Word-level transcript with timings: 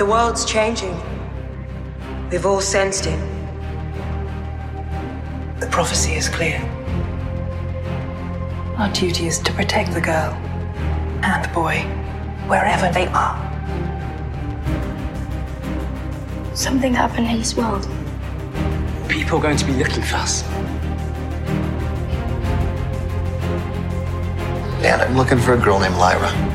The 0.00 0.06
world's 0.06 0.46
changing. 0.46 0.98
We've 2.30 2.46
all 2.46 2.62
sensed 2.62 3.04
it. 3.04 3.20
The 5.60 5.66
prophecy 5.66 6.12
is 6.12 6.26
clear. 6.26 6.58
Our 8.78 8.90
duty 8.94 9.26
is 9.26 9.38
to 9.40 9.52
protect 9.52 9.92
the 9.92 10.00
girl 10.00 10.32
and 11.22 11.44
the 11.44 11.50
boy, 11.52 11.80
wherever 12.48 12.90
they 12.90 13.08
are. 13.08 13.36
Something 16.54 16.94
happened 16.94 17.26
in 17.26 17.36
this 17.36 17.54
world. 17.54 17.86
People 19.06 19.36
are 19.36 19.42
going 19.42 19.58
to 19.58 19.66
be 19.66 19.74
looking 19.74 20.02
for 20.02 20.16
us. 20.16 20.40
Dan, 24.80 24.98
I'm 25.02 25.14
looking 25.14 25.36
for 25.36 25.52
a 25.52 25.58
girl 25.58 25.78
named 25.78 25.96
Lyra. 25.96 26.49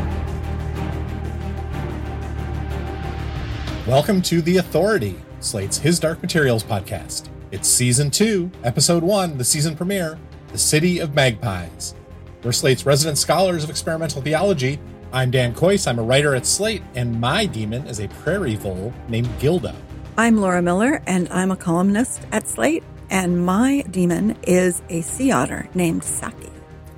Welcome 3.88 4.24
to 4.24 4.42
The 4.42 4.58
Authority, 4.58 5.16
Slate's 5.42 5.78
His 5.78 6.00
Dark 6.00 6.20
Materials 6.24 6.64
podcast. 6.64 7.30
It's 7.52 7.68
season 7.68 8.10
two, 8.10 8.50
episode 8.64 9.04
one, 9.04 9.38
the 9.38 9.44
season 9.44 9.76
premiere, 9.76 10.18
The 10.52 10.58
City 10.58 10.98
of 10.98 11.14
Magpies. 11.14 11.94
We're 12.42 12.52
Slate's 12.52 12.88
resident 12.88 13.20
scholars 13.20 13.64
of 13.64 13.70
experimental 13.70 14.24
theology. 14.24 14.80
I'm 15.14 15.30
Dan 15.30 15.54
Kois, 15.54 15.88
I'm 15.88 16.00
a 16.00 16.02
writer 16.02 16.34
at 16.34 16.48
Slate, 16.48 16.82
and 16.96 17.22
my 17.22 17.46
demon 17.46 17.86
is 17.86 18.00
a 18.00 18.08
prairie 18.08 18.56
vole 18.56 18.92
named 19.08 19.30
Gilda. 19.40 19.76
I'm 20.18 20.38
Laura 20.38 20.64
Miller, 20.64 21.04
and 21.06 21.30
I'm 21.30 21.52
a 21.52 21.56
columnist 21.56 22.24
at 22.32 22.48
Slate, 22.48 22.84
and 23.12 23.46
my 23.46 23.84
demon 23.92 24.36
is 24.48 24.82
a 24.90 25.02
sea 25.02 25.32
otter 25.32 25.70
named 25.76 26.04
Saki. 26.04 26.50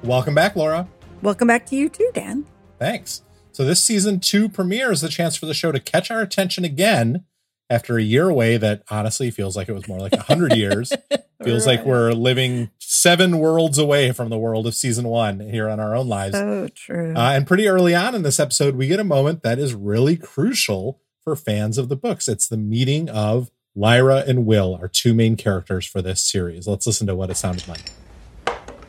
Welcome 0.03 0.35
back, 0.35 0.55
Laura. 0.55 0.87
Welcome 1.21 1.49
back 1.49 1.65
to 1.65 1.75
you 1.75 1.89
too, 1.89 2.09
Dan. 2.13 2.45
Thanks. 2.79 3.23
So 3.57 3.65
this 3.65 3.81
season 3.81 4.19
two 4.19 4.49
premiere 4.49 4.91
is 4.91 5.01
the 5.01 5.09
chance 5.09 5.35
for 5.35 5.47
the 5.47 5.53
show 5.55 5.71
to 5.71 5.79
catch 5.79 6.11
our 6.11 6.21
attention 6.21 6.63
again 6.63 7.25
after 7.71 7.97
a 7.97 8.03
year 8.03 8.29
away 8.29 8.55
that 8.57 8.83
honestly 8.91 9.31
feels 9.31 9.57
like 9.57 9.67
it 9.67 9.73
was 9.73 9.87
more 9.87 9.97
like 9.97 10.13
a 10.13 10.21
hundred 10.21 10.55
years. 10.55 10.93
feels 11.43 11.65
right. 11.65 11.77
like 11.77 11.83
we're 11.83 12.11
living 12.11 12.69
seven 12.77 13.39
worlds 13.39 13.79
away 13.79 14.11
from 14.11 14.29
the 14.29 14.37
world 14.37 14.67
of 14.67 14.75
season 14.75 15.07
one 15.07 15.39
here 15.39 15.67
on 15.69 15.79
our 15.79 15.95
own 15.95 16.07
lives. 16.07 16.35
So 16.35 16.67
true. 16.67 17.15
Uh, 17.15 17.31
and 17.31 17.47
pretty 17.47 17.67
early 17.67 17.95
on 17.95 18.13
in 18.13 18.21
this 18.21 18.39
episode, 18.39 18.75
we 18.75 18.85
get 18.85 18.99
a 18.99 19.03
moment 19.03 19.41
that 19.41 19.57
is 19.57 19.73
really 19.73 20.17
crucial 20.17 21.01
for 21.23 21.35
fans 21.35 21.79
of 21.79 21.89
the 21.89 21.95
books. 21.95 22.27
It's 22.27 22.47
the 22.47 22.57
meeting 22.57 23.09
of 23.09 23.49
Lyra 23.75 24.23
and 24.27 24.45
Will, 24.45 24.77
our 24.79 24.87
two 24.87 25.15
main 25.15 25.35
characters 25.35 25.87
for 25.87 26.03
this 26.03 26.21
series. 26.21 26.67
Let's 26.67 26.85
listen 26.85 27.07
to 27.07 27.15
what 27.15 27.31
it 27.31 27.37
sounded 27.37 27.67
like. 27.67 27.89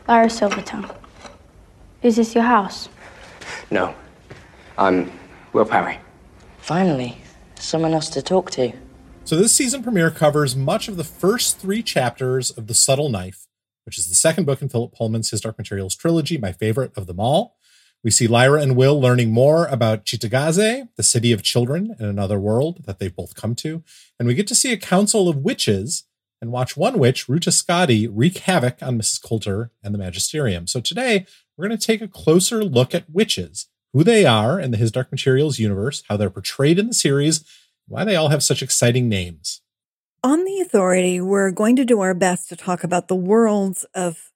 Lyra 0.07 0.27
Silvertongue. 0.27 0.95
Is 2.03 2.17
this 2.17 2.35
your 2.35 2.43
house? 2.43 2.87
No. 3.71 3.95
I'm 4.79 5.11
Will 5.51 5.65
Parry. 5.65 5.99
Finally, 6.59 7.17
someone 7.55 7.93
else 7.93 8.07
to 8.11 8.21
talk 8.21 8.49
to. 8.51 8.71
So, 9.25 9.35
this 9.35 9.51
season 9.51 9.83
premiere 9.83 10.09
covers 10.09 10.55
much 10.55 10.87
of 10.87 10.95
the 10.95 11.03
first 11.03 11.59
three 11.59 11.83
chapters 11.83 12.49
of 12.49 12.67
The 12.67 12.73
Subtle 12.73 13.09
Knife, 13.09 13.45
which 13.83 13.97
is 13.97 14.07
the 14.07 14.15
second 14.15 14.45
book 14.45 14.61
in 14.61 14.69
Philip 14.69 14.93
Pullman's 14.93 15.31
His 15.31 15.41
Dark 15.41 15.57
Materials 15.57 15.97
trilogy, 15.97 16.37
my 16.37 16.53
favorite 16.53 16.97
of 16.97 17.07
them 17.07 17.19
all. 17.19 17.57
We 18.05 18.09
see 18.09 18.25
Lyra 18.25 18.61
and 18.61 18.77
Will 18.77 18.97
learning 19.01 19.31
more 19.33 19.65
about 19.65 20.05
Cittàgazze, 20.05 20.87
the 20.95 21.03
city 21.03 21.33
of 21.33 21.43
children 21.43 21.97
in 21.99 22.05
another 22.05 22.39
world 22.39 22.85
that 22.85 22.99
they've 22.99 23.13
both 23.13 23.35
come 23.35 23.55
to. 23.55 23.83
And 24.17 24.29
we 24.29 24.33
get 24.33 24.47
to 24.47 24.55
see 24.55 24.71
a 24.71 24.77
council 24.77 25.27
of 25.27 25.35
witches 25.35 26.05
and 26.41 26.53
watch 26.53 26.77
one 26.77 26.97
witch, 26.97 27.27
Ruta 27.27 27.49
Skadi, 27.49 28.09
wreak 28.09 28.37
havoc 28.37 28.81
on 28.81 28.97
Mrs. 28.97 29.21
Coulter 29.21 29.71
and 29.83 29.93
the 29.93 29.99
Magisterium. 29.99 30.67
So 30.67 30.79
today, 30.79 31.25
we're 31.57 31.67
going 31.67 31.77
to 31.77 31.85
take 31.85 32.01
a 32.01 32.07
closer 32.07 32.63
look 32.63 32.95
at 32.95 33.09
witches, 33.09 33.67
who 33.93 34.03
they 34.03 34.25
are 34.25 34.59
in 34.59 34.71
the 34.71 34.77
His 34.77 34.91
Dark 34.91 35.11
Materials 35.11 35.59
universe, 35.59 36.03
how 36.07 36.17
they're 36.17 36.29
portrayed 36.29 36.79
in 36.79 36.87
the 36.87 36.93
series, 36.93 37.43
why 37.87 38.03
they 38.03 38.15
all 38.15 38.29
have 38.29 38.43
such 38.43 38.61
exciting 38.61 39.09
names. 39.09 39.61
On 40.23 40.43
the 40.43 40.59
authority, 40.59 41.21
we're 41.21 41.51
going 41.51 41.75
to 41.77 41.85
do 41.85 42.01
our 42.01 42.13
best 42.13 42.49
to 42.49 42.55
talk 42.55 42.83
about 42.83 43.07
the 43.07 43.15
worlds 43.15 43.85
of 43.95 44.31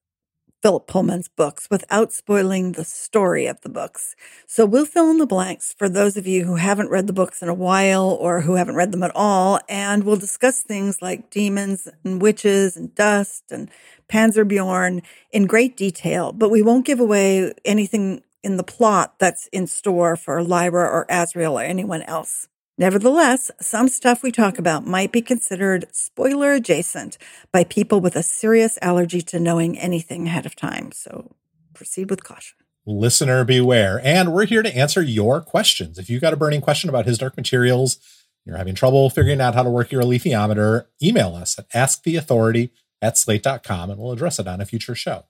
Philip 0.63 0.87
Pullman's 0.87 1.27
books 1.27 1.67
without 1.69 2.13
spoiling 2.13 2.71
the 2.71 2.85
story 2.85 3.47
of 3.47 3.59
the 3.61 3.69
books. 3.69 4.15
So 4.47 4.65
we'll 4.65 4.85
fill 4.85 5.11
in 5.11 5.17
the 5.17 5.27
blanks 5.27 5.75
for 5.77 5.89
those 5.89 6.15
of 6.15 6.25
you 6.25 6.45
who 6.45 6.55
haven't 6.55 6.89
read 6.89 7.05
the 7.05 7.11
books 7.11 7.41
in 7.41 7.49
a 7.49 7.53
while 7.53 8.11
or 8.11 8.39
who 8.39 8.55
haven't 8.55 8.77
read 8.77 8.93
them 8.93 9.03
at 9.03 9.11
all. 9.13 9.59
And 9.67 10.05
we'll 10.05 10.15
discuss 10.15 10.61
things 10.61 11.01
like 11.01 11.29
demons 11.29 11.89
and 12.05 12.21
witches 12.21 12.77
and 12.77 12.95
dust 12.95 13.51
and 13.51 13.69
panserbjørne 14.09 15.01
in 15.33 15.47
great 15.47 15.75
detail, 15.75 16.31
but 16.31 16.49
we 16.49 16.61
won't 16.61 16.85
give 16.85 17.01
away 17.01 17.51
anything 17.65 18.21
in 18.43 18.57
the 18.57 18.63
plot 18.63 19.17
that's 19.19 19.47
in 19.47 19.67
store 19.67 20.15
for 20.15 20.43
Lyra 20.43 20.85
or 20.85 21.05
Asriel 21.07 21.53
or 21.53 21.63
anyone 21.63 22.01
else. 22.03 22.47
Nevertheless, 22.77 23.51
some 23.61 23.87
stuff 23.87 24.23
we 24.23 24.31
talk 24.31 24.57
about 24.57 24.85
might 24.85 25.11
be 25.11 25.21
considered 25.21 25.85
spoiler 25.91 26.53
adjacent 26.53 27.17
by 27.51 27.63
people 27.63 28.01
with 28.01 28.15
a 28.15 28.23
serious 28.23 28.79
allergy 28.81 29.21
to 29.21 29.39
knowing 29.39 29.77
anything 29.77 30.27
ahead 30.27 30.45
of 30.45 30.55
time. 30.55 30.91
So 30.91 31.35
proceed 31.73 32.09
with 32.09 32.23
caution. 32.23 32.57
Listener 32.85 33.45
beware. 33.45 34.01
And 34.03 34.33
we're 34.33 34.45
here 34.45 34.63
to 34.63 34.75
answer 34.75 35.01
your 35.01 35.39
questions. 35.39 35.97
If 35.97 36.09
you've 36.09 36.21
got 36.21 36.33
a 36.33 36.37
burning 36.37 36.61
question 36.61 36.89
about 36.89 37.05
his 37.05 37.17
dark 37.17 37.37
materials, 37.37 37.97
you're 38.43 38.57
having 38.57 38.75
trouble 38.75 39.09
figuring 39.09 39.39
out 39.39 39.55
how 39.55 39.63
to 39.63 39.69
work 39.69 39.91
your 39.91 40.01
alethiometer, 40.01 40.87
email 41.01 41.35
us 41.35 41.57
at 41.57 41.69
asktheauthority 41.69 42.71
at 43.01 43.17
slate.com 43.17 43.89
and 43.89 43.99
we'll 43.99 44.11
address 44.11 44.39
it 44.39 44.47
on 44.47 44.59
a 44.59 44.65
future 44.65 44.95
show. 44.95 45.25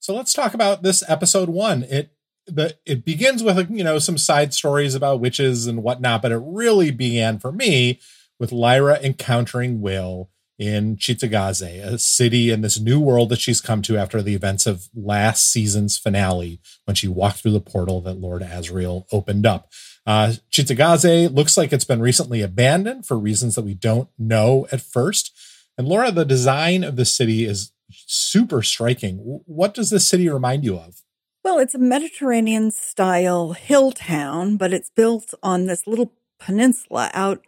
So 0.00 0.14
let's 0.14 0.32
talk 0.32 0.54
about 0.54 0.82
this 0.82 1.02
episode 1.08 1.48
one. 1.48 1.84
It 1.84 2.10
the 2.46 2.76
it 2.84 3.04
begins 3.04 3.42
with 3.42 3.70
you 3.70 3.84
know 3.84 3.98
some 3.98 4.18
side 4.18 4.54
stories 4.54 4.94
about 4.94 5.20
witches 5.20 5.66
and 5.66 5.82
whatnot, 5.82 6.22
but 6.22 6.32
it 6.32 6.42
really 6.44 6.90
began 6.90 7.38
for 7.38 7.52
me 7.52 8.00
with 8.38 8.52
Lyra 8.52 8.98
encountering 9.02 9.80
Will 9.80 10.30
in 10.58 10.96
Cittàgazze, 10.96 11.84
a 11.84 11.98
city 11.98 12.50
in 12.50 12.60
this 12.60 12.78
new 12.78 13.00
world 13.00 13.28
that 13.30 13.40
she's 13.40 13.60
come 13.60 13.82
to 13.82 13.96
after 13.96 14.22
the 14.22 14.34
events 14.34 14.66
of 14.66 14.88
last 14.94 15.50
season's 15.50 15.98
finale 15.98 16.60
when 16.84 16.94
she 16.94 17.08
walked 17.08 17.38
through 17.38 17.52
the 17.52 17.60
portal 17.60 18.00
that 18.02 18.20
Lord 18.20 18.42
Asriel 18.42 19.06
opened 19.10 19.46
up. 19.46 19.72
Uh, 20.06 20.34
Cittàgazze 20.52 21.34
looks 21.34 21.56
like 21.56 21.72
it's 21.72 21.84
been 21.84 22.00
recently 22.00 22.40
abandoned 22.40 23.06
for 23.06 23.18
reasons 23.18 23.54
that 23.54 23.64
we 23.64 23.74
don't 23.74 24.08
know 24.18 24.66
at 24.70 24.80
first. 24.80 25.32
And 25.76 25.88
Laura, 25.88 26.12
the 26.12 26.24
design 26.24 26.84
of 26.84 26.96
the 26.96 27.04
city 27.04 27.44
is 27.44 27.72
super 27.90 28.62
striking. 28.62 29.16
What 29.46 29.74
does 29.74 29.90
this 29.90 30.06
city 30.06 30.28
remind 30.28 30.64
you 30.64 30.76
of? 30.76 31.02
Well, 31.44 31.58
it's 31.58 31.74
a 31.74 31.78
Mediterranean 31.78 32.70
style 32.70 33.52
hill 33.52 33.92
town, 33.92 34.56
but 34.56 34.72
it's 34.72 34.88
built 34.88 35.34
on 35.42 35.66
this 35.66 35.86
little 35.86 36.12
peninsula 36.38 37.10
out 37.12 37.44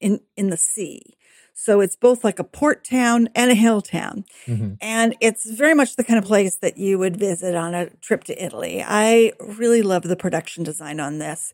in, 0.00 0.20
in 0.34 0.48
the 0.48 0.56
sea. 0.56 1.14
So 1.52 1.80
it's 1.80 1.94
both 1.94 2.24
like 2.24 2.38
a 2.38 2.44
port 2.44 2.84
town 2.84 3.28
and 3.34 3.50
a 3.50 3.54
hill 3.54 3.80
town. 3.80 4.24
Mm-hmm. 4.46 4.74
And 4.80 5.14
it's 5.20 5.48
very 5.48 5.74
much 5.74 5.94
the 5.94 6.02
kind 6.02 6.18
of 6.18 6.24
place 6.24 6.56
that 6.56 6.78
you 6.78 6.98
would 6.98 7.16
visit 7.16 7.54
on 7.54 7.74
a 7.74 7.90
trip 8.00 8.24
to 8.24 8.44
Italy. 8.44 8.82
I 8.84 9.32
really 9.38 9.82
love 9.82 10.02
the 10.02 10.16
production 10.16 10.64
design 10.64 10.98
on 10.98 11.18
this, 11.18 11.52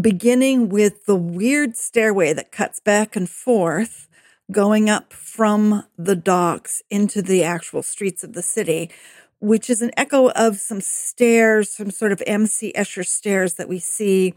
beginning 0.00 0.70
with 0.70 1.04
the 1.04 1.14
weird 1.14 1.76
stairway 1.76 2.32
that 2.32 2.50
cuts 2.50 2.80
back 2.80 3.14
and 3.14 3.28
forth 3.30 4.08
going 4.50 4.88
up 4.88 5.12
from 5.12 5.84
the 5.96 6.16
docks 6.16 6.82
into 6.90 7.22
the 7.22 7.44
actual 7.44 7.82
streets 7.82 8.24
of 8.24 8.32
the 8.32 8.42
city, 8.42 8.90
which 9.40 9.68
is 9.68 9.82
an 9.82 9.90
echo 9.96 10.30
of 10.30 10.58
some 10.58 10.80
stairs, 10.80 11.70
some 11.70 11.90
sort 11.90 12.12
of 12.12 12.22
M.C. 12.26 12.72
Escher 12.76 13.06
stairs 13.06 13.54
that 13.54 13.68
we 13.68 13.78
see 13.78 14.34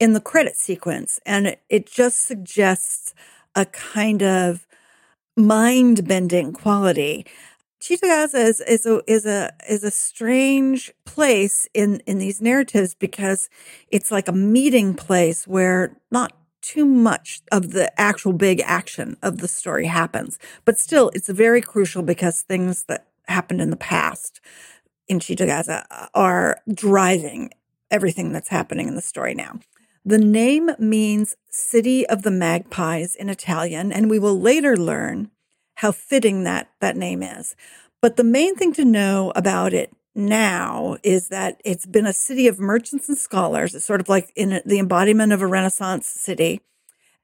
in 0.00 0.12
the 0.12 0.20
credit 0.20 0.56
sequence. 0.56 1.18
And 1.26 1.56
it, 1.68 1.86
just 1.86 2.24
suggests 2.24 3.14
a 3.54 3.66
kind 3.66 4.22
of 4.22 4.66
mind 5.36 6.06
bending 6.06 6.52
quality. 6.52 7.26
Cittàgazze 7.80 8.34
is, 8.34 8.60
is 8.60 8.86
a 8.86 9.02
is 9.06 9.24
a 9.24 9.52
is 9.68 9.84
a 9.84 9.90
strange 9.90 10.92
place 11.04 11.68
in 11.72 12.00
in 12.06 12.18
these 12.18 12.40
narratives 12.42 12.94
because 12.94 13.48
it's 13.88 14.10
like 14.10 14.26
a 14.26 14.32
meeting 14.32 14.94
place 14.94 15.46
where 15.46 15.96
not 16.10 16.32
too 16.60 16.84
much 16.84 17.40
of 17.52 17.70
the 17.70 17.88
actual 18.00 18.32
big 18.32 18.60
action 18.64 19.16
of 19.22 19.38
the 19.38 19.48
story 19.48 19.86
happens. 19.86 20.38
But 20.64 20.78
still, 20.78 21.10
it's 21.14 21.28
very 21.28 21.60
crucial 21.60 22.02
because 22.02 22.42
things 22.42 22.84
that 22.88 23.07
happened 23.28 23.60
in 23.60 23.70
the 23.70 23.76
past 23.76 24.40
in 25.08 25.20
Cittàgazze 25.20 25.84
are 26.14 26.60
driving 26.72 27.50
everything 27.90 28.32
that's 28.32 28.48
happening 28.48 28.88
in 28.88 28.94
the 28.94 29.00
story 29.00 29.34
now. 29.34 29.58
The 30.04 30.18
name 30.18 30.70
means 30.78 31.36
City 31.50 32.06
of 32.06 32.22
the 32.22 32.30
Magpies 32.30 33.14
in 33.14 33.28
Italian, 33.28 33.92
and 33.92 34.08
we 34.08 34.18
will 34.18 34.38
later 34.38 34.76
learn 34.76 35.30
how 35.76 35.92
fitting 35.92 36.44
that, 36.44 36.68
that 36.80 36.96
name 36.96 37.22
is. 37.22 37.54
But 38.00 38.16
the 38.16 38.24
main 38.24 38.54
thing 38.54 38.72
to 38.74 38.84
know 38.84 39.32
about 39.34 39.72
it 39.72 39.92
now 40.14 40.96
is 41.02 41.28
that 41.28 41.60
it's 41.64 41.86
been 41.86 42.06
a 42.06 42.12
city 42.12 42.48
of 42.48 42.58
merchants 42.58 43.08
and 43.08 43.18
scholars. 43.18 43.74
It's 43.74 43.84
sort 43.84 44.00
of 44.00 44.08
like 44.08 44.32
in 44.34 44.60
the 44.64 44.78
embodiment 44.78 45.32
of 45.32 45.42
a 45.42 45.46
Renaissance 45.46 46.06
city. 46.06 46.60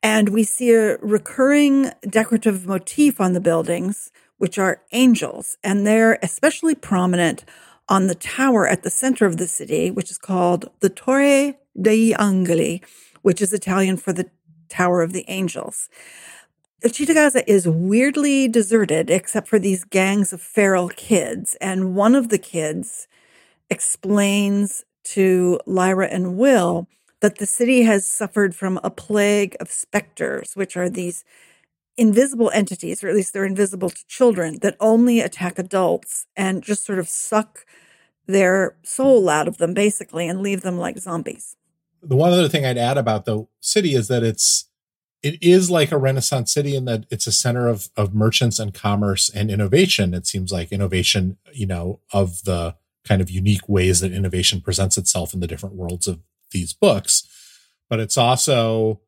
And 0.03 0.29
we 0.29 0.45
see 0.45 0.73
a 0.73 0.99
recurring 0.99 1.91
decorative 2.09 2.67
motif 2.67 3.21
on 3.21 3.33
the 3.33 3.41
buildings, 3.41 4.13
which 4.45 4.59
are 4.59 4.83
angels. 4.93 5.57
And 5.65 5.87
they're 5.87 6.19
especially 6.23 6.75
prominent 6.75 7.47
on 7.89 8.09
the 8.09 8.15
tower 8.15 8.69
at 8.69 8.83
the 8.83 8.91
center 8.91 9.25
of 9.25 9.39
the 9.39 9.49
city, 9.49 9.91
which 9.91 10.11
is 10.11 10.19
called 10.19 10.71
the 10.81 10.91
Torre 10.91 11.55
degli 11.81 12.15
Angeli, 12.19 12.83
which 13.23 13.41
is 13.41 13.55
Italian 13.55 13.97
for 13.97 14.13
the 14.13 14.29
Tower 14.69 15.01
of 15.01 15.15
the 15.15 15.25
Angels. 15.29 15.89
Cittàgazze 16.85 17.43
is 17.47 17.67
weirdly 17.67 18.47
deserted 18.47 19.09
except 19.09 19.49
for 19.49 19.59
these 19.59 19.83
gangs 19.83 20.35
of 20.35 20.43
feral 20.43 20.91
kids. 20.91 21.57
And 21.59 21.95
one 21.95 22.15
of 22.15 22.29
the 22.29 22.37
kids 22.37 23.09
explains 23.71 24.85
to 25.15 25.59
Lyra 25.65 26.09
and 26.09 26.37
Will 26.37 26.87
that 27.21 27.39
the 27.39 27.47
city 27.47 27.85
has 27.85 28.07
suffered 28.07 28.55
from 28.55 28.79
a 28.85 28.91
plague 28.91 29.57
of 29.59 29.71
specters, 29.71 30.53
which 30.55 30.77
are 30.77 30.91
these 30.91 31.25
invisible 31.97 32.51
entities, 32.53 33.03
or 33.03 33.09
at 33.09 33.15
least 33.15 33.33
they're 33.33 33.45
invisible 33.45 33.91
to 33.91 34.07
children, 34.07 34.59
that 34.63 34.77
only 34.81 35.21
attack 35.21 35.59
adults 35.59 36.27
and 36.37 36.63
just 36.63 36.85
sort 36.85 36.99
of 36.99 37.09
suck 37.09 37.65
their 38.27 38.77
soul 38.83 39.29
out 39.29 39.49
of 39.49 39.59
them, 39.59 39.75
basically, 39.75 40.29
and 40.29 40.41
leave 40.41 40.63
them 40.63 40.79
like 40.79 40.99
zombies. 40.99 41.57
The 42.03 42.17
one 42.17 42.33
other 42.33 42.49
thing 42.49 42.65
I'd 42.65 42.79
add 42.79 42.99
about 42.99 43.25
the 43.25 43.47
city 43.61 43.95
is 43.95 44.09
that 44.09 44.23
it's 44.23 44.69
it 45.23 45.43
is 45.43 45.71
like 45.71 45.91
a 45.91 45.97
renaissance 45.97 46.53
city 46.53 46.77
in 46.77 46.85
that 46.85 47.07
it's 47.11 47.27
a 47.27 47.33
center 47.33 47.67
of 47.67 47.89
of 47.97 48.15
merchants 48.15 48.59
and 48.59 48.75
commerce 48.75 49.31
and 49.31 49.51
innovation 49.51 50.13
it 50.13 50.27
seems 50.27 50.53
like 50.53 50.71
innovation 50.71 51.39
you 51.53 51.67
know 51.67 52.01
of 52.13 52.45
the 52.45 52.77
kind 53.09 53.23
of 53.23 53.31
unique 53.31 53.67
ways 53.67 54.01
that 54.01 54.13
innovation 54.13 54.61
presents 54.61 54.99
itself 54.99 55.33
in 55.33 55.41
the 55.41 55.47
different 55.47 55.75
worlds 55.75 56.07
of 56.07 56.21
these 56.51 56.75
books 56.75 57.27
but 57.89 57.99
it's 57.99 58.19
also 58.19 59.01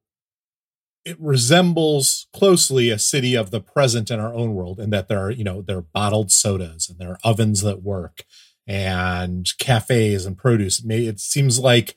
it 1.07 1.17
resembles 1.21 2.27
closely 2.33 2.91
a 2.91 2.99
city 2.99 3.37
of 3.37 3.53
the 3.53 3.61
present 3.61 4.11
in 4.11 4.19
our 4.19 4.35
own 4.35 4.55
world 4.55 4.81
in 4.81 4.91
that 4.91 5.07
there 5.07 5.21
are 5.21 5.31
you 5.31 5.45
know 5.45 5.63
there 5.63 5.79
are 5.79 5.83
bottled 5.83 6.33
sodas 6.33 6.91
and 6.91 6.99
there 6.99 7.13
are 7.13 7.19
ovens 7.23 7.63
that 7.63 7.83
work 7.83 8.25
and 8.67 9.57
cafes 9.61 10.27
and 10.27 10.37
produce. 10.37 10.85
It 10.85 11.21
seems 11.21 11.61
like 11.61 11.97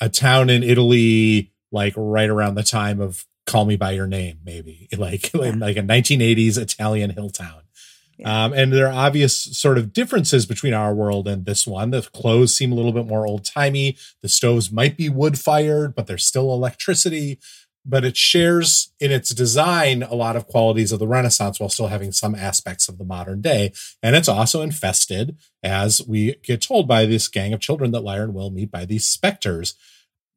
a 0.00 0.08
town 0.08 0.48
in 0.50 0.62
italy 0.62 1.52
like 1.70 1.92
right 1.96 2.30
around 2.30 2.54
the 2.54 2.62
time 2.62 3.00
of 3.00 3.26
call 3.46 3.66
me 3.66 3.76
by 3.76 3.92
your 3.92 4.06
name 4.06 4.38
maybe 4.44 4.88
like 4.96 5.32
yeah. 5.32 5.52
like 5.56 5.76
a 5.76 5.82
1980s 5.82 6.58
italian 6.58 7.10
hill 7.10 7.30
town. 7.30 7.60
Yeah. 8.18 8.46
um, 8.46 8.54
and 8.54 8.72
there 8.72 8.86
are 8.86 9.06
obvious 9.06 9.36
sort 9.58 9.76
of 9.76 9.92
differences 9.92 10.46
between 10.46 10.72
our 10.72 10.94
world 10.94 11.28
and 11.28 11.44
this 11.44 11.66
one. 11.66 11.90
The 11.90 12.00
clothes 12.00 12.54
seem 12.54 12.72
a 12.72 12.74
little 12.74 12.92
bit 12.92 13.06
more 13.06 13.26
old-timey. 13.26 13.98
The 14.22 14.30
stoves 14.30 14.72
might 14.72 14.96
be 14.96 15.10
wood 15.10 15.38
fired 15.38 15.94
but 15.94 16.06
there's 16.06 16.24
still 16.24 16.50
electricity 16.54 17.38
but 17.88 18.04
it 18.04 18.16
shares 18.16 18.92
in 18.98 19.12
its 19.12 19.30
design 19.30 20.02
a 20.02 20.14
lot 20.14 20.36
of 20.36 20.46
qualities 20.46 20.92
of 20.92 20.98
the 20.98 21.06
renaissance 21.06 21.60
while 21.60 21.68
still 21.68 21.86
having 21.86 22.12
some 22.12 22.34
aspects 22.34 22.88
of 22.88 22.98
the 22.98 23.04
modern 23.04 23.40
day 23.40 23.72
and 24.02 24.16
it's 24.16 24.28
also 24.28 24.62
infested 24.62 25.36
as 25.62 26.02
we 26.06 26.34
get 26.42 26.60
told 26.60 26.88
by 26.88 27.06
this 27.06 27.28
gang 27.28 27.52
of 27.52 27.60
children 27.60 27.90
that 27.92 28.00
lyra 28.00 28.24
and 28.24 28.34
will 28.34 28.50
meet 28.50 28.70
by 28.70 28.84
these 28.84 29.06
specters 29.06 29.74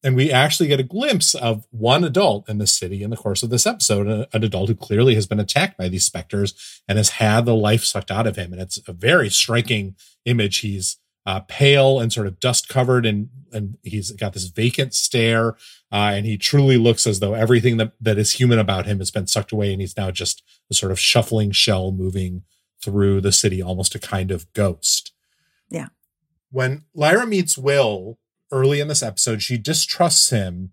and 0.04 0.16
we 0.16 0.32
actually 0.32 0.68
get 0.68 0.80
a 0.80 0.84
glimpse 0.84 1.36
of 1.36 1.68
one 1.72 2.04
adult 2.04 2.48
in 2.48 2.58
the 2.58 2.68
city 2.68 3.04
in 3.04 3.10
the 3.10 3.18
course 3.18 3.44
of 3.44 3.50
this 3.50 3.68
episode, 3.68 4.08
an 4.08 4.44
adult 4.44 4.70
who 4.70 4.76
clearly 4.76 5.14
has 5.16 5.28
been 5.28 5.42
attacked 5.42 5.78
by 5.78 5.90
these 5.90 6.06
specters 6.06 6.82
and 6.88 6.98
has 6.98 7.10
had 7.10 7.46
the 7.46 7.56
life 7.56 7.84
sucked 7.84 8.12
out 8.12 8.26
of 8.26 8.38
him. 8.38 8.54
And 8.54 8.62
it's 8.62 8.80
a 8.88 8.94
very 8.94 9.30
striking 9.30 9.96
image. 10.26 10.60
He's 10.60 10.98
uh, 11.26 11.42
pale 11.42 12.00
and 12.00 12.14
sort 12.14 12.28
of 12.28 12.40
dust 12.40 12.70
covered, 12.70 13.06
and 13.06 13.30
and 13.52 13.78
he's 13.84 14.12
got 14.12 14.34
this 14.34 14.46
vacant 14.46 14.94
stare, 14.94 15.56
uh, 15.92 16.12
and 16.14 16.26
he 16.26 16.38
truly 16.38 16.78
looks 16.78 17.06
as 17.08 17.20
though 17.20 17.34
everything 17.34 17.78
that 17.78 17.94
that 18.02 18.18
is 18.18 18.34
human 18.34 18.60
about 18.60 18.86
him 18.86 19.00
has 19.00 19.12
been 19.12 19.28
sucked 19.28 19.52
away, 19.52 19.72
and 19.72 19.82
he's 19.82 19.98
now 19.98 20.12
just 20.12 20.44
a 20.70 20.74
sort 20.74 20.92
of 20.92 21.00
shuffling 21.00 21.52
shell 21.52 21.92
moving 21.92 22.44
through 22.82 23.22
the 23.22 23.32
city, 23.32 23.62
almost 23.62 23.96
a 23.96 24.00
kind 24.00 24.32
of 24.32 24.52
ghost. 24.54 25.14
Yeah. 25.70 25.88
When 26.52 26.86
Lyra 26.94 27.28
meets 27.28 27.58
Will 27.58 28.18
early 28.52 28.80
in 28.80 28.88
this 28.88 29.04
episode. 29.04 29.42
She 29.42 29.58
distrusts 29.58 30.30
him 30.30 30.72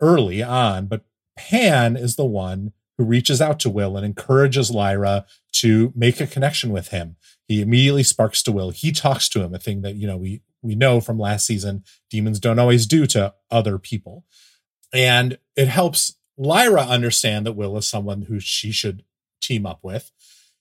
early 0.00 0.42
on, 0.42 0.86
but 0.86 1.04
Pan 1.36 1.96
is 1.96 2.16
the 2.16 2.24
one 2.24 2.72
who 2.96 3.04
reaches 3.04 3.40
out 3.40 3.60
to 3.60 3.70
Will 3.70 3.96
and 3.96 4.04
encourages 4.04 4.70
Lyra 4.70 5.24
to 5.52 5.92
make 5.94 6.20
a 6.20 6.26
connection 6.26 6.70
with 6.70 6.88
him. 6.88 7.16
He 7.46 7.60
immediately 7.60 8.02
sparks 8.02 8.42
to 8.44 8.52
Will. 8.52 8.70
He 8.70 8.92
talks 8.92 9.28
to 9.30 9.42
him, 9.42 9.54
a 9.54 9.58
thing 9.58 9.82
that, 9.82 9.96
you 9.96 10.06
know, 10.06 10.16
we 10.16 10.42
we 10.62 10.74
know 10.74 11.00
from 11.00 11.18
last 11.18 11.46
season 11.46 11.84
demons 12.10 12.40
don't 12.40 12.58
always 12.58 12.86
do 12.86 13.06
to 13.06 13.34
other 13.50 13.78
people. 13.78 14.24
And 14.92 15.38
it 15.56 15.68
helps 15.68 16.16
Lyra 16.36 16.82
understand 16.82 17.46
that 17.46 17.52
Will 17.52 17.76
is 17.76 17.86
someone 17.86 18.22
who 18.22 18.40
she 18.40 18.72
should 18.72 19.04
team 19.40 19.66
up 19.66 19.80
with. 19.82 20.10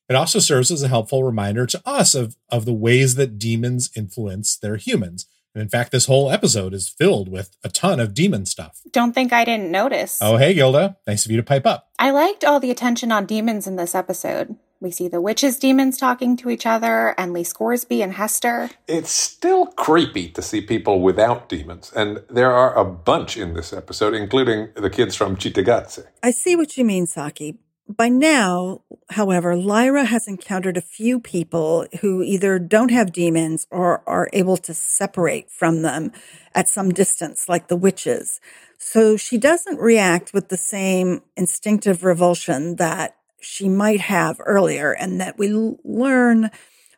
It 0.10 0.16
also 0.16 0.40
serves 0.40 0.72
as 0.72 0.84
a 0.84 0.88
helpful 0.88 1.24
reminder 1.24 1.66
to 1.66 1.82
us 1.86 2.16
of, 2.16 2.38
of 2.50 2.66
the 2.66 2.74
ways 2.74 3.16
that 3.16 3.38
demons 3.38 3.90
influence 3.96 4.58
their 4.58 4.78
humans. 4.78 5.28
And 5.54 5.62
in 5.62 5.70
fact, 5.70 5.92
this 5.92 6.06
whole 6.06 6.32
episode 6.32 6.74
is 6.74 6.88
filled 6.88 7.30
with 7.30 7.58
a 7.64 7.70
ton 7.70 8.00
of 8.00 8.14
demon 8.14 8.46
stuff. 8.46 8.82
Don't 8.92 9.14
think 9.14 9.34
I 9.34 9.44
didn't 9.44 9.72
notice. 9.72 10.20
Oh, 10.22 10.38
hey, 10.38 10.54
Gilda. 10.54 10.98
Nice 11.08 11.26
of 11.26 11.32
you 11.32 11.38
to 11.38 11.44
pipe 11.44 11.66
up. 11.66 11.90
I 12.00 12.12
liked 12.12 12.46
all 12.46 12.60
the 12.60 12.72
attention 12.72 13.12
on 13.12 13.26
demons 13.26 13.68
in 13.68 13.76
this 13.76 13.96
episode. 13.96 14.56
We 14.80 14.92
see 14.92 15.08
the 15.08 15.22
witches' 15.22 15.58
demons 15.58 15.98
talking 15.98 16.38
to 16.38 16.50
each 16.50 16.66
other, 16.66 17.16
and 17.18 17.34
Lee 17.34 17.44
Scoresby 17.44 18.02
and 18.02 18.14
Hester. 18.14 18.70
It's 18.88 19.12
still 19.12 19.68
creepy 19.68 20.30
to 20.30 20.42
see 20.42 20.62
people 20.62 21.02
without 21.02 21.50
demons, 21.50 21.92
and 21.96 22.24
there 22.30 22.52
are 22.52 22.78
a 22.78 22.86
bunch 22.86 23.38
in 23.38 23.54
this 23.54 23.74
episode, 23.74 24.14
including 24.14 24.70
the 24.76 24.90
kids 24.90 25.16
from 25.16 25.36
Cittàgazze. 25.36 26.06
I 26.22 26.32
see 26.32 26.56
what 26.56 26.78
you 26.78 26.86
mean, 26.86 27.08
Saki, 27.08 27.58
by 27.90 28.10
now, 28.10 28.82
however, 29.12 29.56
Lyra 29.56 30.06
has 30.06 30.28
encountered 30.28 30.76
a 30.76 30.82
few 30.82 31.20
people 31.20 31.88
who 32.02 32.22
either 32.22 32.60
don't 32.60 32.92
have 32.92 33.14
demons 33.14 33.66
or 33.72 34.04
are 34.08 34.30
able 34.34 34.58
to 34.58 34.74
separate 34.74 35.50
from 35.50 35.84
them 35.84 36.12
at 36.54 36.68
some 36.68 36.92
distance, 36.92 37.48
like 37.48 37.70
the 37.70 37.78
witches. 37.78 38.42
So 38.78 39.16
she 39.16 39.38
doesn't 39.38 39.80
react 39.80 40.34
with 40.34 40.50
the 40.50 40.58
same 40.58 41.22
instinctive 41.38 42.04
revulsion 42.04 42.76
that 42.76 43.16
she 43.48 43.70
might 43.70 44.02
have 44.02 44.42
earlier, 44.46 44.92
and 44.92 45.22
that 45.22 45.38
we 45.38 45.50
learn 45.84 46.52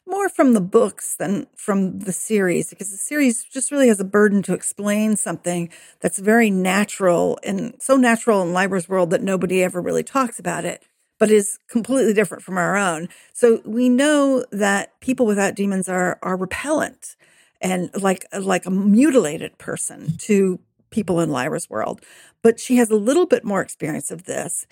more 0.08 0.28
from 0.28 0.54
the 0.54 0.62
books 0.62 1.16
than 1.16 1.46
from 1.56 2.00
the 2.00 2.12
series 2.12 2.70
because 2.72 2.90
the 2.90 2.98
series 2.98 3.44
just 3.44 3.72
really 3.72 3.88
has 3.88 4.00
a 4.00 4.04
burden 4.04 4.42
to 4.42 4.56
explain 4.56 5.16
something 5.16 5.70
that's 6.00 6.18
very 6.18 6.50
natural 6.50 7.38
and 7.44 7.76
so 7.80 7.96
natural 7.96 8.42
in 8.42 8.52
Lyra's 8.52 8.90
world 8.90 9.12
that 9.12 9.22
nobody 9.22 9.64
ever 9.64 9.80
really 9.80 10.02
talks 10.02 10.40
about 10.40 10.66
it, 10.66 10.84
but 11.20 11.30
is 11.30 11.60
completely 11.70 12.14
different 12.14 12.44
from 12.44 12.58
our 12.58 12.76
own. 12.76 13.10
So 13.32 13.62
we 13.64 13.88
know 13.88 14.44
that 14.52 15.00
people 15.02 15.28
without 15.28 15.56
demons 15.56 15.88
are 15.88 16.18
are 16.24 16.36
repellent 16.36 17.16
and 17.62 17.92
like 18.02 18.26
like 18.38 18.66
a 18.66 18.72
mutilated 18.72 19.60
person 19.60 20.18
to 20.18 20.60
people 20.90 21.20
in 21.20 21.30
Lyra's 21.30 21.70
world. 21.70 22.02
But 22.42 22.60
she 22.60 22.78
has 22.78 22.90
a 22.90 22.96
little 22.96 23.26
bit 23.26 23.44
more 23.44 23.62
experience 23.62 24.12
of 24.12 24.24
this. 24.24 24.66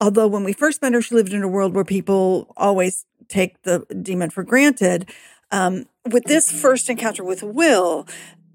Although 0.00 0.28
when 0.28 0.44
we 0.44 0.52
first 0.52 0.82
met 0.82 0.92
her, 0.92 1.00
she 1.00 1.14
lived 1.14 1.32
in 1.32 1.42
a 1.42 1.48
world 1.48 1.74
where 1.74 1.84
people 1.84 2.52
always 2.56 3.06
take 3.28 3.62
the 3.62 3.86
demon 4.02 4.30
for 4.30 4.42
granted. 4.44 5.10
Um, 5.50 5.86
with 6.10 6.24
this 6.24 6.50
first 6.50 6.90
encounter 6.90 7.24
with 7.24 7.42
Will, 7.42 8.06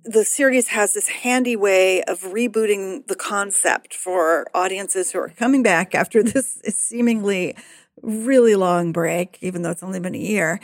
the 0.03 0.23
series 0.23 0.69
has 0.69 0.93
this 0.93 1.07
handy 1.07 1.55
way 1.55 2.03
of 2.03 2.21
rebooting 2.21 3.07
the 3.07 3.15
concept 3.15 3.93
for 3.93 4.47
audiences 4.53 5.11
who 5.11 5.19
are 5.19 5.29
coming 5.29 5.63
back 5.63 5.93
after 5.95 6.23
this 6.23 6.59
seemingly 6.69 7.55
really 8.01 8.55
long 8.55 8.91
break, 8.91 9.37
even 9.41 9.61
though 9.61 9.71
it's 9.71 9.83
only 9.83 9.99
been 9.99 10.15
a 10.15 10.19
year, 10.19 10.59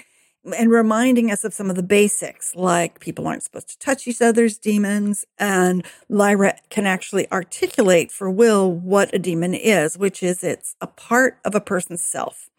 and 0.58 0.72
reminding 0.72 1.32
us 1.32 1.44
of 1.44 1.54
some 1.54 1.70
of 1.70 1.76
the 1.76 1.84
basics, 1.84 2.56
like 2.56 3.00
people 3.00 3.28
aren't 3.28 3.44
supposed 3.44 3.70
to 3.70 3.80
touch 3.80 4.08
each 4.08 4.22
other's 4.22 4.58
demons. 4.58 5.26
And 5.40 5.86
Lyra 6.10 6.56
can 6.70 6.86
actually 6.86 7.32
articulate 7.32 8.12
for 8.12 8.30
Will 8.30 8.72
what 8.72 9.14
a 9.14 9.20
demon 9.20 9.54
is, 9.54 9.98
which 9.98 10.22
is 10.22 10.44
it's 10.44 10.76
a 10.82 10.88
part 10.88 11.40
of 11.44 11.56
a 11.56 11.62
person's 11.62 12.04
self. 12.04 12.50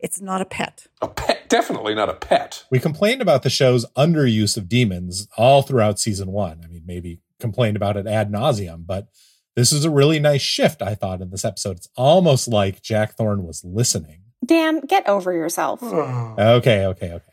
It's 0.00 0.20
not 0.20 0.40
a 0.40 0.44
pet. 0.44 0.86
A 1.02 1.08
pet, 1.08 1.48
definitely 1.48 1.94
not 1.94 2.08
a 2.08 2.14
pet. 2.14 2.64
We 2.70 2.78
complained 2.78 3.20
about 3.20 3.42
the 3.42 3.50
show's 3.50 3.84
underuse 3.96 4.56
of 4.56 4.68
demons 4.68 5.28
all 5.36 5.62
throughout 5.62 5.98
season 5.98 6.30
one. 6.30 6.60
I 6.64 6.68
mean, 6.68 6.84
maybe 6.86 7.20
complained 7.40 7.76
about 7.76 7.96
it 7.96 8.06
ad 8.06 8.30
nauseum, 8.30 8.86
but 8.86 9.08
this 9.56 9.72
is 9.72 9.84
a 9.84 9.90
really 9.90 10.20
nice 10.20 10.42
shift, 10.42 10.82
I 10.82 10.94
thought, 10.94 11.20
in 11.20 11.30
this 11.30 11.44
episode. 11.44 11.78
It's 11.78 11.88
almost 11.96 12.46
like 12.46 12.80
Jack 12.80 13.14
Thorne 13.14 13.44
was 13.44 13.64
listening. 13.64 14.20
Dan, 14.44 14.80
get 14.80 15.08
over 15.08 15.32
yourself. 15.32 15.82
okay, 15.82 16.86
okay, 16.86 17.12
okay. 17.12 17.32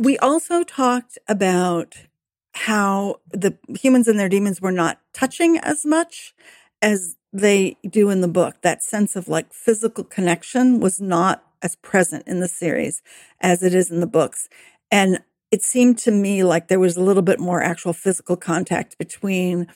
We 0.00 0.16
also 0.16 0.62
talked 0.62 1.18
about 1.28 1.94
how 2.54 3.16
the 3.32 3.58
humans 3.68 4.08
and 4.08 4.18
their 4.18 4.30
demons 4.30 4.58
were 4.58 4.72
not 4.72 4.98
touching 5.12 5.58
as 5.58 5.84
much 5.84 6.34
as 6.80 7.16
they 7.34 7.76
do 7.86 8.08
in 8.08 8.22
the 8.22 8.26
book. 8.26 8.62
That 8.62 8.82
sense 8.82 9.14
of 9.14 9.28
like 9.28 9.52
physical 9.52 10.04
connection 10.04 10.80
was 10.80 11.02
not 11.02 11.44
as 11.60 11.76
present 11.76 12.26
in 12.26 12.40
the 12.40 12.48
series 12.48 13.02
as 13.42 13.62
it 13.62 13.74
is 13.74 13.90
in 13.90 14.00
the 14.00 14.06
books. 14.06 14.48
And 14.90 15.20
it 15.50 15.62
seemed 15.62 15.98
to 15.98 16.10
me 16.10 16.44
like 16.44 16.68
there 16.68 16.80
was 16.80 16.96
a 16.96 17.02
little 17.02 17.22
bit 17.22 17.38
more 17.38 17.62
actual 17.62 17.92
physical 17.92 18.38
contact 18.38 18.96
between 18.96 19.66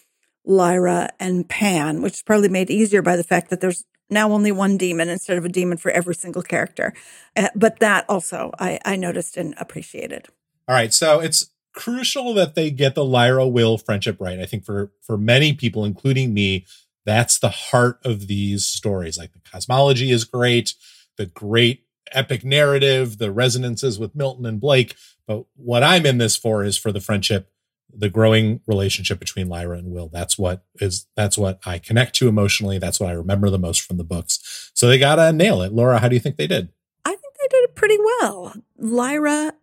Lyra 0.47 1.11
and 1.21 1.47
Pan, 1.47 2.01
which 2.01 2.15
is 2.15 2.23
probably 2.23 2.49
made 2.49 2.71
easier 2.71 3.03
by 3.03 3.17
the 3.17 3.25
fact 3.25 3.51
that 3.51 3.61
there's 3.61 3.85
now 4.11 4.31
only 4.33 4.53
one 4.53 4.77
demon 4.77 5.09
instead 5.09 5.39
of 5.39 5.45
a 5.45 5.49
demon 5.49 5.79
for 5.79 5.91
every 5.91 6.15
single 6.15 6.43
character. 6.43 6.93
Uh, 7.37 7.49
but 7.55 7.81
that 7.81 8.05
also 8.09 8.51
I, 8.59 8.79
I 8.85 8.97
noticed 8.97 9.37
and 9.37 9.55
appreciated. 9.59 10.29
All 10.69 10.75
right. 10.75 10.93
So 10.93 11.21
it's 11.21 11.51
crucial 11.75 12.35
that 12.35 12.55
they 12.55 12.71
get 12.71 12.95
the 12.95 13.05
Lyra 13.05 13.47
Will 13.47 13.77
friendship 13.79 14.17
right. 14.21 14.39
I 14.39 14.47
think 14.47 14.65
for 14.65 14.93
for 15.03 15.19
many 15.19 15.53
people, 15.53 15.85
including 15.85 16.33
me, 16.33 16.67
that's 17.05 17.39
the 17.39 17.51
heart 17.51 17.99
of 18.05 18.27
these 18.29 18.65
stories. 18.65 19.19
Like 19.19 19.33
the 19.33 19.41
cosmology 19.41 20.11
is 20.11 20.25
great, 20.25 20.75
the 21.17 21.27
great 21.27 21.85
epic 22.13 22.45
narrative, 22.45 23.19
the 23.19 23.33
resonances 23.33 23.99
with 23.99 24.15
Milton 24.15 24.47
and 24.47 24.61
Blake. 24.61 24.95
But 25.27 25.45
what 25.57 25.83
I'm 25.83 26.07
in 26.07 26.19
this 26.19 26.37
for 26.37 26.65
is 26.65 26.77
for 26.77 26.93
the 26.93 27.01
friendship, 27.01 27.51
the 27.93 28.09
growing 28.09 28.61
relationship 28.67 29.19
between 29.19 29.49
Lyra 29.49 29.79
and 29.79 29.91
Will. 29.91 30.09
That's 30.09 30.39
what 30.39 30.65
is 30.81 31.07
that's 31.17 31.39
what 31.39 31.61
I 31.65 31.79
connect 31.79 32.15
to 32.17 32.29
emotionally. 32.29 32.79
That's 32.79 33.01
what 33.01 33.09
I 33.09 33.13
remember 33.13 33.51
the 33.51 33.59
most 33.59 33.83
from 33.83 33.97
the 33.97 34.05
books. 34.05 34.71
So 34.75 34.89
they 34.89 34.99
gotta 34.99 35.33
nail 35.33 35.63
it. 35.63 35.73
Laura, 35.73 35.99
how 35.99 36.09
do 36.09 36.15
you 36.15 36.21
think 36.21 36.37
they 36.37 36.47
did? 36.47 36.71
I 37.05 37.11
think 37.11 37.35
they 37.39 37.49
did 37.49 37.65
it 37.65 37.75
pretty 37.75 37.99
well. 37.99 38.55
Lyra 38.79 39.55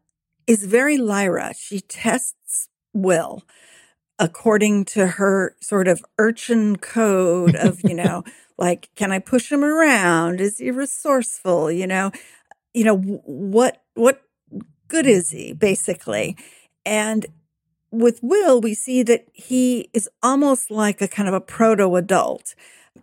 is 0.48 0.66
very 0.66 0.98
Lyra. 0.98 1.54
She 1.58 1.82
tests 1.82 2.70
Will 2.94 3.44
according 4.22 4.86
to 4.86 5.08
her 5.08 5.56
sort 5.62 5.88
of 5.88 6.06
urchin 6.20 6.78
code 6.78 7.56
of, 7.56 7.82
you 7.84 7.96
know, 7.96 8.24
like, 8.58 8.90
can 8.96 9.12
I 9.12 9.18
push 9.18 9.52
him 9.52 9.64
around? 9.64 10.40
Is 10.40 10.60
he 10.60 10.70
resourceful? 10.70 11.72
You 11.72 11.88
know, 11.88 12.12
you 12.74 12.84
know, 12.84 12.98
what, 12.98 13.82
what 13.96 14.22
good 14.88 15.08
is 15.08 15.32
he 15.32 15.54
basically? 15.54 16.38
And 16.86 17.26
with 17.92 18.20
Will, 18.24 18.62
we 18.62 18.74
see 18.74 19.04
that 19.04 19.28
he 19.34 19.90
is 19.94 20.10
almost 20.24 20.72
like 20.72 21.02
a 21.02 21.08
kind 21.08 21.28
of 21.28 21.36
a 21.36 21.42
proto 21.42 21.96
adult. 21.96 22.56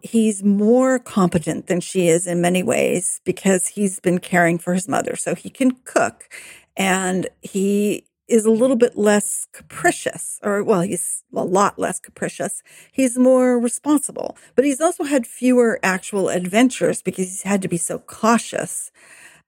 He's 0.02 0.42
more 0.42 0.98
competent 0.98 1.66
than 1.66 1.80
she 1.80 2.08
is 2.08 2.26
in 2.26 2.40
many 2.40 2.62
ways 2.62 3.20
because 3.24 3.68
he's 3.68 4.00
been 4.00 4.18
caring 4.18 4.58
for 4.58 4.74
his 4.74 4.88
mother. 4.88 5.16
So 5.16 5.34
he 5.34 5.50
can 5.50 5.72
cook 5.84 6.28
and 6.76 7.28
he 7.42 8.04
is 8.28 8.44
a 8.44 8.50
little 8.50 8.76
bit 8.76 8.96
less 8.96 9.46
capricious, 9.52 10.38
or 10.42 10.62
well, 10.62 10.82
he's 10.82 11.24
a 11.34 11.44
lot 11.44 11.78
less 11.78 11.98
capricious. 11.98 12.62
He's 12.92 13.18
more 13.18 13.58
responsible, 13.58 14.36
but 14.54 14.66
he's 14.66 14.82
also 14.82 15.04
had 15.04 15.26
fewer 15.26 15.80
actual 15.82 16.28
adventures 16.28 17.00
because 17.00 17.24
he's 17.24 17.42
had 17.42 17.62
to 17.62 17.68
be 17.68 17.78
so 17.78 17.98
cautious 18.00 18.90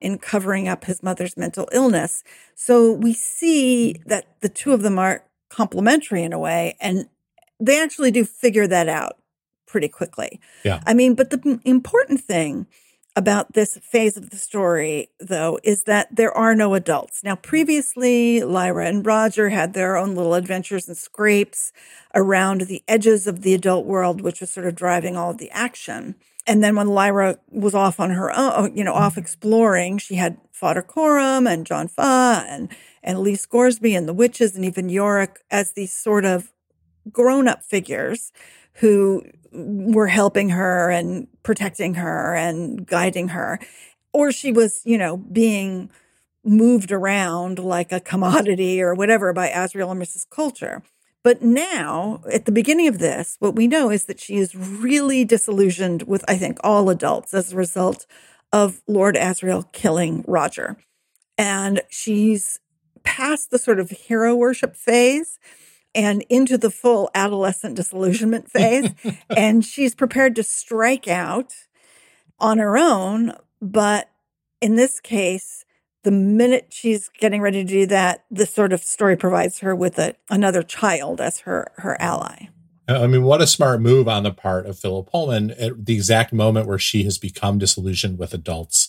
in 0.01 0.17
covering 0.17 0.67
up 0.67 0.87
his 0.87 1.03
mother's 1.03 1.37
mental 1.37 1.69
illness. 1.73 2.25
So 2.55 2.91
we 2.91 3.13
see 3.13 3.97
that 4.07 4.41
the 4.41 4.49
two 4.49 4.73
of 4.73 4.81
them 4.81 4.99
are 4.99 5.25
complementary 5.51 6.23
in 6.23 6.33
a 6.33 6.39
way, 6.39 6.77
and 6.81 7.09
they 7.61 7.83
actually 7.83 8.11
do 8.11 8.25
figure 8.25 8.67
that 8.67 8.89
out 8.89 9.19
pretty 9.67 9.89
quickly. 9.89 10.41
Yeah. 10.65 10.81
I 10.87 10.95
mean, 10.95 11.15
but 11.15 11.31
the 11.31 11.61
important 11.65 12.21
thing 12.21 12.67
about 13.17 13.53
this 13.55 13.77
phase 13.83 14.17
of 14.17 14.31
the 14.31 14.37
story, 14.37 15.11
though, 15.19 15.59
is 15.63 15.83
that 15.83 16.15
there 16.15 16.33
are 16.33 16.55
no 16.55 16.75
adults. 16.75 17.23
Now, 17.25 17.35
previously, 17.37 18.41
Lyra 18.43 18.87
and 18.87 19.05
Roger 19.05 19.49
had 19.49 19.75
their 19.75 19.97
own 19.97 20.15
little 20.15 20.35
adventures 20.35 20.89
and 20.89 20.97
scrapes 20.97 21.73
around 22.15 22.63
the 22.63 22.83
edges 22.87 23.27
of 23.27 23.43
the 23.43 23.53
adult 23.53 23.85
world, 23.85 24.21
which 24.21 24.41
was 24.41 24.51
sort 24.51 24.67
of 24.67 24.77
driving 24.77 25.17
all 25.17 25.31
of 25.31 25.39
the 25.39 25.51
action. 25.51 26.15
And 26.47 26.65
then 26.65 26.77
when 26.77 26.89
Lyra 26.89 27.39
was 27.51 27.75
off 27.75 28.01
on 28.01 28.11
her 28.11 28.31
own, 28.37 28.77
you 28.77 28.85
know, 28.85 28.95
off 28.95 29.13
mm-hmm. 29.13 29.21
exploring, 29.21 29.99
she 29.99 30.15
had 30.15 30.39
Father 30.53 30.83
Coram 30.83 31.47
and 31.47 31.67
John 31.67 31.89
Faa 31.89 32.45
and, 32.49 32.69
and 33.03 33.19
Lee 33.21 33.35
Scoresby 33.35 33.95
and 33.95 34.09
the 34.09 34.15
witches 34.15 34.55
and 34.55 34.65
even 34.65 34.89
Iorek 34.89 35.37
as 35.51 35.73
these 35.73 35.93
sort 35.93 36.25
of 36.25 36.53
grown 37.11 37.49
up 37.49 37.63
figures 37.63 38.33
who 38.75 39.25
were 39.53 40.09
helping 40.09 40.51
her 40.51 40.91
and 40.91 41.27
protecting 41.43 41.95
her 41.95 42.35
and 42.35 42.87
guiding 42.87 43.29
her. 43.29 43.59
Or 44.13 44.33
she 44.33 44.53
was, 44.53 44.83
you 44.85 44.99
know, 44.99 45.17
being 45.17 45.91
moved 46.45 46.93
around 46.93 47.59
like 47.59 47.93
a 47.93 48.01
commodity 48.01 48.81
or 48.83 48.95
whatever 48.95 49.33
by 49.33 49.49
Asriel 49.49 49.91
and 49.91 50.01
Mrs. 50.01 50.29
Coulter. 50.29 50.83
But 51.23 51.43
now, 51.43 52.23
at 52.33 52.47
the 52.47 52.53
beginning 52.53 52.89
of 52.89 52.99
this, 52.99 53.37
what 53.41 53.55
we 53.55 53.67
know 53.67 53.91
is 53.91 54.07
that 54.07 54.21
she 54.21 54.37
is 54.37 54.55
really 54.55 55.25
disillusioned 55.25 56.05
with, 56.05 56.25
I 56.27 56.37
think, 56.37 56.59
all 56.65 56.89
adults 56.89 57.35
as 57.35 57.53
a 57.53 57.57
result 57.57 58.07
of 58.53 58.81
Lord 58.87 59.17
Asriel 59.17 59.71
killing 59.73 60.25
Roger. 60.27 60.79
And 61.37 61.83
she's 61.91 62.59
past 63.03 63.51
the 63.51 63.59
sort 63.59 63.81
of 63.81 63.91
hero 63.91 64.35
worship 64.35 64.77
phase 64.77 65.39
and 65.95 66.25
into 66.29 66.57
the 66.57 66.71
full 66.71 67.11
adolescent 67.15 67.75
disillusionment 67.77 68.51
phase. 68.51 68.91
and 69.31 69.65
she's 69.65 69.95
prepared 69.95 70.37
to 70.37 70.43
strike 70.43 71.09
out 71.09 71.55
on 72.39 72.59
her 72.59 72.79
own. 72.79 73.35
But 73.61 74.11
in 74.61 74.77
this 74.77 75.01
case, 75.01 75.65
the 76.03 76.11
minute 76.11 76.69
she's 76.71 77.11
getting 77.19 77.43
ready 77.43 77.63
to 77.65 77.69
do 77.69 77.87
that, 77.87 78.25
this 78.31 78.53
sort 78.53 78.73
of 78.73 78.83
story 78.83 79.17
provides 79.17 79.59
her 79.59 79.75
with 79.75 79.99
a, 79.99 80.15
another 80.31 80.63
child 80.63 81.21
as 81.21 81.41
her, 81.41 81.73
her 81.77 82.01
ally. 82.01 82.47
I 82.89 83.07
mean, 83.07 83.23
what 83.23 83.43
a 83.43 83.47
smart 83.47 83.81
move 83.81 84.09
on 84.09 84.25
the 84.25 84.33
part 84.33 84.67
of 84.67 84.79
Philip 84.79 85.11
Pullman 85.11 85.53
at 85.53 85.87
the 85.87 85.95
exact 85.95 86.33
moment 86.33 86.67
where 86.67 86.79
she 86.79 87.05
has 87.05 87.19
become 87.19 87.59
disillusioned 87.59 88.19
with 88.19 88.35
adults 88.35 88.89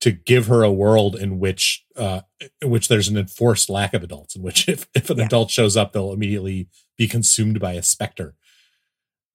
to 0.00 0.10
give 0.10 0.46
her 0.46 0.62
a 0.62 0.72
world 0.72 1.14
in 1.14 1.38
which 1.38 1.85
uh, 1.96 2.20
in 2.60 2.70
which 2.70 2.88
there's 2.88 3.08
an 3.08 3.16
enforced 3.16 3.68
lack 3.68 3.94
of 3.94 4.02
adults, 4.02 4.36
in 4.36 4.42
which 4.42 4.68
if, 4.68 4.88
if 4.94 5.10
an 5.10 5.18
yeah. 5.18 5.26
adult 5.26 5.50
shows 5.50 5.76
up, 5.76 5.92
they'll 5.92 6.12
immediately 6.12 6.68
be 6.96 7.08
consumed 7.08 7.60
by 7.60 7.72
a 7.72 7.82
specter. 7.82 8.34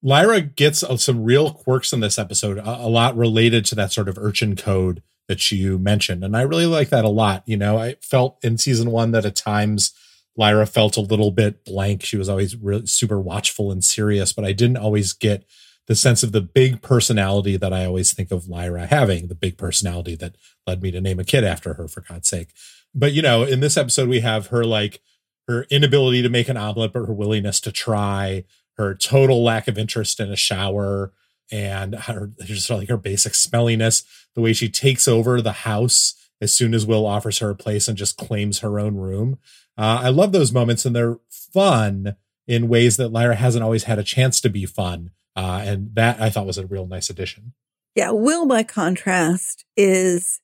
Lyra 0.03 0.41
gets 0.41 0.83
uh, 0.83 0.97
some 0.97 1.23
real 1.23 1.51
quirks 1.51 1.93
in 1.93 1.99
this 1.99 2.17
episode, 2.17 2.57
a, 2.57 2.85
a, 2.85 2.89
lot 2.89 3.15
related 3.15 3.65
to 3.65 3.75
that 3.75 3.91
sort 3.91 4.09
of 4.09 4.17
urchin 4.17 4.55
code 4.55 5.03
that 5.27 5.51
you 5.51 5.77
mentioned. 5.77 6.23
And 6.23 6.35
I 6.35 6.41
really 6.41 6.65
like 6.65 6.89
that 6.89 7.05
a 7.05 7.09
lot. 7.09 7.43
You 7.45 7.57
know, 7.57 7.77
I 7.77 7.95
felt 8.01 8.37
in 8.43 8.57
season 8.57 8.89
one 8.89 9.11
that 9.11 9.25
at 9.25 9.35
times 9.35 9.93
Lyra 10.35 10.65
felt 10.65 10.97
a 10.97 11.01
little 11.01 11.31
bit 11.31 11.63
blank. 11.65 12.03
She 12.03 12.17
was 12.17 12.29
always 12.29 12.55
really 12.55 12.87
super 12.87 13.21
watchful 13.21 13.71
and 13.71 13.83
serious, 13.83 14.33
but 14.33 14.43
I 14.43 14.53
didn't 14.53 14.77
always 14.77 15.13
get 15.13 15.45
the 15.87 15.95
sense 15.95 16.23
of 16.23 16.31
the 16.31 16.41
big 16.41 16.81
personality 16.81 17.57
that 17.57 17.73
I 17.73 17.85
always 17.85 18.13
think 18.13 18.31
of 18.31 18.47
Lyra 18.47 18.85
having, 18.87 19.27
the 19.27 19.35
big 19.35 19.57
personality 19.57 20.15
that 20.15 20.35
led 20.67 20.81
me 20.81 20.91
to 20.91 21.01
name 21.01 21.19
a 21.19 21.23
kid 21.23 21.43
after 21.43 21.73
her, 21.73 21.87
for 21.87 22.01
God's 22.01 22.29
sake. 22.29 22.49
But, 22.93 23.13
you 23.13 23.21
know, 23.21 23.43
in 23.43 23.59
this 23.59 23.77
episode, 23.77 24.09
we 24.09 24.19
have 24.19 24.47
her 24.47 24.63
like 24.63 25.01
her 25.47 25.63
inability 25.69 26.21
to 26.21 26.29
make 26.29 26.49
an 26.49 26.57
omelet, 26.57 26.93
but 26.93 27.05
her 27.05 27.13
willingness 27.13 27.59
to 27.61 27.71
try, 27.71 28.43
her 28.77 28.93
total 28.95 29.43
lack 29.43 29.67
of 29.67 29.77
interest 29.77 30.19
in 30.19 30.31
a 30.31 30.35
shower, 30.35 31.13
and 31.51 31.95
her 31.95 32.31
just 32.43 32.69
like 32.69 32.89
her 32.89 32.97
basic 32.97 33.33
smelliness, 33.33 34.03
the 34.35 34.41
way 34.41 34.53
she 34.53 34.69
takes 34.69 35.07
over 35.07 35.41
the 35.41 35.51
house 35.51 36.15
as 36.39 36.53
soon 36.53 36.73
as 36.73 36.85
Will 36.85 37.05
offers 37.05 37.39
her 37.39 37.49
a 37.49 37.55
place 37.55 37.87
and 37.87 37.97
just 37.97 38.17
claims 38.17 38.59
her 38.59 38.79
own 38.79 38.95
room. 38.95 39.37
Uh, 39.77 40.01
I 40.03 40.09
love 40.09 40.31
those 40.31 40.51
moments, 40.51 40.85
and 40.85 40.95
they're 40.95 41.19
fun 41.29 42.15
in 42.47 42.67
ways 42.67 42.97
that 42.97 43.11
Lyra 43.11 43.35
hasn't 43.35 43.63
always 43.63 43.83
had 43.83 43.99
a 43.99 44.03
chance 44.03 44.41
to 44.41 44.49
be 44.49 44.65
fun 44.65 45.11
uh, 45.35 45.61
and 45.63 45.95
that 45.95 46.21
I 46.21 46.29
thought 46.29 46.45
was 46.45 46.57
a 46.57 46.65
real 46.67 46.87
nice 46.87 47.09
addition. 47.09 47.53
Yeah. 47.95 48.11
Will, 48.11 48.45
by 48.45 48.63
contrast, 48.63 49.65
is, 49.75 50.41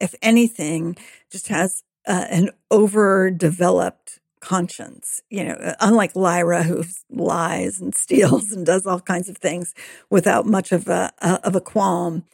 if 0.00 0.14
anything, 0.22 0.96
just 1.30 1.48
has 1.48 1.82
uh, 2.06 2.26
an 2.30 2.50
overdeveloped 2.70 4.20
conscience. 4.40 5.20
You 5.30 5.44
know, 5.44 5.74
unlike 5.80 6.16
Lyra, 6.16 6.62
who 6.62 6.84
lies 7.10 7.80
and 7.80 7.94
steals 8.04 8.52
and 8.52 8.66
does 8.66 8.86
all 8.86 9.00
kinds 9.00 9.28
of 9.28 9.38
things 9.38 9.74
without 10.08 10.46
much 10.46 10.72
of 10.72 10.88
a, 10.88 11.12
of 11.20 11.54
a 11.54 11.60
qualm. 11.60 12.24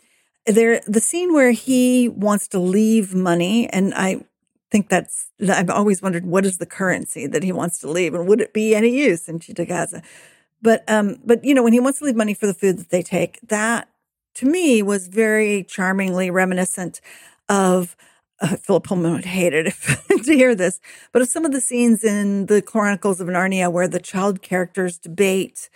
There, 0.46 0.80
the 0.86 1.00
scene 1.00 1.34
where 1.34 1.50
he 1.50 2.08
wants 2.08 2.46
to 2.48 2.60
leave 2.60 3.14
money, 3.14 3.68
and 3.68 3.92
I 3.94 4.24
think 4.70 4.88
that's 4.88 5.26
I've 5.48 5.70
always 5.70 6.00
wondered 6.00 6.24
what 6.24 6.46
is 6.46 6.58
the 6.58 6.66
currency 6.66 7.26
that 7.26 7.42
he 7.42 7.50
wants 7.50 7.80
to 7.80 7.90
leave, 7.90 8.14
and 8.14 8.28
would 8.28 8.40
it 8.40 8.52
be 8.52 8.74
any 8.74 8.90
use 8.90 9.28
in 9.28 9.40
Cittàgazze? 9.40 10.04
But 10.66 10.82
um, 10.88 11.20
but 11.24 11.44
you 11.44 11.54
know, 11.54 11.62
when 11.62 11.72
he 11.72 11.78
wants 11.78 12.00
to 12.00 12.04
leave 12.04 12.16
money 12.16 12.34
for 12.34 12.48
the 12.48 12.52
food 12.52 12.76
that 12.78 12.90
they 12.90 13.00
take, 13.00 13.38
that 13.46 13.88
to 14.34 14.46
me 14.46 14.82
was 14.82 15.06
very 15.06 15.62
charmingly 15.62 16.28
reminiscent 16.28 17.00
of 17.48 17.96
uh, 18.40 18.56
Philip 18.56 18.82
Pullman 18.82 19.12
would 19.12 19.26
hate 19.26 19.54
it 19.54 19.68
if, 19.68 20.04
to 20.24 20.34
hear 20.34 20.56
this, 20.56 20.80
but 21.12 21.22
of 21.22 21.28
some 21.28 21.44
of 21.44 21.52
the 21.52 21.60
scenes 21.60 22.02
in 22.02 22.46
the 22.46 22.60
Chronicles 22.60 23.20
of 23.20 23.28
Narnia 23.28 23.70
where 23.70 23.86
the 23.86 24.00
child 24.00 24.42
characters 24.42 24.98
debate 24.98 25.70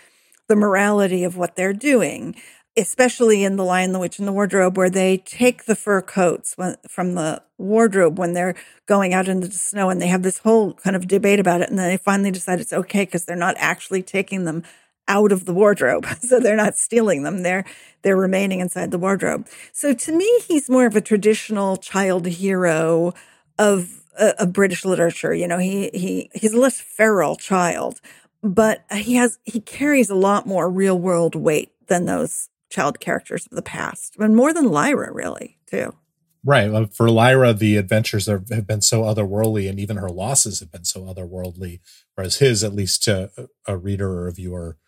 the 0.48 0.56
morality 0.56 1.22
of 1.22 1.36
what 1.36 1.54
they're 1.54 1.72
doing, 1.72 2.34
especially 2.76 3.44
in 3.44 3.56
The 3.56 3.64
Lion, 3.64 3.92
the 3.92 3.98
Witch, 3.98 4.18
and 4.18 4.28
the 4.28 4.32
Wardrobe, 4.32 4.76
where 4.76 4.90
they 4.90 5.18
take 5.18 5.64
the 5.64 5.74
fur 5.74 6.00
coats 6.00 6.54
from 6.88 7.14
the 7.14 7.42
wardrobe 7.58 8.18
when 8.18 8.32
they're 8.32 8.54
going 8.86 9.12
out 9.12 9.28
into 9.28 9.48
the 9.48 9.54
snow 9.54 9.90
and 9.90 10.00
they 10.00 10.06
have 10.06 10.22
this 10.22 10.38
whole 10.38 10.74
kind 10.74 10.96
of 10.96 11.08
debate 11.08 11.40
about 11.40 11.60
it. 11.60 11.68
And 11.68 11.78
then 11.78 11.88
they 11.88 11.96
finally 11.96 12.30
decide 12.30 12.60
it's 12.60 12.72
okay 12.72 13.04
because 13.04 13.24
they're 13.24 13.36
not 13.36 13.56
actually 13.58 14.02
taking 14.02 14.44
them 14.44 14.62
out 15.08 15.32
of 15.32 15.44
the 15.44 15.54
wardrobe. 15.54 16.06
So 16.20 16.38
they're 16.38 16.56
not 16.56 16.76
stealing 16.76 17.24
them. 17.24 17.42
They're 17.42 17.64
they're 18.02 18.16
remaining 18.16 18.60
inside 18.60 18.92
the 18.92 18.98
wardrobe. 18.98 19.48
So 19.72 19.92
to 19.92 20.12
me, 20.12 20.40
he's 20.46 20.70
more 20.70 20.86
of 20.86 20.94
a 20.94 21.00
traditional 21.00 21.76
child 21.76 22.26
hero 22.26 23.14
of 23.58 24.04
uh, 24.16 24.32
of 24.38 24.52
British 24.52 24.84
literature. 24.84 25.34
You 25.34 25.48
know, 25.48 25.58
he 25.58 25.90
he 25.92 26.30
he's 26.34 26.52
a 26.52 26.60
less 26.60 26.80
feral 26.80 27.34
child, 27.34 28.00
but 28.42 28.84
he 28.92 29.14
has 29.14 29.38
he 29.44 29.60
carries 29.60 30.08
a 30.08 30.14
lot 30.14 30.46
more 30.46 30.70
real 30.70 30.98
world 30.98 31.34
weight 31.34 31.72
than 31.88 32.04
those 32.04 32.48
child 32.70 33.00
characters 33.00 33.46
of 33.46 33.56
the 33.56 33.62
past, 33.62 34.16
and 34.18 34.34
more 34.34 34.54
than 34.54 34.70
Lyra, 34.70 35.12
really, 35.12 35.58
too. 35.66 35.94
Right. 36.42 36.70
Uh, 36.70 36.86
for 36.86 37.10
Lyra, 37.10 37.52
the 37.52 37.76
adventures 37.76 38.28
are, 38.28 38.42
have 38.50 38.66
been 38.66 38.80
so 38.80 39.02
otherworldly, 39.02 39.68
and 39.68 39.78
even 39.78 39.98
her 39.98 40.08
losses 40.08 40.60
have 40.60 40.72
been 40.72 40.84
so 40.84 41.02
otherworldly. 41.02 41.80
Whereas 42.14 42.36
his, 42.36 42.64
at 42.64 42.74
least 42.74 43.02
to 43.04 43.30
a 43.66 43.76
reader 43.76 44.10
or 44.10 44.28
a 44.28 44.32
viewer 44.32 44.78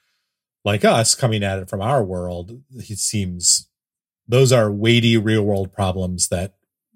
like 0.65 0.85
us 0.85 1.15
coming 1.15 1.43
at 1.43 1.59
it 1.59 1.69
from 1.69 1.83
our 1.83 2.03
world, 2.05 2.62
he 2.81 2.95
seems 2.95 3.69
those 4.29 4.53
are 4.53 4.71
weighty 4.71 5.17
real 5.17 5.43
world 5.43 5.73
problems 5.73 6.29
that 6.29 6.55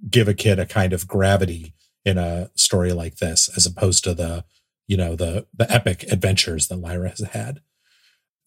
give 0.08 0.28
a 0.28 0.34
kid 0.34 0.58
a 0.58 0.66
kind 0.66 0.92
of 0.92 1.08
gravity 1.08 1.74
in 2.04 2.16
a 2.16 2.50
story 2.54 2.92
like 2.92 3.16
this, 3.16 3.50
as 3.56 3.66
opposed 3.66 4.04
to 4.04 4.14
the, 4.14 4.44
you 4.86 4.96
know, 4.96 5.16
the 5.16 5.46
the 5.52 5.70
epic 5.70 6.04
adventures 6.10 6.68
that 6.68 6.76
Lyra 6.76 7.10
has 7.10 7.20
had. 7.20 7.60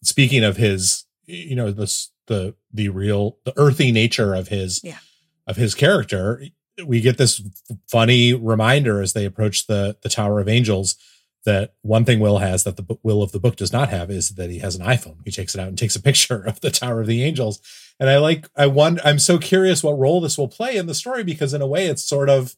Speaking 0.02 0.42
of 0.42 0.56
his, 0.56 1.04
you 1.30 1.56
know, 1.56 1.70
this 1.70 2.10
the 2.26 2.54
the 2.72 2.88
real 2.88 3.38
the 3.44 3.52
earthy 3.56 3.92
nature 3.92 4.34
of 4.34 4.48
his 4.48 4.80
yeah. 4.82 4.98
of 5.46 5.56
his 5.56 5.74
character, 5.74 6.42
we 6.84 7.00
get 7.00 7.18
this 7.18 7.42
funny 7.88 8.34
reminder 8.34 9.00
as 9.00 9.12
they 9.12 9.24
approach 9.24 9.66
the 9.66 9.96
the 10.02 10.08
Tower 10.08 10.40
of 10.40 10.48
Angels 10.48 10.96
that 11.44 11.74
one 11.82 12.04
thing 12.04 12.20
Will 12.20 12.38
has 12.38 12.64
that 12.64 12.76
the 12.76 12.98
Will 13.02 13.22
of 13.22 13.32
the 13.32 13.40
book 13.40 13.56
does 13.56 13.72
not 13.72 13.88
have 13.88 14.10
is 14.10 14.30
that 14.30 14.50
he 14.50 14.58
has 14.58 14.76
an 14.76 14.84
iPhone. 14.84 15.16
He 15.24 15.30
takes 15.30 15.54
it 15.54 15.60
out 15.60 15.68
and 15.68 15.78
takes 15.78 15.96
a 15.96 16.02
picture 16.02 16.42
of 16.46 16.60
the 16.60 16.70
Tower 16.70 17.00
of 17.00 17.06
the 17.06 17.22
Angels. 17.22 17.60
And 17.98 18.08
I 18.08 18.18
like 18.18 18.48
I 18.56 18.66
wonder 18.66 19.00
I'm 19.04 19.18
so 19.18 19.38
curious 19.38 19.82
what 19.82 19.98
role 19.98 20.20
this 20.20 20.38
will 20.38 20.48
play 20.48 20.76
in 20.76 20.86
the 20.86 20.94
story 20.94 21.24
because 21.24 21.54
in 21.54 21.62
a 21.62 21.66
way 21.66 21.86
it's 21.86 22.02
sort 22.02 22.28
of 22.28 22.56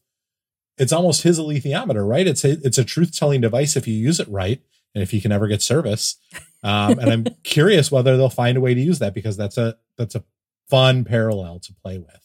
it's 0.77 0.93
almost 0.93 1.21
his 1.21 1.39
alethiometer, 1.39 2.07
right? 2.07 2.25
It's 2.25 2.43
a, 2.43 2.53
it's 2.63 2.79
a 2.79 2.83
truth 2.83 3.15
telling 3.15 3.41
device 3.41 3.75
if 3.75 3.87
you 3.87 3.93
use 3.93 4.19
it 4.19 4.27
right 4.27 4.59
and 4.93 5.01
if 5.01 5.13
you 5.13 5.21
can 5.21 5.31
ever 5.31 5.47
get 5.47 5.61
service. 5.61 6.17
Um, 6.63 6.99
and 6.99 7.09
I'm 7.11 7.25
curious 7.43 7.91
whether 7.91 8.15
they'll 8.17 8.29
find 8.29 8.57
a 8.57 8.61
way 8.61 8.73
to 8.73 8.81
use 8.81 8.99
that 8.99 9.13
because 9.13 9.35
that's 9.37 9.57
a 9.57 9.75
that's 9.97 10.15
a 10.15 10.23
fun 10.69 11.03
parallel 11.03 11.59
to 11.59 11.73
play 11.73 11.97
with. 11.97 12.19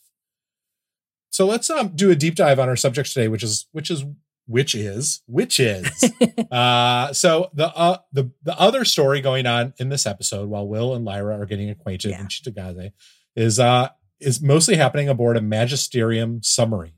So 1.31 1.47
let's 1.47 1.69
um, 1.71 1.89
do 1.95 2.11
a 2.11 2.17
deep 2.17 2.35
dive 2.35 2.59
on 2.59 2.69
our 2.69 2.77
subject 2.77 3.13
today, 3.13 3.29
which 3.29 3.43
is 3.43 3.67
which 3.73 3.91
is 3.91 4.05
which 4.47 4.75
is 4.75 5.23
which 5.27 5.61
is. 5.61 5.89
uh, 6.51 7.13
so 7.13 7.51
the 7.53 7.69
uh, 7.77 7.99
the 8.13 8.31
the 8.43 8.59
other 8.59 8.85
story 8.85 9.21
going 9.21 9.47
on 9.47 9.75
in 9.79 9.89
this 9.89 10.07
episode 10.07 10.49
while 10.49 10.67
Will 10.67 10.95
and 10.95 11.05
Lyra 11.05 11.39
are 11.39 11.47
getting 11.47 11.71
acquainted 11.71 12.11
Yeah. 12.13 12.21
in 12.21 12.27
Cittàgazze 12.29 12.93
is 13.37 13.61
uh 13.61 13.91
is 14.21 14.41
mostly 14.43 14.77
happening 14.77 15.09
aboard 15.09 15.37
a 15.37 15.41
magisterium 15.41 16.43
submarine. 16.43 16.93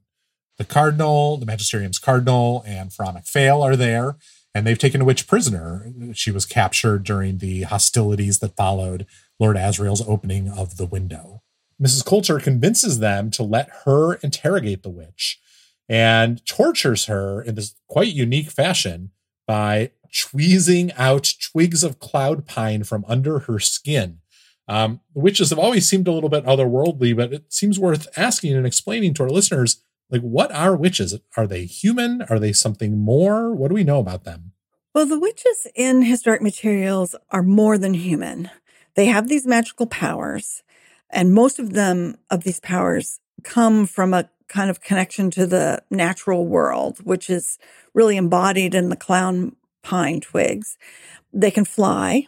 The 0.59 0.65
cardinal, 0.65 1.37
the 1.39 1.47
magisterium's 1.47 1.99
cardinal, 1.99 2.63
and 2.67 2.93
Fra 2.93 3.13
MacPhail 3.13 3.63
are 3.63 3.77
there, 3.77 4.17
and 4.55 4.67
they've 4.67 4.79
taken 4.79 5.01
a 5.01 5.05
witch 5.05 5.27
prisoner. 5.27 5.93
She 6.13 6.31
was 6.31 6.47
captured 6.47 7.05
during 7.05 7.39
the 7.39 7.63
hostilities 7.63 8.39
that 8.41 8.57
followed 8.57 9.07
Lord 9.39 9.57
Asriel's 9.57 10.07
opening 10.07 10.49
of 10.49 10.77
the 10.77 10.87
window. 10.87 11.43
Mrs. 11.81 12.05
Coulter 12.05 12.39
convinces 12.39 12.99
them 12.99 13.31
to 13.31 13.43
let 13.43 13.71
her 13.85 14.15
interrogate 14.15 14.83
the 14.83 14.91
witch 14.91 15.41
and 15.89 16.45
tortures 16.47 17.07
her 17.07 17.43
in 17.43 17.55
this 17.55 17.75
quite 17.89 18.13
unique 18.13 18.51
fashion 18.51 19.11
by 19.47 19.91
tweezing 20.13 20.93
out 20.93 21.33
twigs 21.41 21.83
of 21.83 21.99
cloud 21.99 22.47
pine 22.47 22.85
from 22.85 23.05
under 23.09 23.41
her 23.41 23.59
skin. 23.59 24.19
Um, 24.69 25.01
witches 25.15 25.51
have 25.51 25.59
always 25.59 25.89
seemed 25.89 26.07
a 26.07 26.13
little 26.13 26.29
bit 26.29 26.45
otherworldly, 26.45 27.17
but 27.17 27.33
it 27.33 27.53
seems 27.53 27.79
worth 27.79 28.07
asking 28.17 28.55
and 28.55 28.67
explaining 28.67 29.15
to 29.15 29.25
our 29.25 29.31
listeners 29.31 29.83
like, 30.11 30.23
what 30.23 30.53
are 30.53 30.77
witches? 30.77 31.19
Are 31.37 31.47
they 31.47 31.65
human? 31.65 32.23
Are 32.23 32.39
they 32.39 32.53
something 32.53 32.99
more? 32.99 33.55
What 33.55 33.69
do 33.69 33.75
we 33.75 33.85
know 33.85 34.01
about 34.01 34.25
them? 34.25 34.53
Well, 34.95 35.07
the 35.07 35.21
witches 35.21 35.67
in 35.75 36.03
His 36.03 36.23
Dark 36.23 36.43
Materials 36.43 37.15
are 37.31 37.43
more 37.43 37.79
than 37.79 37.95
human. 37.95 38.51
They 38.97 39.07
have 39.07 39.29
these 39.29 39.47
magical 39.47 39.87
powers, 39.87 40.63
and 41.11 41.33
most 41.33 41.59
of 41.59 41.75
them 41.75 42.17
of 42.29 42.43
these 42.43 42.61
powers 42.61 43.21
come 43.45 43.87
from 43.87 44.13
a 44.13 44.29
kind 44.49 44.69
of 44.69 44.81
connection 44.81 45.31
to 45.31 45.47
the 45.47 45.83
natural 45.91 46.47
world, 46.47 46.99
which 47.05 47.31
is 47.31 47.57
really 47.95 48.17
embodied 48.17 48.75
in 48.75 48.89
the 48.89 48.97
cloud 48.97 49.53
pine 49.83 50.21
twigs. 50.21 50.77
They 51.33 51.53
can 51.53 51.65
fly, 51.65 52.27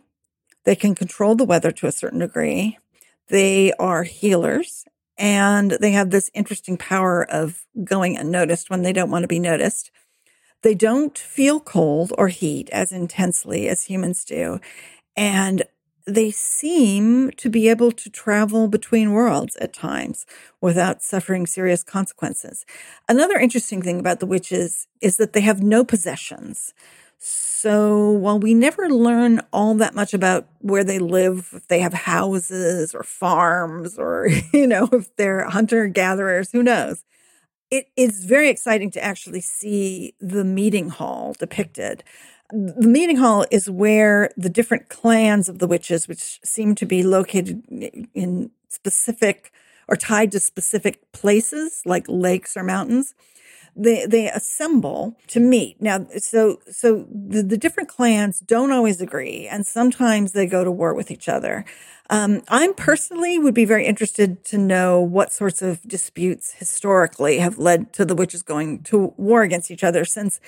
they 0.64 0.76
can 0.76 0.94
control 0.94 1.34
the 1.34 1.44
weather 1.44 1.72
to 1.72 1.88
a 1.88 1.92
certain 1.92 2.20
degree, 2.20 2.78
they 3.28 3.72
are 3.72 4.04
healers, 4.04 4.84
and 5.22 5.70
they 5.80 5.92
have 5.92 6.10
this 6.10 6.32
interesting 6.34 6.76
power 6.76 7.24
of 7.30 7.64
going 7.84 8.16
unnoticed 8.16 8.68
when 8.68 8.82
they 8.82 8.92
don't 8.92 9.10
want 9.10 9.22
to 9.22 9.28
be 9.28 9.38
noticed. 9.38 9.92
They 10.62 10.74
don't 10.74 11.16
feel 11.16 11.60
cold 11.60 12.12
or 12.18 12.26
heat 12.26 12.68
as 12.70 12.90
intensely 12.90 13.68
as 13.68 13.84
humans 13.84 14.24
do. 14.24 14.58
And 15.16 15.62
they 16.08 16.32
seem 16.32 17.30
to 17.36 17.48
be 17.48 17.68
able 17.68 17.92
to 17.92 18.10
travel 18.10 18.66
between 18.66 19.12
worlds 19.12 19.54
at 19.56 19.72
times 19.72 20.26
without 20.60 21.02
suffering 21.02 21.46
serious 21.46 21.84
consequences. 21.84 22.66
Another 23.08 23.38
interesting 23.38 23.80
thing 23.80 24.00
about 24.00 24.18
the 24.18 24.26
witches 24.26 24.88
is 25.00 25.18
that 25.18 25.34
they 25.34 25.42
have 25.42 25.62
no 25.62 25.84
possessions. 25.84 26.74
So 27.24 28.10
while 28.10 28.40
we 28.40 28.52
never 28.52 28.90
learn 28.90 29.42
all 29.52 29.76
that 29.76 29.94
much 29.94 30.12
about 30.12 30.48
where 30.58 30.82
they 30.82 30.98
live, 30.98 31.50
if 31.52 31.68
they 31.68 31.78
have 31.78 31.92
houses 31.92 32.96
or 32.96 33.04
farms 33.04 33.96
or, 33.96 34.28
you 34.52 34.66
know, 34.66 34.88
if 34.92 35.14
they're 35.14 35.48
hunter 35.48 35.86
gatherers, 35.86 36.50
who 36.50 36.64
knows? 36.64 37.04
It 37.70 37.86
is 37.96 38.24
very 38.24 38.48
exciting 38.48 38.90
to 38.92 39.04
actually 39.04 39.40
see 39.40 40.14
the 40.20 40.44
meeting 40.44 40.90
hall 40.90 41.34
depicted. 41.38 42.04
The 42.50 42.88
meeting 42.88 43.16
hall 43.16 43.46
is 43.52 43.70
where 43.70 44.30
the 44.36 44.50
different 44.50 44.88
clans 44.88 45.48
of 45.48 45.60
the 45.60 45.68
witches, 45.68 46.08
which 46.08 46.40
seem 46.44 46.74
to 46.74 46.86
be 46.86 47.04
located 47.04 47.62
in 48.14 48.50
specific 48.68 49.52
or 49.88 49.96
tied 49.96 50.32
to 50.32 50.40
specific 50.40 51.12
places 51.12 51.82
like 51.84 52.06
lakes 52.08 52.56
or 52.56 52.64
mountains, 52.64 53.14
they 53.74 54.06
they 54.06 54.28
assemble 54.28 55.16
to 55.28 55.40
meet. 55.40 55.80
Now, 55.80 56.06
so 56.18 56.60
so 56.70 57.06
the, 57.10 57.42
the 57.42 57.56
different 57.56 57.88
clans 57.88 58.40
don't 58.40 58.72
always 58.72 59.00
agree, 59.00 59.48
and 59.48 59.66
sometimes 59.66 60.32
they 60.32 60.46
go 60.46 60.64
to 60.64 60.70
war 60.70 60.94
with 60.94 61.10
each 61.10 61.28
other. 61.28 61.64
Um, 62.10 62.42
I'm 62.48 62.74
personally 62.74 63.38
would 63.38 63.54
be 63.54 63.64
very 63.64 63.86
interested 63.86 64.44
to 64.46 64.58
know 64.58 65.00
what 65.00 65.32
sorts 65.32 65.62
of 65.62 65.80
disputes 65.82 66.54
historically 66.54 67.38
have 67.38 67.58
led 67.58 67.92
to 67.94 68.04
the 68.04 68.14
witches 68.14 68.42
going 68.42 68.82
to 68.84 69.14
war 69.16 69.42
against 69.42 69.70
each 69.70 69.84
other, 69.84 70.04
since 70.04 70.40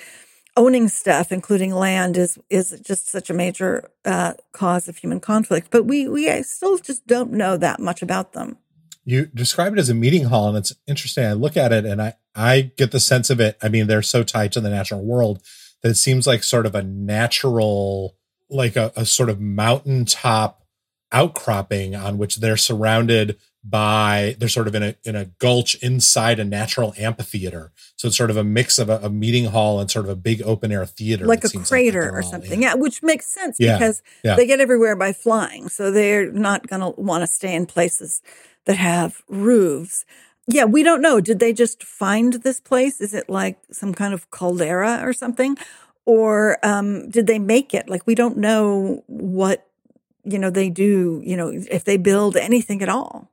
owning 0.57 0.87
stuff, 0.87 1.31
including 1.31 1.73
land, 1.73 2.17
is 2.17 2.37
is 2.49 2.79
just 2.85 3.09
such 3.09 3.29
a 3.29 3.33
major 3.33 3.89
uh, 4.05 4.33
cause 4.51 4.87
of 4.87 4.97
human 4.97 5.19
conflict. 5.19 5.69
But 5.71 5.85
we 5.85 6.07
we 6.07 6.43
still 6.43 6.77
just 6.77 7.07
don't 7.07 7.31
know 7.31 7.57
that 7.57 7.79
much 7.79 8.01
about 8.01 8.33
them. 8.33 8.57
You 9.03 9.27
describe 9.27 9.73
it 9.73 9.79
as 9.79 9.89
a 9.89 9.95
meeting 9.95 10.25
hall, 10.25 10.49
and 10.49 10.57
it's 10.57 10.73
interesting. 10.87 11.25
I 11.25 11.33
look 11.33 11.57
at 11.57 11.71
it 11.71 11.85
and 11.85 12.01
I, 12.01 12.13
I 12.35 12.71
get 12.75 12.91
the 12.91 12.99
sense 12.99 13.29
of 13.29 13.39
it. 13.39 13.57
I 13.61 13.69
mean, 13.69 13.87
they're 13.87 14.01
so 14.01 14.23
tied 14.23 14.51
to 14.53 14.61
the 14.61 14.69
natural 14.69 15.03
world 15.03 15.41
that 15.81 15.89
it 15.89 15.95
seems 15.95 16.27
like 16.27 16.43
sort 16.43 16.65
of 16.65 16.75
a 16.75 16.83
natural, 16.83 18.15
like 18.49 18.75
a, 18.75 18.91
a 18.95 19.05
sort 19.05 19.29
of 19.29 19.39
mountaintop 19.39 20.63
outcropping 21.11 21.95
on 21.95 22.17
which 22.17 22.37
they're 22.37 22.57
surrounded 22.57 23.37
by 23.63 24.35
they're 24.37 24.49
sort 24.49 24.67
of 24.67 24.75
in 24.75 24.83
a 24.83 24.95
in 25.03 25.15
a 25.15 25.25
gulch 25.25 25.75
inside 25.75 26.39
a 26.39 26.43
natural 26.43 26.93
amphitheater 26.99 27.71
so 27.95 28.07
it's 28.07 28.17
sort 28.17 28.29
of 28.29 28.37
a 28.37 28.43
mix 28.43 28.77
of 28.77 28.89
a, 28.89 28.97
a 28.97 29.09
meeting 29.09 29.45
hall 29.45 29.79
and 29.79 29.89
sort 29.89 30.05
of 30.05 30.11
a 30.11 30.15
big 30.15 30.41
open 30.43 30.71
air 30.71 30.85
theater 30.85 31.25
like 31.25 31.43
a 31.43 31.49
crater 31.49 32.01
they're 32.01 32.17
or 32.17 32.21
something. 32.21 32.53
in. 32.53 32.61
Yeah, 32.61 32.75
which 32.75 33.01
makes 33.01 33.25
sense 33.25 33.57
Yeah, 33.59 33.77
because 33.77 34.03
yeah. 34.23 34.35
they 34.35 34.45
get 34.45 34.59
everywhere 34.59 34.95
by 34.95 35.13
flying. 35.13 35.69
So 35.69 35.91
they're 35.91 36.31
not 36.31 36.67
going 36.67 36.81
to 36.81 36.99
want 37.01 37.23
to 37.23 37.27
stay 37.27 37.55
in 37.55 37.65
places 37.65 38.21
that 38.65 38.77
have 38.77 39.21
roofs. 39.27 40.05
Yeah, 40.47 40.65
we 40.65 40.83
don't 40.83 41.01
know. 41.01 41.19
Did 41.19 41.39
they 41.39 41.53
just 41.53 41.83
find 41.83 42.33
this 42.33 42.59
place? 42.59 43.01
Is 43.01 43.13
it 43.13 43.29
like 43.29 43.57
some 43.71 43.93
kind 43.93 44.13
of 44.13 44.29
caldera 44.29 44.99
or 45.01 45.11
something? 45.11 45.57
Or 46.05 46.57
um, 46.63 47.09
did 47.09 47.25
they 47.25 47.39
make 47.39 47.73
it? 47.73 47.89
Like, 47.89 48.05
we 48.05 48.13
don't 48.13 48.37
know 48.37 49.03
what, 49.07 49.67
you 50.23 50.37
know, 50.37 50.51
they 50.51 50.69
do, 50.69 51.21
you 51.25 51.35
know, 51.35 51.49
if 51.49 51.83
they 51.83 51.97
build 51.97 52.37
anything 52.37 52.83
at 52.83 52.89
all. 52.89 53.31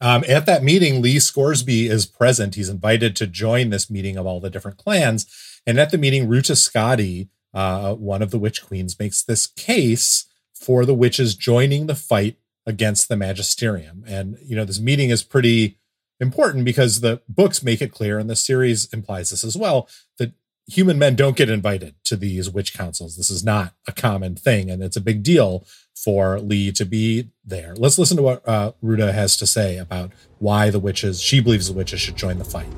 Um, 0.00 0.24
at 0.26 0.46
that 0.46 0.64
meeting, 0.64 1.00
Lee 1.02 1.20
Scoresby 1.20 1.86
is 1.86 2.06
present. 2.06 2.54
He's 2.54 2.70
invited 2.70 3.14
to 3.16 3.26
join 3.26 3.70
this 3.70 3.90
meeting 3.90 4.16
of 4.16 4.26
all 4.26 4.40
the 4.40 4.50
different 4.50 4.78
clans. 4.78 5.26
And 5.66 5.78
at 5.78 5.90
the 5.90 5.98
meeting, 5.98 6.28
Ruta 6.28 6.54
Skadi, 6.54 7.28
uh, 7.54 7.94
one 7.94 8.22
of 8.22 8.30
the 8.30 8.38
witch 8.38 8.64
queens, 8.64 8.98
makes 8.98 9.22
this 9.22 9.46
case 9.46 10.24
for 10.54 10.84
the 10.84 10.94
witches 10.94 11.36
joining 11.36 11.86
the 11.86 11.94
fight 11.94 12.38
against 12.66 13.08
the 13.08 13.16
magisterium. 13.16 14.02
And, 14.06 14.38
you 14.42 14.56
know, 14.56 14.64
this 14.64 14.80
meeting 14.80 15.10
is 15.10 15.22
pretty 15.22 15.78
important 16.22 16.64
because 16.64 17.00
the 17.00 17.20
books 17.28 17.62
make 17.62 17.82
it 17.82 17.92
clear, 17.92 18.18
and 18.18 18.30
the 18.30 18.36
series 18.36 18.86
implies 18.92 19.30
this 19.30 19.44
as 19.44 19.56
well, 19.56 19.88
that 20.18 20.32
human 20.66 20.98
men 20.98 21.16
don't 21.16 21.36
get 21.36 21.50
invited 21.50 21.94
to 22.04 22.16
these 22.16 22.48
witch 22.48 22.72
councils. 22.72 23.16
This 23.16 23.30
is 23.30 23.44
not 23.44 23.74
a 23.86 23.92
common 23.92 24.36
thing, 24.36 24.70
and 24.70 24.82
it's 24.82 24.96
a 24.96 25.00
big 25.00 25.22
deal 25.22 25.66
for 25.94 26.40
Lee 26.40 26.72
to 26.72 26.84
be 26.84 27.30
there. 27.44 27.74
Let's 27.76 27.98
listen 27.98 28.16
to 28.16 28.22
what 28.22 28.48
uh, 28.48 28.72
Ruta 28.80 29.12
has 29.12 29.36
to 29.38 29.46
say 29.46 29.76
about 29.76 30.12
why 30.38 30.70
the 30.70 30.78
witches, 30.78 31.20
she 31.20 31.40
believes 31.40 31.66
the 31.66 31.74
witches 31.74 32.00
should 32.00 32.16
join 32.16 32.38
the 32.38 32.44
fight. 32.44 32.72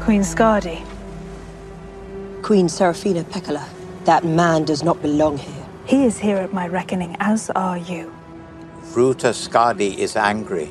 Queen 0.00 0.22
Skadi. 0.22 0.84
Queen 2.42 2.68
Serafina 2.68 3.22
Pekkala, 3.24 3.68
that 4.06 4.24
man 4.24 4.64
does 4.64 4.82
not 4.82 5.00
belong 5.02 5.36
here. 5.36 5.66
He 5.86 6.04
is 6.04 6.18
here 6.18 6.38
at 6.38 6.52
my 6.52 6.66
reckoning, 6.66 7.16
as 7.20 7.50
are 7.50 7.78
you. 7.78 8.12
Ruta 8.94 9.28
Skadi 9.28 9.98
is 9.98 10.16
angry. 10.16 10.70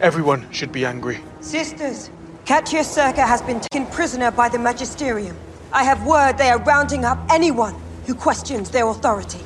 Everyone 0.00 0.50
should 0.50 0.72
be 0.72 0.84
angry. 0.84 1.20
Sisters, 1.40 2.10
Katya 2.46 2.82
Circa 2.82 3.24
has 3.24 3.40
been 3.42 3.60
taken 3.60 3.86
prisoner 3.86 4.32
by 4.32 4.48
the 4.48 4.58
Magisterium. 4.58 5.36
I 5.72 5.84
have 5.84 6.04
word 6.04 6.36
they 6.36 6.50
are 6.50 6.58
rounding 6.58 7.04
up 7.04 7.18
anyone 7.30 7.76
who 8.06 8.14
questions 8.14 8.70
their 8.70 8.88
authority. 8.88 9.38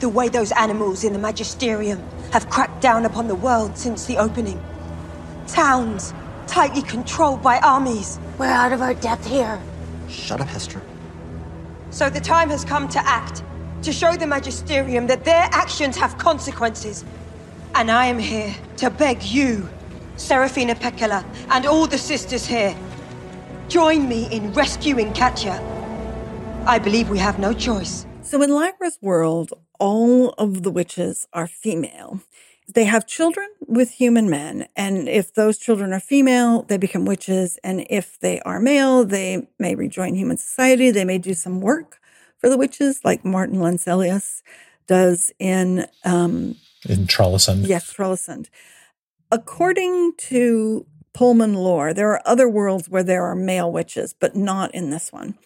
The 0.00 0.08
way 0.10 0.28
those 0.28 0.52
animals 0.52 1.04
in 1.04 1.14
the 1.14 1.18
Magisterium 1.18 2.02
have 2.32 2.50
cracked 2.50 2.82
down 2.82 3.06
upon 3.06 3.28
the 3.28 3.34
world 3.34 3.78
since 3.78 4.04
the 4.04 4.18
opening. 4.18 4.62
Towns 5.46 6.12
tightly 6.46 6.82
controlled 6.82 7.42
by 7.42 7.58
armies. 7.60 8.18
We're 8.38 8.46
out 8.46 8.72
of 8.72 8.82
our 8.82 8.94
depth 8.94 9.26
here. 9.26 9.58
Shut 10.08 10.40
up, 10.40 10.48
Hester. 10.48 10.82
So 11.88 12.10
the 12.10 12.20
time 12.20 12.50
has 12.50 12.62
come 12.64 12.88
to 12.88 12.98
act, 13.06 13.42
to 13.82 13.92
show 13.92 14.16
the 14.16 14.26
Magisterium 14.26 15.06
that 15.06 15.24
their 15.24 15.48
actions 15.50 15.96
have 15.96 16.18
consequences. 16.18 17.04
And 17.74 17.90
I 17.90 18.06
am 18.06 18.18
here 18.18 18.54
to 18.76 18.90
beg 18.90 19.22
you, 19.22 19.68
Serafina 20.16 20.74
Pekkala, 20.74 21.24
and 21.50 21.66
all 21.66 21.86
the 21.86 21.98
sisters 21.98 22.46
here, 22.46 22.74
join 23.68 24.08
me 24.08 24.28
in 24.30 24.52
rescuing 24.52 25.12
Katya. 25.12 25.60
I 26.66 26.78
believe 26.78 27.10
we 27.10 27.18
have 27.18 27.38
no 27.38 27.52
choice. 27.52 28.06
So 28.22 28.40
in 28.42 28.50
Lyra's 28.50 28.98
world, 29.02 29.52
all 29.78 30.30
of 30.30 30.62
the 30.62 30.70
witches 30.70 31.26
are 31.32 31.46
female. 31.46 32.20
They 32.72 32.84
have 32.84 33.06
children 33.06 33.48
with 33.66 33.90
human 33.90 34.30
men, 34.30 34.66
and 34.74 35.08
if 35.08 35.34
those 35.34 35.58
children 35.58 35.92
are 35.92 36.00
female, 36.00 36.62
they 36.62 36.78
become 36.78 37.04
witches. 37.04 37.58
And 37.62 37.86
if 37.90 38.18
they 38.20 38.40
are 38.40 38.58
male, 38.58 39.04
they 39.04 39.46
may 39.58 39.74
rejoin 39.74 40.14
human 40.14 40.38
society. 40.38 40.90
They 40.90 41.04
may 41.04 41.18
do 41.18 41.34
some 41.34 41.60
work 41.60 41.98
for 42.38 42.48
the 42.48 42.56
witches, 42.56 43.00
like 43.04 43.24
Martin 43.24 43.58
Lanselius 43.58 44.42
does 44.86 45.30
in 45.38 45.86
um, 46.04 46.56
in 46.88 47.06
Trollesund. 47.06 47.66
Yes, 47.66 47.92
Trollesund. 47.92 48.48
According 49.30 50.14
to 50.18 50.86
Pullman 51.12 51.54
lore, 51.54 51.94
there 51.94 52.10
are 52.10 52.22
other 52.24 52.48
worlds 52.48 52.88
where 52.88 53.02
there 53.02 53.24
are 53.24 53.34
male 53.34 53.70
witches, 53.70 54.14
but 54.18 54.36
not 54.36 54.74
in 54.74 54.90
this 54.90 55.12
one. 55.12 55.36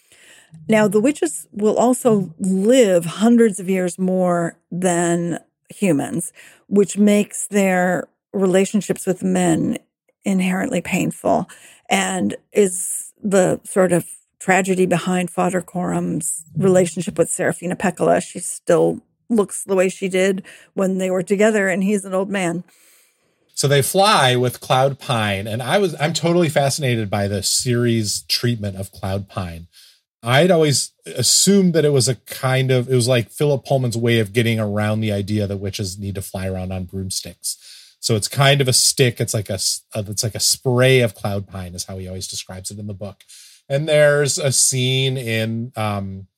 Now, 0.67 0.89
the 0.89 1.01
witches 1.01 1.47
will 1.53 1.77
also 1.77 2.35
live 2.39 3.05
hundreds 3.05 3.61
of 3.61 3.69
years 3.69 3.99
more 3.99 4.59
than 4.71 5.41
humans, 5.69 6.33
which 6.69 6.97
makes 6.97 7.47
their 7.47 8.09
relationships 8.33 9.07
with 9.07 9.23
men 9.23 9.79
inherently 10.25 10.81
painful 10.81 11.49
and 11.89 12.37
is 12.53 13.13
the 13.23 13.61
sort 13.65 13.93
of 13.93 14.07
tragedy 14.39 14.87
behind 14.87 15.31
Father 15.31 15.61
Coram's 15.61 16.45
relationship 16.57 17.19
with 17.19 17.31
Serafina 17.31 17.77
Pekkala. 17.77 18.23
She 18.23 18.39
still 18.39 19.03
looks 19.29 19.65
the 19.65 19.75
way 19.75 19.89
she 19.89 20.09
did 20.09 20.45
when 20.75 20.99
they 20.99 21.11
were 21.11 21.23
together, 21.23 21.69
and 21.69 21.83
he's 21.83 22.05
an 22.05 22.15
old 22.15 22.31
man. 22.31 22.65
So 23.59 23.67
they 23.67 23.83
fly 23.83 24.37
with 24.37 24.61
Cloud 24.61 25.01
Pine, 25.01 25.49
and 25.49 25.61
I 25.61 25.79
was 25.79 25.97
I'm 25.99 26.13
totally 26.13 26.49
fascinated 26.49 27.11
by 27.11 27.27
the 27.27 27.43
series 27.43 28.23
treatment 28.29 28.77
of 28.77 28.93
Cloud 28.93 29.29
Pine. 29.29 29.67
I'd 30.23 30.53
always 30.53 30.93
assumed 31.05 31.75
that 31.75 31.85
it 31.85 31.91
was 31.91 32.07
a 32.07 32.15
kind 32.15 32.71
of 32.71 32.89
it 32.89 32.95
was 32.95 33.09
like 33.09 33.33
Philip 33.33 33.65
Pullman's 33.65 33.97
way 33.97 34.21
of 34.21 34.33
getting 34.33 34.61
around 34.61 35.01
the 35.01 35.11
idea 35.11 35.49
that 35.49 35.57
witches 35.57 35.99
need 35.99 36.15
to 36.15 36.23
fly 36.23 36.47
around 36.47 36.71
on 36.71 36.85
broomsticks. 36.85 37.97
So 37.99 38.15
it's 38.15 38.29
kind 38.29 38.61
of 38.61 38.69
a 38.69 38.73
stick. 38.73 39.21
It's 39.21 39.35
like 39.35 39.51
a 39.51 39.59
it's 39.97 40.23
like 40.23 40.37
a 40.37 40.41
spray 40.41 41.01
of 41.01 41.17
cloud 41.17 41.49
pine 41.49 41.75
is 41.75 41.87
how 41.87 41.99
he 41.99 42.07
always 42.07 42.29
describes 42.29 42.71
it 42.71 42.79
in 42.79 42.87
the 42.87 42.95
book. 42.95 43.25
And 43.69 43.89
there's 43.89 44.39
a 44.39 44.53
scene 44.53 45.17
in 45.17 45.73
um, 45.75 46.29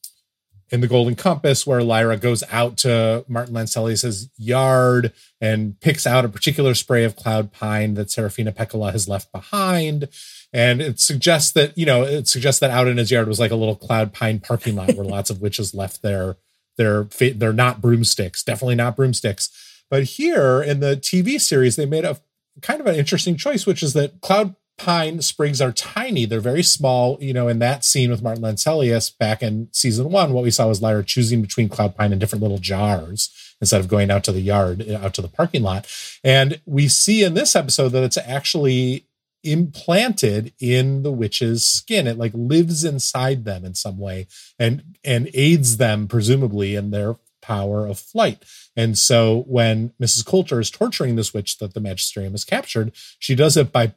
in 0.71 0.81
the 0.81 0.89
Golden 0.89 1.17
Compass 1.17 1.67
where 1.67 1.83
Lyra 1.83 2.17
goes 2.17 2.45
out 2.51 2.77
to 2.79 3.25
Martin 3.29 3.55
Lanselius's 3.55 4.31
yard 4.37 5.13
and 5.41 5.79
picks 5.81 6.07
out 6.07 6.25
a 6.25 6.29
particular 6.29 6.75
spray 6.75 7.05
of 7.05 7.17
cloud 7.17 7.53
pine 7.53 7.95
that 7.95 8.11
Serafina 8.11 8.53
Pekkala 8.53 8.93
has 8.93 9.09
left 9.09 9.33
behind. 9.33 10.09
And 10.53 10.81
it 10.81 11.01
suggests 11.01 11.53
that, 11.53 11.77
you 11.77 11.87
know, 11.87 12.03
it 12.03 12.29
suggests 12.29 12.61
that 12.61 12.71
out 12.71 12.89
in 12.89 12.97
his 12.99 13.11
yard 13.11 13.29
was 13.29 13.41
like 13.41 13.51
a 13.51 13.57
little 13.57 13.77
cloud 13.77 14.13
pine 14.13 14.39
parking 14.39 14.77
lot 14.77 14.95
where 14.95 15.05
lots 15.05 15.31
of 15.31 15.41
witches 15.41 15.75
left 15.75 16.03
their 16.03 16.37
their 16.77 17.05
they're 17.05 17.53
not 17.53 17.81
broomsticks, 17.81 18.43
definitely 18.43 18.75
not 18.75 18.97
broomsticks. 18.97 19.51
But 19.91 20.05
here 20.05 20.63
in 20.63 20.81
the 20.81 20.97
TV 20.97 21.41
series, 21.41 21.77
they 21.77 21.85
made 21.85 22.05
a 22.05 22.19
kind 22.63 22.81
of 22.81 22.87
an 22.87 22.95
interesting 22.95 23.37
choice, 23.37 23.67
which 23.67 23.83
is 23.83 23.93
that 23.95 24.21
cloud 24.21 24.55
pine 24.85 25.21
sprigs 25.21 25.61
are 25.61 25.73
tiny. 25.73 26.25
They're 26.25 26.41
very 26.41 26.63
small. 26.63 27.19
You 27.21 27.35
know, 27.35 27.49
in 27.49 27.59
that 27.59 27.85
scene 27.85 28.11
with 28.11 28.23
Martin 28.23 28.43
Lanselius 28.43 29.17
back 29.17 29.43
in 29.43 29.69
season 29.73 30.11
one, 30.11 30.33
what 30.33 30.43
we 30.43 30.51
saw 30.51 30.69
was 30.69 30.81
Lyra 30.81 31.05
choosing 31.05 31.43
between 31.43 31.69
cloud 31.69 31.97
pine 31.97 32.13
and 32.13 32.21
different 32.21 32.43
little 32.43 32.59
jars 32.59 33.31
instead 33.61 33.81
of 33.81 33.89
going 33.89 34.11
out 34.11 34.25
to 34.25 34.33
the 34.33 34.41
yard, 34.41 34.83
eh, 34.87 34.97
out 34.97 35.13
to 35.15 35.23
the 35.23 35.29
parking 35.29 35.63
lot. 35.63 35.87
And 36.25 36.61
we 36.65 36.89
see 36.89 37.23
in 37.23 37.35
this 37.35 37.55
episode 37.55 37.91
that 37.91 38.03
it's 38.03 38.17
actually 38.17 39.05
implanted 39.43 40.55
in 40.59 41.03
the 41.03 41.13
witch's 41.13 41.63
skin. 41.63 42.07
It 42.07 42.17
like 42.17 42.33
lives 42.35 42.83
inside 42.83 43.45
them 43.45 43.67
in 43.67 43.75
some 43.75 43.99
way 43.99 44.29
and 44.59 44.83
and 45.05 45.31
aids 45.35 45.77
them 45.77 46.09
presumably 46.09 46.75
in 46.75 46.91
their 46.91 47.17
power 47.43 47.87
of 47.87 47.99
flight. 47.99 48.45
And 48.77 48.97
so 48.97 49.45
when 49.47 49.93
Mrs. 50.01 50.25
Coulter 50.25 50.61
is 50.61 50.71
torturing 50.71 51.17
this 51.17 51.35
witch 51.35 51.59
that 51.59 51.75
the 51.75 51.81
magisterium 51.81 52.33
has 52.33 52.45
captured, 52.45 52.93
she 53.19 53.35
does 53.35 53.57
it 53.57 53.73
by 53.73 53.93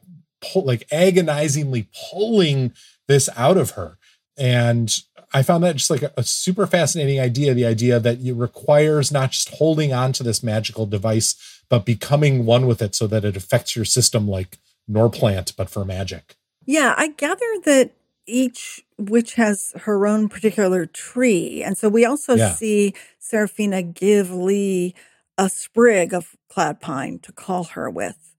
pull, 0.52 0.64
like 0.64 0.86
agonizingly 0.92 1.88
pulling 2.10 2.72
this 3.08 3.28
out 3.36 3.56
of 3.56 3.72
her. 3.72 3.98
And 4.36 4.94
I 5.32 5.42
found 5.42 5.64
that 5.64 5.76
just 5.76 5.90
like 5.90 6.02
a, 6.02 6.12
a, 6.16 6.22
super 6.22 6.66
fascinating 6.66 7.20
idea. 7.20 7.54
The 7.54 7.66
idea 7.66 8.00
that 8.00 8.20
it 8.20 8.34
requires 8.34 9.12
not 9.12 9.32
just 9.32 9.50
holding 9.54 9.92
on 9.92 10.12
to 10.14 10.22
this 10.22 10.42
magical 10.42 10.86
device, 10.86 11.62
but 11.68 11.84
becoming 11.84 12.46
one 12.46 12.66
with 12.66 12.82
it 12.82 12.94
so 12.94 13.06
that 13.08 13.24
it 13.24 13.36
affects 13.36 13.74
your 13.74 13.84
system 13.84 14.28
like 14.28 14.58
Norplant, 14.90 15.56
but 15.56 15.70
for 15.70 15.84
magic. 15.84 16.36
Yeah, 16.66 16.94
I 16.96 17.08
gather 17.08 17.40
that 17.64 17.90
each 18.26 18.84
witch 18.98 19.34
has 19.34 19.72
her 19.82 20.06
own 20.06 20.28
particular 20.28 20.86
tree. 20.86 21.62
And 21.62 21.76
so 21.76 21.88
we 21.88 22.04
also 22.04 22.34
yeah. 22.34 22.52
see 22.52 22.94
Serafina 23.18 23.82
give 23.82 24.30
Lee 24.30 24.94
a 25.36 25.48
sprig 25.48 26.14
of 26.14 26.36
cloud 26.48 26.80
pine 26.80 27.18
to 27.20 27.32
call 27.32 27.64
her 27.64 27.90
with. 27.90 28.34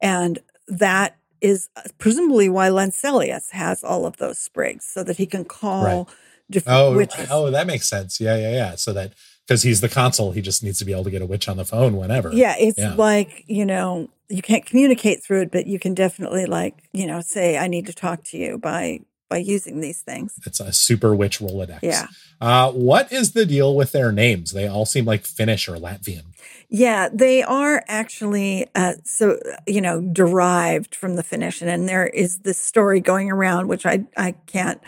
And 0.00 0.38
that 0.66 1.16
is 1.40 1.68
uh, 1.76 1.82
presumably 1.98 2.48
why 2.48 2.68
Lanselius 2.68 3.50
has 3.50 3.84
all 3.84 4.06
of 4.06 4.16
those 4.16 4.38
sprigs 4.38 4.84
so 4.84 5.02
that 5.04 5.16
he 5.16 5.26
can 5.26 5.44
call 5.44 5.84
right. 5.84 6.06
different 6.50 6.78
oh, 6.78 6.96
witches. 6.96 7.28
Oh, 7.30 7.50
that 7.50 7.66
makes 7.66 7.88
sense. 7.88 8.20
Yeah, 8.20 8.36
yeah, 8.36 8.52
yeah. 8.52 8.74
So 8.76 8.92
that 8.92 9.12
because 9.46 9.62
he's 9.62 9.80
the 9.80 9.88
consul, 9.88 10.32
he 10.32 10.42
just 10.42 10.62
needs 10.62 10.78
to 10.78 10.84
be 10.84 10.92
able 10.92 11.04
to 11.04 11.10
get 11.10 11.22
a 11.22 11.26
witch 11.26 11.48
on 11.48 11.56
the 11.56 11.64
phone 11.64 11.96
whenever. 11.96 12.30
Yeah, 12.32 12.54
it's 12.58 12.78
yeah. 12.78 12.94
like, 12.94 13.44
you 13.46 13.64
know, 13.64 14.10
you 14.28 14.42
can't 14.42 14.66
communicate 14.66 15.24
through 15.24 15.42
it, 15.42 15.50
but 15.50 15.66
you 15.66 15.78
can 15.78 15.94
definitely 15.94 16.44
like, 16.44 16.74
you 16.92 17.06
know, 17.06 17.22
say, 17.22 17.56
I 17.56 17.66
need 17.66 17.86
to 17.86 17.94
talk 17.94 18.24
to 18.24 18.36
you 18.36 18.58
by 18.58 19.00
by 19.28 19.38
using 19.38 19.80
these 19.80 20.00
things. 20.00 20.38
It's 20.46 20.60
a 20.60 20.72
super 20.72 21.14
witch 21.14 21.38
Rolodex. 21.38 21.80
Yeah. 21.82 22.06
Uh, 22.40 22.72
what 22.72 23.12
is 23.12 23.32
the 23.32 23.44
deal 23.44 23.74
with 23.74 23.92
their 23.92 24.12
names? 24.12 24.52
They 24.52 24.66
all 24.66 24.86
seem 24.86 25.04
like 25.04 25.24
Finnish 25.24 25.68
or 25.68 25.76
Latvian. 25.76 26.24
Yeah, 26.70 27.08
they 27.12 27.42
are 27.42 27.82
actually 27.88 28.68
uh, 28.74 28.94
so 29.04 29.38
you 29.66 29.80
know 29.80 30.00
derived 30.00 30.94
from 30.94 31.16
the 31.16 31.22
Finnish, 31.22 31.62
and 31.62 31.88
there 31.88 32.06
is 32.06 32.40
this 32.40 32.58
story 32.58 33.00
going 33.00 33.30
around, 33.30 33.68
which 33.68 33.86
I 33.86 34.04
I 34.16 34.32
can't 34.46 34.80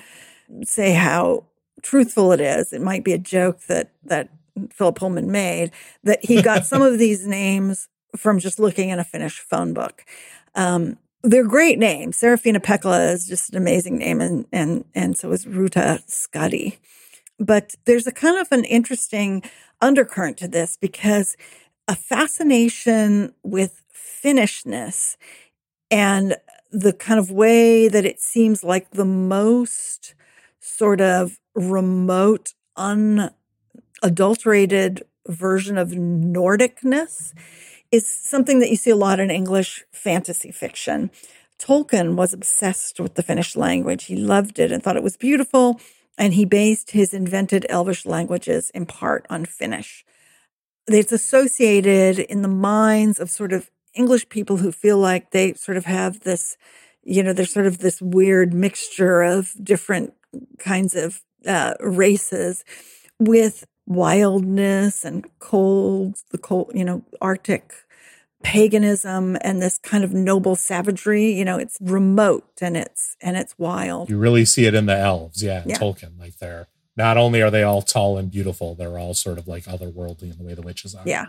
say 0.65 0.93
how 0.93 1.45
truthful 1.83 2.33
it 2.33 2.41
is. 2.41 2.73
It 2.73 2.83
might 2.83 3.03
be 3.03 3.13
a 3.13 3.19
joke 3.19 3.61
that 3.69 3.93
that 4.05 4.29
Philip 4.73 4.97
Pullman 4.97 5.31
made 5.31 5.71
that 6.05 6.25
he 6.25 6.43
got 6.43 6.67
some 6.67 6.83
of 6.83 6.99
these 6.99 7.27
names 7.27 7.89
from 8.17 8.39
just 8.39 8.59
looking 8.59 8.91
in 8.91 8.99
a 8.99 9.05
Finnish 9.05 9.39
phone 9.39 9.73
book. 9.73 10.05
Um, 10.55 10.99
they're 11.23 11.45
great 11.45 11.79
names. 11.79 12.17
Serafina 12.17 12.61
Pekkala 12.61 13.13
is 13.13 13.27
just 13.27 13.51
an 13.51 13.57
amazing 13.57 13.99
name, 13.99 14.21
and 14.21 14.47
and 14.53 14.85
and 14.95 15.17
so 15.17 15.33
is 15.33 15.47
Ruta 15.47 16.03
Skadi. 16.09 16.79
But 17.39 17.75
there's 17.85 18.07
a 18.07 18.13
kind 18.13 18.39
of 18.39 18.49
an 18.53 18.65
interesting 18.65 19.43
undercurrent 19.81 20.37
to 20.39 20.49
this 20.49 20.77
because 20.77 21.37
a 21.89 21.97
fascination 21.97 23.35
with 23.43 23.83
Finnishness 23.95 25.17
and 25.91 26.37
the 26.71 26.93
kind 26.93 27.19
of 27.19 27.31
way 27.31 27.89
that 27.89 28.05
it 28.05 28.21
seems 28.21 28.63
like 28.63 28.91
the 28.91 29.05
most 29.05 30.15
sort 30.61 31.01
of 31.01 31.41
remote, 31.55 32.53
unadulterated 32.77 35.03
version 35.27 35.79
of 35.79 35.91
Nordicness 35.91 37.33
is 37.91 38.07
something 38.07 38.61
that 38.61 38.71
you 38.71 38.77
see 38.77 38.91
a 38.91 38.97
lot 38.97 39.21
in 39.21 39.31
English 39.31 39.85
fantasy 39.93 40.51
fiction. 40.51 41.11
Tolkien 41.59 42.15
was 42.15 42.33
obsessed 42.33 43.01
with 43.01 43.15
the 43.15 43.23
Finnish 43.23 43.57
language. 43.57 44.05
He 44.05 44.17
loved 44.17 44.59
it 44.59 44.73
and 44.73 44.83
thought 44.83 44.97
it 44.97 45.03
was 45.03 45.17
beautiful. 45.17 45.81
And 46.17 46.35
he 46.35 46.45
based 46.45 46.93
his 46.93 47.13
invented 47.15 47.67
Elvish 47.69 48.07
languages 48.07 48.71
in 48.71 48.87
part 48.87 49.27
on 49.29 49.45
Finnish. 49.45 50.05
It's 50.87 51.13
associated 51.13 52.19
in 52.19 52.43
the 52.43 52.49
minds 52.49 53.19
of 53.21 53.31
sort 53.31 53.53
of 53.53 53.71
English 53.95 54.29
people 54.29 54.59
who 54.59 54.73
feel 54.73 54.99
like 54.99 55.31
they 55.31 55.55
sort 55.55 55.77
of 55.77 55.85
have 55.85 56.21
this, 56.21 56.57
you 57.03 57.23
know, 57.23 57.33
there's 57.33 57.53
sort 57.53 57.67
of 57.67 57.79
this 57.79 58.01
weird 58.01 58.55
mixture 58.55 59.23
of 59.23 59.53
different 59.63 60.15
kinds 60.59 60.95
of 60.95 61.23
uh, 61.47 61.75
races 61.81 62.65
with 63.19 63.67
wildness 63.91 65.05
and 65.05 65.27
cold, 65.41 66.15
the 66.31 66.39
cold, 66.39 66.71
you 66.75 66.85
know, 66.85 67.03
Arctic 67.21 67.73
paganism 68.43 69.37
and 69.43 69.61
this 69.61 69.79
kind 69.79 70.05
of 70.05 70.15
noble 70.15 70.55
savagery. 70.55 71.33
You 71.33 71.45
know, 71.45 71.59
it's 71.59 71.77
remote 71.81 72.49
and 72.63 72.77
it's 72.77 73.17
and 73.21 73.37
it's 73.37 73.59
wild. 73.59 74.09
You 74.09 74.17
really 74.17 74.45
see 74.45 74.65
it 74.65 74.75
in 74.75 74.87
the 74.87 74.97
elves, 74.97 75.43
yeah, 75.43 75.65
in 75.65 75.71
Yeah. 75.71 75.79
Tolkien. 75.79 76.19
Like 76.19 76.39
they're 76.39 76.69
not 76.97 77.17
only 77.17 77.43
are 77.43 77.51
they 77.51 77.65
all 77.65 77.83
tall 77.83 78.17
and 78.17 78.31
beautiful, 78.31 78.77
they're 78.77 78.99
all 78.99 79.13
sort 79.13 79.39
of 79.39 79.49
like 79.49 79.65
otherworldly 79.65 80.31
in 80.31 80.39
the 80.39 80.45
way 80.45 80.55
the 80.55 80.63
witches 80.63 80.95
are. 80.95 81.03
Yeah. 81.05 81.27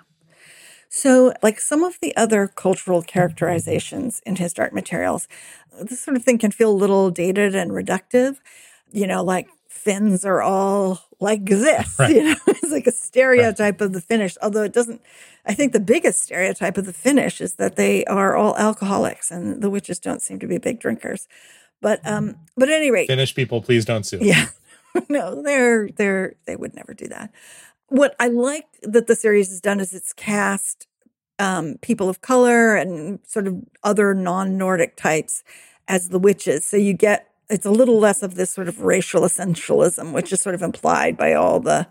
So, 0.94 1.34
like 1.42 1.60
some 1.60 1.84
of 1.84 1.98
the 2.02 2.16
other 2.18 2.48
cultural 2.48 3.02
characterizations 3.02 4.22
in 4.26 4.36
his 4.36 4.54
dark 4.54 4.74
materials, 4.74 5.28
this 5.82 6.02
sort 6.02 6.18
of 6.18 6.24
thing 6.24 6.38
can 6.38 6.52
feel 6.52 6.70
a 6.70 6.74
little 6.74 7.10
dated 7.10 7.56
and 7.56 7.72
reductive. 7.72 8.38
You 8.92 9.08
know, 9.08 9.24
like 9.24 9.48
Finns 9.72 10.26
are 10.26 10.42
all 10.42 11.02
like 11.20 11.46
this. 11.46 11.96
Right. 11.98 12.16
You 12.16 12.24
know, 12.24 12.36
it's 12.48 12.72
like 12.72 12.88
a 12.88 12.92
stereotype 12.92 13.82
of 13.82 13.94
the 13.94 14.02
Finnish, 14.02 14.38
although 14.42 14.64
it 14.64 14.74
doesn't. 14.74 15.02
I 15.46 15.54
think 15.54 15.72
the 15.74 15.80
biggest 15.80 16.20
stereotype 16.22 16.78
of 16.78 16.86
the 16.86 16.94
Finnish 16.94 17.42
is 17.42 17.56
that 17.56 17.78
they 17.78 18.06
are 18.06 18.36
all 18.36 18.56
alcoholics 18.58 19.32
and 19.32 19.62
the 19.62 19.70
witches 19.70 19.98
don't 19.98 20.22
seem 20.22 20.40
to 20.40 20.48
be 20.48 20.58
big 20.58 20.80
drinkers. 20.80 21.28
But 21.82 22.06
um, 22.06 22.36
but 22.56 22.70
at 22.70 22.76
any 22.76 22.92
rate, 22.92 23.08
Finnish 23.08 23.34
people, 23.34 23.62
please 23.62 23.86
don't 23.86 24.06
sue. 24.06 24.20
yeah. 24.22 24.48
no, 25.10 25.42
they're 25.42 25.90
they're 25.90 26.36
they 26.46 26.56
would 26.56 26.76
never 26.76 26.94
do 26.94 27.08
that. 27.08 27.32
What 27.88 28.16
I 28.20 28.28
like 28.28 28.66
that 28.84 29.08
the 29.08 29.16
series 29.16 29.50
has 29.50 29.62
done 29.62 29.80
is 29.80 29.94
it's 29.94 30.14
cast 30.14 30.88
um, 31.40 31.78
people 31.82 32.08
of 32.08 32.22
color 32.22 32.76
and 32.76 33.20
sort 33.26 33.48
of 33.48 33.56
other 33.84 34.14
non-Nordic 34.14 34.96
types 34.96 35.44
as 35.88 36.10
the 36.10 36.20
witches. 36.20 36.66
So 36.66 36.78
you 36.78 36.94
get 36.94 37.31
it's 37.52 37.66
a 37.66 37.72
little 37.72 38.00
less 38.00 38.24
of 38.24 38.36
this 38.36 38.50
sort 38.50 38.68
of 38.68 38.82
racial 38.82 39.22
essentialism, 39.22 40.14
which 40.14 40.32
is 40.32 40.42
sort 40.42 40.56
of 40.56 40.62
implied 40.62 41.18
by 41.18 41.34
all 41.34 41.60
the 41.60 41.88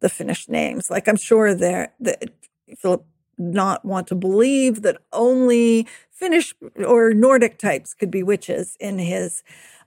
the 0.00 0.08
Finnish 0.08 0.48
names. 0.48 0.90
Like 0.90 1.06
I'm 1.06 1.16
sure 1.16 1.54
there 1.54 1.92
that 2.00 2.30
Philip 2.76 3.04
not 3.38 3.84
want 3.84 4.06
to 4.08 4.14
believe 4.14 4.82
that 4.82 4.98
only 5.12 5.86
Finnish 6.10 6.54
or 6.84 7.12
Nordic 7.12 7.58
types 7.58 7.94
could 7.94 8.10
be 8.10 8.22
witches 8.22 8.76
in 8.80 8.98
his 8.98 9.42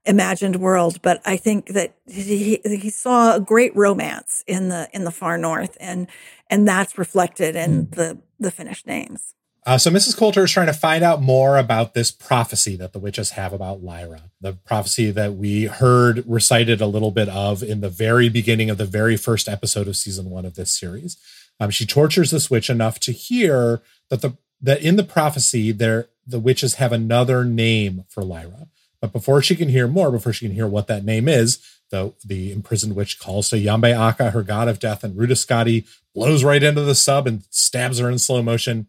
imagined 0.05 0.57
world, 0.57 1.01
but 1.01 1.21
I 1.25 1.37
think 1.37 1.67
that 1.67 1.95
he 2.07 2.61
he 2.63 2.89
saw 2.89 3.35
a 3.35 3.39
great 3.39 3.75
romance 3.75 4.43
in 4.47 4.69
the 4.69 4.87
in 4.93 5.03
the 5.03 5.11
far 5.11 5.37
north, 5.37 5.77
and 5.79 6.07
and 6.49 6.67
that's 6.67 6.97
reflected 6.97 7.55
in 7.55 7.85
hmm. 7.85 7.95
the 7.95 8.17
the 8.39 8.51
Finnish 8.51 8.85
names. 8.85 9.33
Uh, 9.67 9.79
so 9.79 9.89
Mrs. 9.89 10.15
Coulter 10.15 10.43
is 10.43 10.51
trying 10.51 10.67
to 10.67 10.73
find 10.73 11.03
out 11.03 11.23
more 11.23 11.57
about 11.57 11.95
this 11.95 12.11
prophecy 12.11 12.75
that 12.75 12.93
the 12.93 12.99
witches 12.99 13.31
have 13.31 13.51
about 13.51 13.81
Lyra, 13.81 14.29
the 14.39 14.53
prophecy 14.53 15.09
that 15.09 15.35
we 15.35 15.65
heard 15.65 16.23
recited 16.27 16.81
a 16.81 16.85
little 16.85 17.09
bit 17.09 17.27
of 17.29 17.63
in 17.63 17.81
the 17.81 17.89
very 17.89 18.29
beginning 18.29 18.69
of 18.69 18.77
the 18.77 18.85
very 18.85 19.17
first 19.17 19.49
episode 19.49 19.87
of 19.87 19.97
season 19.97 20.29
one 20.29 20.45
of 20.45 20.53
this 20.53 20.71
series. 20.71 21.17
Um, 21.59 21.71
she 21.71 21.85
tortures 21.85 22.29
this 22.29 22.51
witch 22.51 22.69
enough 22.69 22.99
to 23.01 23.11
hear 23.11 23.81
that 24.09 24.21
the 24.21 24.37
that 24.61 24.81
in 24.81 24.97
the 24.97 25.03
prophecy 25.03 25.71
there 25.71 26.09
the 26.27 26.39
witches 26.39 26.75
have 26.75 26.91
another 26.91 27.43
name 27.43 28.05
for 28.07 28.23
Lyra. 28.23 28.67
But 29.01 29.13
before 29.13 29.41
she 29.41 29.55
can 29.55 29.69
hear 29.69 29.87
more, 29.87 30.11
before 30.11 30.33
she 30.33 30.45
can 30.45 30.55
hear 30.55 30.67
what 30.67 30.87
that 30.87 31.03
name 31.03 31.27
is, 31.27 31.59
the 31.89 32.13
the 32.23 32.51
imprisoned 32.51 32.95
witch 32.95 33.19
calls 33.19 33.49
to 33.49 33.57
Yambe-Akka, 33.57 34.29
her 34.29 34.43
god 34.43 34.67
of 34.67 34.79
death, 34.79 35.03
and 35.03 35.17
Ruta 35.17 35.33
Skadi 35.33 35.87
blows 36.13 36.43
right 36.43 36.61
into 36.61 36.81
the 36.81 36.95
sub 36.95 37.25
and 37.25 37.43
stabs 37.49 37.97
her 37.97 38.11
in 38.11 38.19
slow 38.19 38.43
motion 38.43 38.87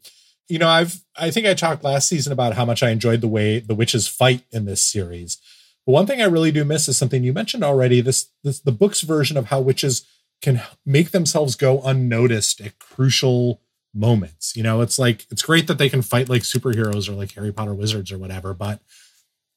you 0.49 0.59
know, 0.59 0.69
I've 0.69 1.03
I 1.17 1.31
think 1.31 1.47
I 1.47 1.55
talked 1.55 1.85
last 1.85 2.09
season 2.09 2.33
about 2.33 2.55
how 2.55 2.65
much 2.65 2.83
I 2.83 2.91
enjoyed 2.91 3.21
the 3.21 3.29
way 3.29 3.59
the 3.59 3.75
witches 3.75 4.09
fight 4.09 4.45
in 4.51 4.65
this 4.65 4.83
series. 4.83 5.39
But 5.85 5.93
one 5.93 6.07
thing 6.07 6.21
I 6.21 6.27
really 6.27 6.53
do 6.53 6.65
miss 6.65 6.89
is 6.89 6.97
something 6.97 7.25
you 7.25 7.33
mentioned 7.33 7.65
already. 7.65 8.01
This 8.01 8.29
this 8.43 8.61
the 8.61 8.73
book's 8.73 9.03
version 9.03 9.37
of 9.37 9.47
how 9.47 9.61
witches 9.61 10.07
can 10.43 10.63
make 10.85 11.11
themselves 11.11 11.55
go 11.55 11.81
unnoticed 11.83 12.61
at 12.61 12.79
crucial 12.79 13.61
moments. 13.95 14.57
You 14.57 14.63
know, 14.63 14.81
it's 14.81 14.99
like 14.99 15.27
it's 15.31 15.43
great 15.43 15.67
that 15.67 15.79
they 15.79 15.89
can 15.89 16.03
fight 16.03 16.29
like 16.29 16.43
superheroes 16.43 17.09
or 17.09 17.13
like 17.13 17.33
Harry 17.33 17.53
Potter 17.53 17.75
wizards 17.75 18.13
or 18.13 18.19
whatever, 18.19 18.55
but 18.55 18.81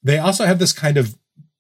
they 0.02 0.18
also 0.18 0.46
have 0.46 0.60
this 0.60 0.72
kind 0.72 0.98
of 0.98 1.18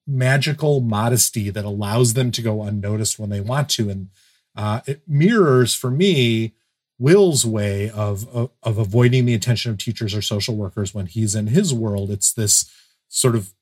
magical 0.07 0.79
modesty 0.79 1.49
that 1.49 1.65
allows 1.65 2.13
them 2.13 2.31
to 2.31 2.41
go 2.41 2.63
unnoticed 2.63 3.19
when 3.19 3.29
they 3.29 3.41
want 3.41 3.69
to, 3.69 3.89
and 3.89 4.09
uh, 4.55 4.81
it 4.87 5.01
mirrors 5.07 5.75
for 5.75 5.91
me 5.91 6.53
Will's 6.99 7.45
way 7.45 7.89
of, 7.89 8.27
of 8.27 8.51
of 8.61 8.77
avoiding 8.77 9.25
the 9.25 9.33
attention 9.33 9.71
of 9.71 9.77
teachers 9.77 10.13
or 10.13 10.21
social 10.21 10.55
workers 10.55 10.93
when 10.93 11.05
he's 11.05 11.33
in 11.33 11.47
his 11.47 11.73
world. 11.73 12.11
It's 12.11 12.33
this 12.33 12.69
sort 13.07 13.35
of 13.35 13.53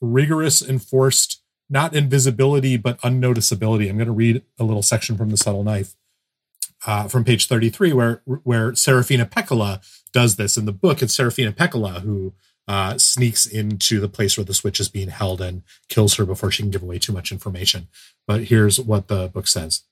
rigorous, 0.00 0.60
enforced, 0.60 1.42
not 1.70 1.94
invisibility 1.94 2.76
but 2.76 3.00
unnoticeability. 3.00 3.88
I'm 3.88 3.96
going 3.96 4.06
to 4.06 4.12
read 4.12 4.42
a 4.58 4.64
little 4.64 4.82
section 4.82 5.16
from 5.16 5.30
the 5.30 5.38
subtle 5.38 5.64
knife 5.64 5.94
uh, 6.86 7.08
from 7.08 7.24
page 7.24 7.46
33, 7.46 7.94
where 7.94 8.22
where 8.24 8.74
Serafina 8.74 9.24
Pekkala 9.24 9.82
does 10.12 10.36
this 10.36 10.58
in 10.58 10.66
the 10.66 10.72
book. 10.72 11.02
It's 11.02 11.16
Serafina 11.16 11.52
Pekkala 11.52 12.02
who 12.02 12.34
uh, 12.68 12.98
sneaks 12.98 13.46
into 13.46 14.00
the 14.00 14.08
place 14.08 14.36
where 14.36 14.44
the 14.44 14.54
switch 14.54 14.80
is 14.80 14.88
being 14.88 15.08
held 15.08 15.40
and 15.40 15.62
kills 15.88 16.14
her 16.16 16.26
before 16.26 16.50
she 16.50 16.62
can 16.62 16.70
give 16.70 16.82
away 16.82 16.98
too 16.98 17.12
much 17.12 17.32
information. 17.32 17.88
But 18.26 18.44
here's 18.44 18.78
what 18.78 19.08
the 19.08 19.28
book 19.28 19.46
says. 19.46 19.82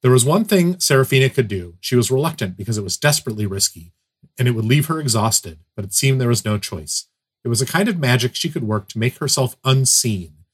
There 0.00 0.12
was 0.12 0.24
one 0.24 0.44
thing 0.44 0.78
Serafina 0.78 1.28
could 1.28 1.48
do. 1.48 1.74
She 1.80 1.96
was 1.96 2.10
reluctant 2.10 2.56
because 2.56 2.78
it 2.78 2.84
was 2.84 2.96
desperately 2.96 3.46
risky, 3.46 3.92
and 4.38 4.46
it 4.46 4.52
would 4.52 4.64
leave 4.64 4.86
her 4.86 5.00
exhausted, 5.00 5.58
but 5.74 5.84
it 5.84 5.92
seemed 5.92 6.20
there 6.20 6.28
was 6.28 6.44
no 6.44 6.56
choice. 6.56 7.06
It 7.44 7.48
was 7.48 7.60
a 7.60 7.66
kind 7.66 7.88
of 7.88 7.98
magic 7.98 8.34
she 8.34 8.48
could 8.48 8.64
work 8.64 8.88
to 8.88 8.98
make 8.98 9.18
herself 9.18 9.56
unseen. 9.64 10.44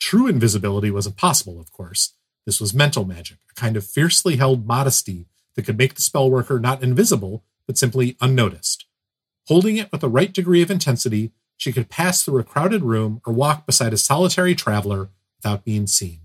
True 0.00 0.26
invisibility 0.26 0.90
was 0.90 1.06
impossible, 1.06 1.60
of 1.60 1.72
course. 1.72 2.14
This 2.46 2.60
was 2.60 2.74
mental 2.74 3.04
magic, 3.04 3.38
a 3.50 3.54
kind 3.54 3.76
of 3.76 3.86
fiercely 3.86 4.36
held 4.36 4.66
modesty 4.66 5.26
that 5.54 5.62
could 5.62 5.78
make 5.78 5.94
the 5.94 6.02
spell 6.02 6.30
worker 6.30 6.58
not 6.58 6.82
invisible, 6.82 7.44
but 7.66 7.78
simply 7.78 8.16
unnoticed. 8.20 8.86
Holding 9.48 9.76
it 9.76 9.90
with 9.90 10.00
the 10.00 10.08
right 10.08 10.32
degree 10.32 10.62
of 10.62 10.70
intensity, 10.70 11.32
she 11.56 11.72
could 11.72 11.88
pass 11.88 12.22
through 12.22 12.40
a 12.40 12.44
crowded 12.44 12.82
room 12.82 13.20
or 13.26 13.32
walk 13.32 13.66
beside 13.66 13.92
a 13.92 13.98
solitary 13.98 14.54
traveler 14.54 15.10
without 15.36 15.64
being 15.64 15.86
seen. 15.86 16.21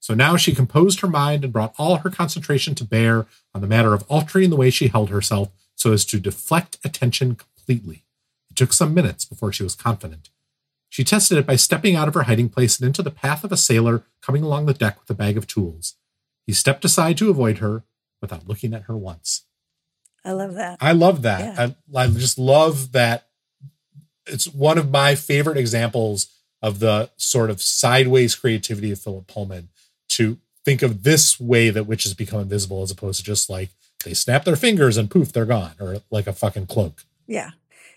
So 0.00 0.14
now 0.14 0.36
she 0.36 0.54
composed 0.54 1.00
her 1.00 1.08
mind 1.08 1.44
and 1.44 1.52
brought 1.52 1.74
all 1.78 1.96
her 1.96 2.10
concentration 2.10 2.74
to 2.76 2.84
bear 2.84 3.26
on 3.54 3.60
the 3.60 3.66
matter 3.66 3.94
of 3.94 4.04
altering 4.08 4.50
the 4.50 4.56
way 4.56 4.70
she 4.70 4.88
held 4.88 5.10
herself 5.10 5.50
so 5.74 5.92
as 5.92 6.04
to 6.06 6.20
deflect 6.20 6.78
attention 6.84 7.34
completely. 7.34 8.04
It 8.50 8.56
took 8.56 8.72
some 8.72 8.94
minutes 8.94 9.24
before 9.24 9.52
she 9.52 9.62
was 9.62 9.74
confident. 9.74 10.30
She 10.88 11.04
tested 11.04 11.38
it 11.38 11.46
by 11.46 11.56
stepping 11.56 11.94
out 11.94 12.08
of 12.08 12.14
her 12.14 12.22
hiding 12.22 12.48
place 12.48 12.78
and 12.78 12.86
into 12.86 13.02
the 13.02 13.10
path 13.10 13.44
of 13.44 13.52
a 13.52 13.56
sailor 13.56 14.04
coming 14.22 14.42
along 14.42 14.66
the 14.66 14.74
deck 14.74 14.98
with 14.98 15.10
a 15.10 15.14
bag 15.14 15.36
of 15.36 15.46
tools. 15.46 15.96
He 16.46 16.52
stepped 16.52 16.84
aside 16.84 17.18
to 17.18 17.30
avoid 17.30 17.58
her 17.58 17.84
without 18.22 18.48
looking 18.48 18.72
at 18.72 18.84
her 18.84 18.96
once. 18.96 19.44
I 20.24 20.32
love 20.32 20.54
that. 20.54 20.78
I 20.80 20.92
love 20.92 21.22
that. 21.22 21.58
I, 21.58 21.74
I 21.94 22.06
just 22.08 22.38
love 22.38 22.92
that. 22.92 23.28
It's 24.26 24.46
one 24.46 24.78
of 24.78 24.90
my 24.90 25.14
favorite 25.14 25.56
examples 25.56 26.28
of 26.60 26.80
the 26.80 27.10
sort 27.16 27.50
of 27.50 27.62
sideways 27.62 28.34
creativity 28.34 28.90
of 28.90 28.98
Philip 28.98 29.26
Pullman 29.26 29.68
to 30.18 30.38
think 30.64 30.82
of 30.82 31.02
this 31.02 31.40
way 31.40 31.70
that 31.70 31.84
witches 31.84 32.14
become 32.14 32.40
invisible 32.40 32.82
as 32.82 32.90
opposed 32.90 33.18
to 33.18 33.24
just 33.24 33.48
like 33.48 33.70
they 34.04 34.14
snap 34.14 34.44
their 34.44 34.56
fingers 34.56 34.96
and 34.96 35.10
poof, 35.10 35.32
they're 35.32 35.44
gone, 35.46 35.72
or 35.80 36.02
like 36.10 36.26
a 36.26 36.32
fucking 36.32 36.66
cloak. 36.66 37.04
Yeah. 37.26 37.50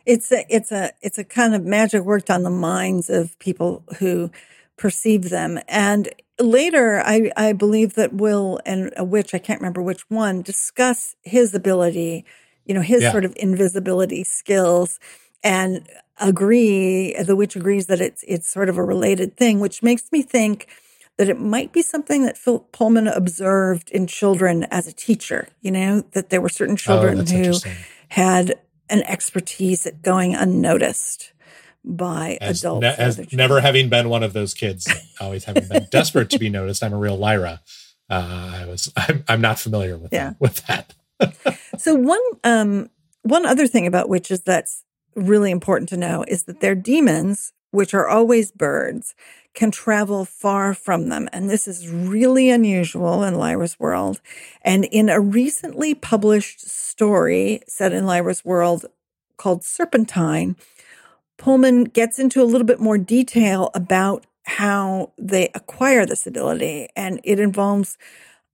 It's 0.05 0.31
a 0.31 0.45
it's 0.49 0.71
a 0.71 0.91
it's 1.01 1.17
a 1.19 1.23
kind 1.23 1.53
of 1.53 1.63
magic 1.63 2.03
worked 2.03 2.31
on 2.31 2.43
the 2.43 2.49
minds 2.49 3.09
of 3.09 3.37
people 3.39 3.83
who 3.99 4.31
perceive 4.77 5.29
them. 5.29 5.59
And 5.67 6.09
later 6.39 7.01
I 7.05 7.31
I 7.37 7.53
believe 7.53 7.93
that 7.95 8.13
Will 8.13 8.59
and 8.65 8.91
a 8.97 9.03
witch, 9.03 9.35
I 9.35 9.37
can't 9.39 9.61
remember 9.61 9.81
which 9.81 10.09
one, 10.09 10.41
discuss 10.41 11.15
his 11.21 11.53
ability, 11.53 12.25
you 12.65 12.73
know, 12.73 12.81
his 12.81 13.03
Yeah. 13.03 13.11
sort 13.11 13.25
of 13.25 13.33
invisibility 13.35 14.23
skills 14.23 14.99
and 15.43 15.87
agree 16.19 17.15
the 17.21 17.35
witch 17.35 17.55
agrees 17.55 17.85
that 17.87 18.01
it's 18.01 18.23
it's 18.27 18.51
sort 18.51 18.69
of 18.69 18.77
a 18.77 18.83
related 18.83 19.37
thing, 19.37 19.59
which 19.59 19.83
makes 19.83 20.11
me 20.11 20.23
think 20.23 20.67
that 21.17 21.29
it 21.29 21.39
might 21.39 21.71
be 21.71 21.81
something 21.81 22.23
that 22.25 22.37
Philip 22.37 22.71
Pullman 22.71 23.07
observed 23.07 23.89
in 23.91 24.07
children 24.07 24.63
as 24.71 24.87
a 24.87 24.93
teacher, 24.93 25.47
you 25.61 25.71
know, 25.71 26.01
that 26.13 26.29
there 26.29 26.41
were 26.41 26.49
certain 26.49 26.75
children 26.75 27.17
that's 27.17 27.31
who 27.31 27.53
had 28.09 28.59
an 28.89 29.03
expertise 29.03 29.85
at 29.85 30.01
going 30.01 30.33
unnoticed 30.35 31.33
by 31.83 32.37
As, 32.41 32.59
adults. 32.63 32.81
ne- 32.81 32.95
as 32.97 33.33
never 33.33 33.61
having 33.61 33.89
been 33.89 34.09
one 34.09 34.23
of 34.23 34.33
those 34.33 34.53
kids, 34.53 34.87
always 35.21 35.45
having 35.45 35.67
been 35.67 35.87
desperate 35.91 36.29
to 36.31 36.39
be 36.39 36.49
noticed. 36.49 36.83
I'm 36.83 36.93
a 36.93 36.97
real 36.97 37.17
Lyra. 37.17 37.61
Uh, 38.09 38.59
I 38.61 38.65
was. 38.65 38.91
I'm, 38.97 39.23
I'm 39.27 39.41
not 39.41 39.57
familiar 39.59 39.97
with 39.97 40.11
Yeah. 40.11 40.31
that, 40.31 40.41
with 40.41 40.65
that. 40.67 41.57
so 41.77 41.95
one 41.95 42.19
um 42.43 42.89
one 43.23 43.45
other 43.45 43.67
thing 43.67 43.87
about 43.87 44.09
witches 44.09 44.41
that's 44.41 44.83
really 45.15 45.51
important 45.51 45.87
to 45.89 45.97
know 45.97 46.25
is 46.27 46.43
that 46.43 46.59
their 46.59 46.75
demons, 46.75 47.53
which 47.71 47.93
are 47.93 48.07
always 48.07 48.51
birds, 48.51 49.15
can 49.53 49.71
travel 49.71 50.25
far 50.25 50.73
from 50.73 51.09
them. 51.09 51.27
And 51.33 51.49
this 51.49 51.67
is 51.67 51.89
really 51.89 52.49
unusual 52.49 53.23
in 53.23 53.35
Lyra's 53.35 53.79
world. 53.79 54.21
And 54.61 54.85
in 54.85 55.09
a 55.09 55.19
recently 55.19 55.93
published 55.93 56.61
story 56.61 57.61
set 57.67 57.91
in 57.91 58.05
Lyra's 58.05 58.45
world 58.45 58.85
called 59.37 59.63
Serpentine, 59.63 60.55
Pullman 61.37 61.85
gets 61.85 62.19
into 62.19 62.41
a 62.41 62.45
little 62.45 62.67
bit 62.67 62.79
more 62.79 62.97
detail 62.97 63.71
about 63.73 64.25
how 64.43 65.11
they 65.17 65.49
acquire 65.53 66.05
this 66.05 66.25
ability. 66.25 66.87
And 66.95 67.19
it 67.23 67.39
involves 67.39 67.97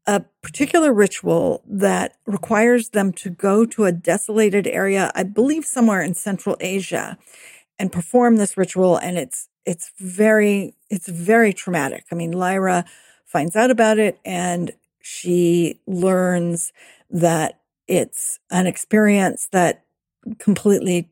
a 0.06 0.22
particular 0.42 0.94
ritual 0.94 1.62
that 1.68 2.16
requires 2.26 2.90
them 2.90 3.12
to 3.12 3.30
go 3.30 3.66
to 3.66 3.84
a 3.86 3.92
desolated 3.92 4.66
area, 4.66 5.12
I 5.14 5.24
believe 5.24 5.66
somewhere 5.66 6.02
in 6.02 6.14
Central 6.14 6.56
Asia, 6.62 7.18
and 7.78 7.92
perform 7.92 8.38
this 8.38 8.58
ritual. 8.58 8.96
And 8.98 9.18
it's 9.18 9.50
it's 9.68 9.92
very 10.00 10.74
it's 10.90 11.10
very 11.10 11.54
traumatic. 11.54 12.06
I 12.12 12.16
mean, 12.16 12.32
Lyra 12.32 12.86
finds 13.26 13.56
out 13.56 13.70
about 13.70 14.00
it 14.00 14.18
and 14.26 14.72
she 15.02 15.82
learns 15.86 16.72
that 17.12 17.60
it's 17.88 18.40
an 18.50 18.66
experience 18.66 19.50
that 19.52 19.84
completely 20.40 21.10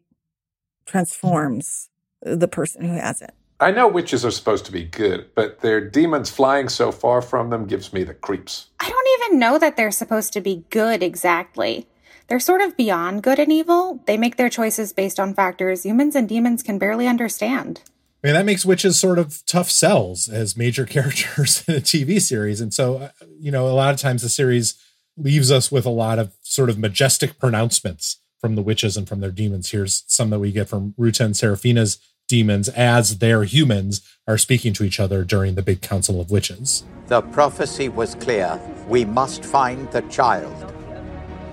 transforms 0.85 1.89
the 2.21 2.47
person 2.47 2.83
who 2.85 2.93
has 2.93 3.21
it. 3.21 3.33
I 3.59 3.71
know 3.71 3.87
witches 3.87 4.25
are 4.25 4.31
supposed 4.31 4.65
to 4.65 4.71
be 4.71 4.83
good, 4.83 5.29
but 5.35 5.59
their 5.59 5.81
demons 5.81 6.29
flying 6.29 6.69
so 6.69 6.91
far 6.91 7.21
from 7.21 7.49
them 7.49 7.65
gives 7.65 7.93
me 7.93 8.03
the 8.03 8.13
creeps. 8.13 8.67
I 8.79 8.89
don't 8.89 9.23
even 9.23 9.39
know 9.39 9.57
that 9.59 9.77
they're 9.77 9.91
supposed 9.91 10.33
to 10.33 10.41
be 10.41 10.65
good 10.69 11.03
exactly. 11.03 11.87
They're 12.27 12.39
sort 12.39 12.61
of 12.61 12.75
beyond 12.75 13.23
good 13.23 13.39
and 13.39 13.51
evil. 13.51 14.01
They 14.07 14.17
make 14.17 14.37
their 14.37 14.49
choices 14.49 14.93
based 14.93 15.19
on 15.19 15.33
factors 15.33 15.83
humans 15.83 16.15
and 16.15 16.27
demons 16.27 16.63
can 16.63 16.79
barely 16.79 17.07
understand. 17.07 17.81
I 18.25 18.29
mean, 18.29 18.33
that 18.37 18.45
makes 18.47 18.65
witches 18.65 18.97
sort 18.97 19.19
of 19.19 19.43
tough 19.45 19.69
sells 19.69 20.27
as 20.27 20.57
major 20.57 20.83
characters 20.87 21.63
in 21.67 21.75
a 21.75 21.79
TV 21.79 22.19
series. 22.19 22.59
And 22.59 22.73
so, 22.73 22.97
uh, 22.97 23.09
you 23.39 23.51
know, 23.51 23.67
a 23.67 23.69
lot 23.69 23.93
of 23.93 23.99
times 23.99 24.23
the 24.23 24.29
series 24.29 24.73
leaves 25.15 25.51
us 25.51 25.71
with 25.71 25.85
a 25.85 25.91
lot 25.91 26.17
of 26.17 26.33
sort 26.41 26.71
of 26.71 26.79
majestic 26.79 27.37
pronouncements 27.37 28.17
from 28.41 28.55
the 28.55 28.63
witches 28.63 28.97
and 28.97 29.07
from 29.07 29.19
their 29.19 29.29
demons. 29.29 29.69
Here's 29.69 30.03
some 30.07 30.31
that 30.31 30.39
we 30.39 30.51
get 30.51 30.67
from 30.67 30.95
Ruta 30.97 31.23
and 31.23 31.37
Serafina's 31.37 31.99
demons 32.27 32.67
as 32.69 33.19
their 33.19 33.43
humans 33.43 34.01
are 34.27 34.39
speaking 34.39 34.73
to 34.73 34.83
each 34.83 34.99
other 34.99 35.23
during 35.23 35.53
the 35.53 35.61
big 35.61 35.81
council 35.81 36.19
of 36.19 36.31
witches. 36.31 36.83
The 37.05 37.21
prophecy 37.21 37.89
was 37.89 38.15
clear. 38.15 38.59
We 38.87 39.05
must 39.05 39.45
find 39.45 39.87
the 39.91 40.01
child. 40.01 40.73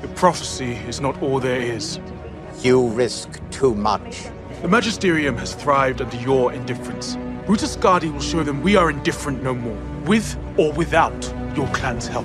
The 0.00 0.08
prophecy 0.08 0.72
is 0.88 1.02
not 1.02 1.20
all 1.22 1.38
there 1.38 1.60
is. 1.60 2.00
You 2.62 2.88
risk 2.88 3.28
too 3.50 3.74
much. 3.74 4.30
The 4.62 4.68
Magisterium 4.68 5.36
has 5.38 5.54
thrived 5.54 6.00
under 6.00 6.16
your 6.18 6.52
indifference. 6.52 7.16
Ruta 7.48 7.64
Skadi 7.64 8.12
will 8.12 8.20
show 8.20 8.44
them 8.44 8.62
we 8.62 8.76
are 8.76 8.90
indifferent 8.90 9.42
no 9.42 9.56
more, 9.56 9.76
with 10.06 10.38
or 10.56 10.72
without 10.74 11.34
your 11.56 11.66
clan's 11.70 12.06
help. 12.06 12.24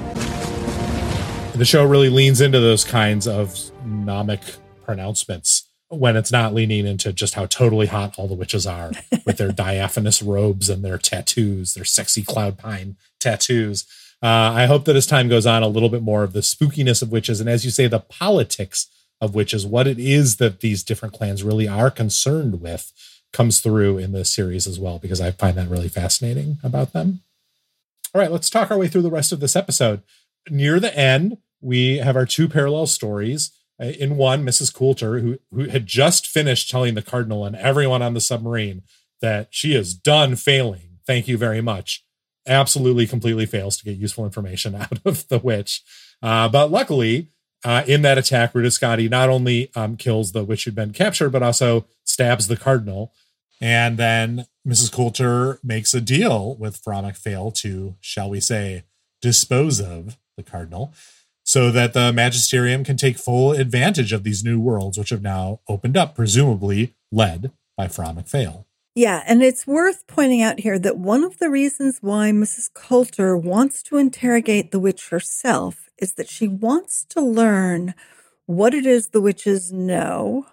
The 1.56 1.66
show 1.66 1.84
really 1.84 2.10
leans 2.10 2.40
into 2.40 2.60
those 2.60 2.84
kinds 2.84 3.28
of 3.28 3.58
gnomic 3.84 4.42
pronouncements 4.86 5.68
when 5.90 6.16
it's 6.16 6.32
not 6.32 6.54
leaning 6.54 6.86
into 6.86 7.12
just 7.12 7.34
how 7.34 7.48
totally 7.48 7.88
hot 7.88 8.14
all 8.20 8.28
the 8.28 8.36
witches 8.36 8.68
are 8.68 8.92
with 9.26 9.38
their 9.38 9.52
diaphanous 9.52 10.22
robes 10.22 10.70
and 10.70 10.86
their 10.86 11.00
tattoos, 11.00 11.74
their 11.74 11.86
sexy 11.86 12.22
cloud 12.22 12.60
pine 12.60 12.98
tattoos. 13.20 13.88
Uh, 14.22 14.28
I 14.28 14.68
hope 14.68 14.86
that 14.86 14.96
as 14.96 15.08
time 15.08 15.28
goes 15.28 15.48
on, 15.48 15.64
a 15.64 15.68
little 15.68 15.90
bit 15.90 16.04
more 16.04 16.22
of 16.22 16.34
the 16.34 16.42
spookiness 16.42 17.02
of 17.02 17.12
witches, 17.12 17.40
and 17.40 17.50
as 17.50 17.66
you 17.66 17.72
say, 17.72 17.88
the 17.88 18.00
politics 18.00 18.86
of 19.20 19.36
which 19.36 19.54
is 19.54 19.66
what 19.66 19.88
it 19.88 20.00
is 20.00 20.38
that 20.38 20.62
these 20.62 20.84
different 20.84 21.14
clans 21.14 21.44
really 21.44 21.68
are 21.68 21.92
concerned 21.92 22.62
with, 22.62 22.92
comes 23.34 23.60
through 23.60 23.98
in 23.98 24.12
this 24.12 24.30
series 24.30 24.68
as 24.68 24.80
well, 24.80 25.00
because 25.00 25.22
I 25.22 25.32
find 25.32 25.58
that 25.58 25.70
really 25.70 25.90
fascinating 25.90 26.58
about 26.64 26.94
them. 26.94 27.22
All 28.14 28.22
right, 28.22 28.32
let's 28.32 28.50
talk 28.50 28.72
our 28.72 28.78
way 28.78 28.88
through 28.88 29.02
the 29.02 29.12
rest 29.12 29.32
of 29.32 29.40
this 29.40 29.56
episode. 29.56 30.02
Near 30.50 30.80
the 30.80 30.98
end, 30.98 31.38
we 31.62 31.98
have 31.98 32.16
our 32.16 32.26
two 32.26 32.48
parallel 32.48 32.88
stories. 32.88 33.52
Uh, 33.80 33.86
in 34.00 34.18
one, 34.18 34.44
Mrs. 34.44 34.74
Coulter, 34.74 35.20
who, 35.20 35.38
who 35.54 35.66
had 35.66 35.86
just 35.86 36.26
finished 36.26 36.70
telling 36.70 36.96
the 36.96 37.02
Cardinal 37.02 37.46
and 37.46 37.56
everyone 37.56 38.02
on 38.02 38.16
the 38.16 38.22
submarine 38.22 38.82
that 39.22 39.50
she 39.52 39.76
is 39.76 39.94
done 39.94 40.36
failing. 40.36 40.98
Thank 41.06 41.28
you 41.28 41.38
very 41.38 41.62
much. 41.62 42.04
Absolutely, 42.48 43.06
completely 43.06 43.46
fails 43.46 43.78
to 43.78 43.84
get 43.84 43.98
useful 43.98 44.26
information 44.26 44.74
out 44.82 45.00
of 45.06 45.28
the 45.28 45.40
witch. 45.40 45.84
Uh, 46.22 46.50
but 46.50 46.72
luckily, 46.72 47.30
uh, 47.64 47.84
in 47.88 48.02
that 48.04 48.18
attack, 48.18 48.54
Skadi 48.54 49.10
not 49.10 49.30
only 49.30 49.72
um, 49.76 49.98
kills 49.98 50.32
the 50.32 50.44
witch 50.44 50.66
who'd 50.66 50.76
been 50.76 50.94
captured, 50.94 51.30
but 51.30 51.44
also 51.44 51.86
stabs 52.04 52.48
the 52.48 52.58
Cardinal. 52.58 53.14
And 53.60 53.98
then 53.98 54.46
Mrs. 54.68 54.92
Coulter 54.92 55.60
makes 55.64 55.94
a 55.94 56.02
deal 56.02 56.56
with 56.56 56.78
Fra 56.78 57.02
MacPhail 57.02 57.52
to, 57.52 57.96
shall 58.00 58.30
we 58.30 58.40
say, 58.40 58.84
dispose 59.22 59.82
of 59.82 60.18
the 60.36 60.44
Cardinal 60.44 60.94
so 61.48 61.72
that 61.72 61.94
the 61.94 62.12
magisterium 62.12 62.84
can 62.84 62.98
take 62.98 63.18
full 63.18 63.54
advantage 63.54 64.12
of 64.12 64.24
these 64.24 64.44
new 64.44 64.60
worlds, 64.60 64.98
which 64.98 65.12
have 65.12 65.22
now 65.22 65.62
opened 65.70 65.96
up, 65.96 66.14
presumably 66.14 66.94
led 67.10 67.52
by 67.78 67.88
Fra 67.88 68.14
MacPhail. 68.14 68.68
Yeah, 68.96 69.24
and 69.26 69.42
it's 69.42 69.66
worth 69.66 70.06
pointing 70.08 70.42
out 70.42 70.60
here 70.60 70.78
that 70.78 70.98
one 70.98 71.24
of 71.24 71.38
the 71.38 71.50
reasons 71.50 72.00
why 72.02 72.32
Mrs. 72.32 72.74
Coulter 72.74 73.38
wants 73.38 73.82
to 73.84 73.98
interrogate 73.98 74.72
the 74.72 74.80
witch 74.80 75.08
herself 75.10 75.87
is 75.98 76.14
that 76.14 76.30
she 76.30 76.48
wants 76.48 77.04
to 77.06 77.22
learn 77.22 77.94
what 78.46 78.74
it 78.74 78.86
is 78.86 79.10
the 79.10 79.22
witches 79.22 79.72
know 79.72 80.46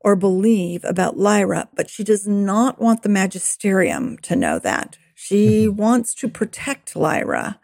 or 0.00 0.16
believe 0.16 0.84
about 0.84 1.16
Lyra, 1.16 1.68
but 1.74 1.88
she 1.88 2.04
does 2.04 2.26
not 2.26 2.80
want 2.80 3.02
the 3.02 3.08
magisterium 3.08 4.18
to 4.18 4.36
know 4.36 4.58
that. 4.58 4.98
She 5.14 5.66
mm-hmm. 5.66 5.76
wants 5.76 6.14
to 6.14 6.28
protect 6.28 6.96
Lyra 6.96 7.60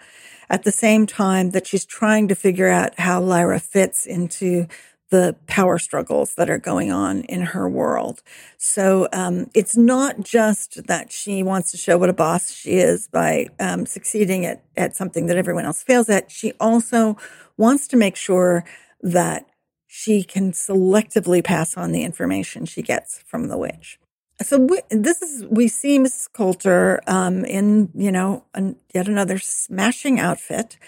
at 0.49 0.63
the 0.63 0.73
same 0.73 1.07
time 1.07 1.51
that 1.51 1.67
she's 1.67 1.85
trying 1.85 2.29
to 2.29 2.35
figure 2.35 2.69
out 2.69 2.99
how 3.01 3.21
Lyra 3.21 3.61
fits 3.61 4.07
into 4.07 4.67
the 5.11 5.37
power 5.47 5.79
struggles 5.79 6.35
that 6.35 6.51
are 6.51 6.59
going 6.59 6.93
on 6.93 7.23
in 7.23 7.41
her 7.41 7.69
world. 7.69 8.23
So 8.57 9.09
um, 9.13 9.51
it's 9.55 9.77
not 9.77 10.21
just 10.21 10.87
that 10.87 11.11
she 11.11 11.43
wants 11.43 11.71
to 11.71 11.77
show 11.77 11.97
what 11.97 12.11
a 12.11 12.15
boss 12.15 12.53
she 12.53 12.73
is 12.73 13.09
by 13.09 13.49
um, 13.59 13.87
succeeding 13.87 14.45
at, 14.45 14.63
at 14.77 14.97
something 14.97 15.27
that 15.27 15.37
everyone 15.37 15.65
else 15.65 15.83
fails 15.83 16.09
at. 16.09 16.31
She 16.31 16.53
also 16.61 17.17
wants 17.57 17.89
to 17.89 17.97
make 17.97 18.17
sure 18.17 18.65
that 19.01 19.47
she 19.87 20.23
can 20.23 20.53
selectively 20.53 21.43
pass 21.43 21.77
on 21.77 21.93
the 21.93 22.03
information 22.03 22.67
she 22.67 22.83
gets 22.83 23.23
from 23.27 23.49
the 23.49 23.57
witch 23.57 23.99
so 24.43 24.59
we, 24.59 24.81
this 24.91 25.21
is 25.21 25.45
we 25.47 25.69
see 25.69 25.99
Mrs. 25.99 26.33
Coulter 26.33 27.01
um, 27.07 27.45
in 27.45 27.91
you 27.95 28.13
know 28.13 28.45
an, 28.55 28.77
yet 28.95 29.09
another 29.09 29.39
smashing 29.39 30.21
outfit 30.21 30.79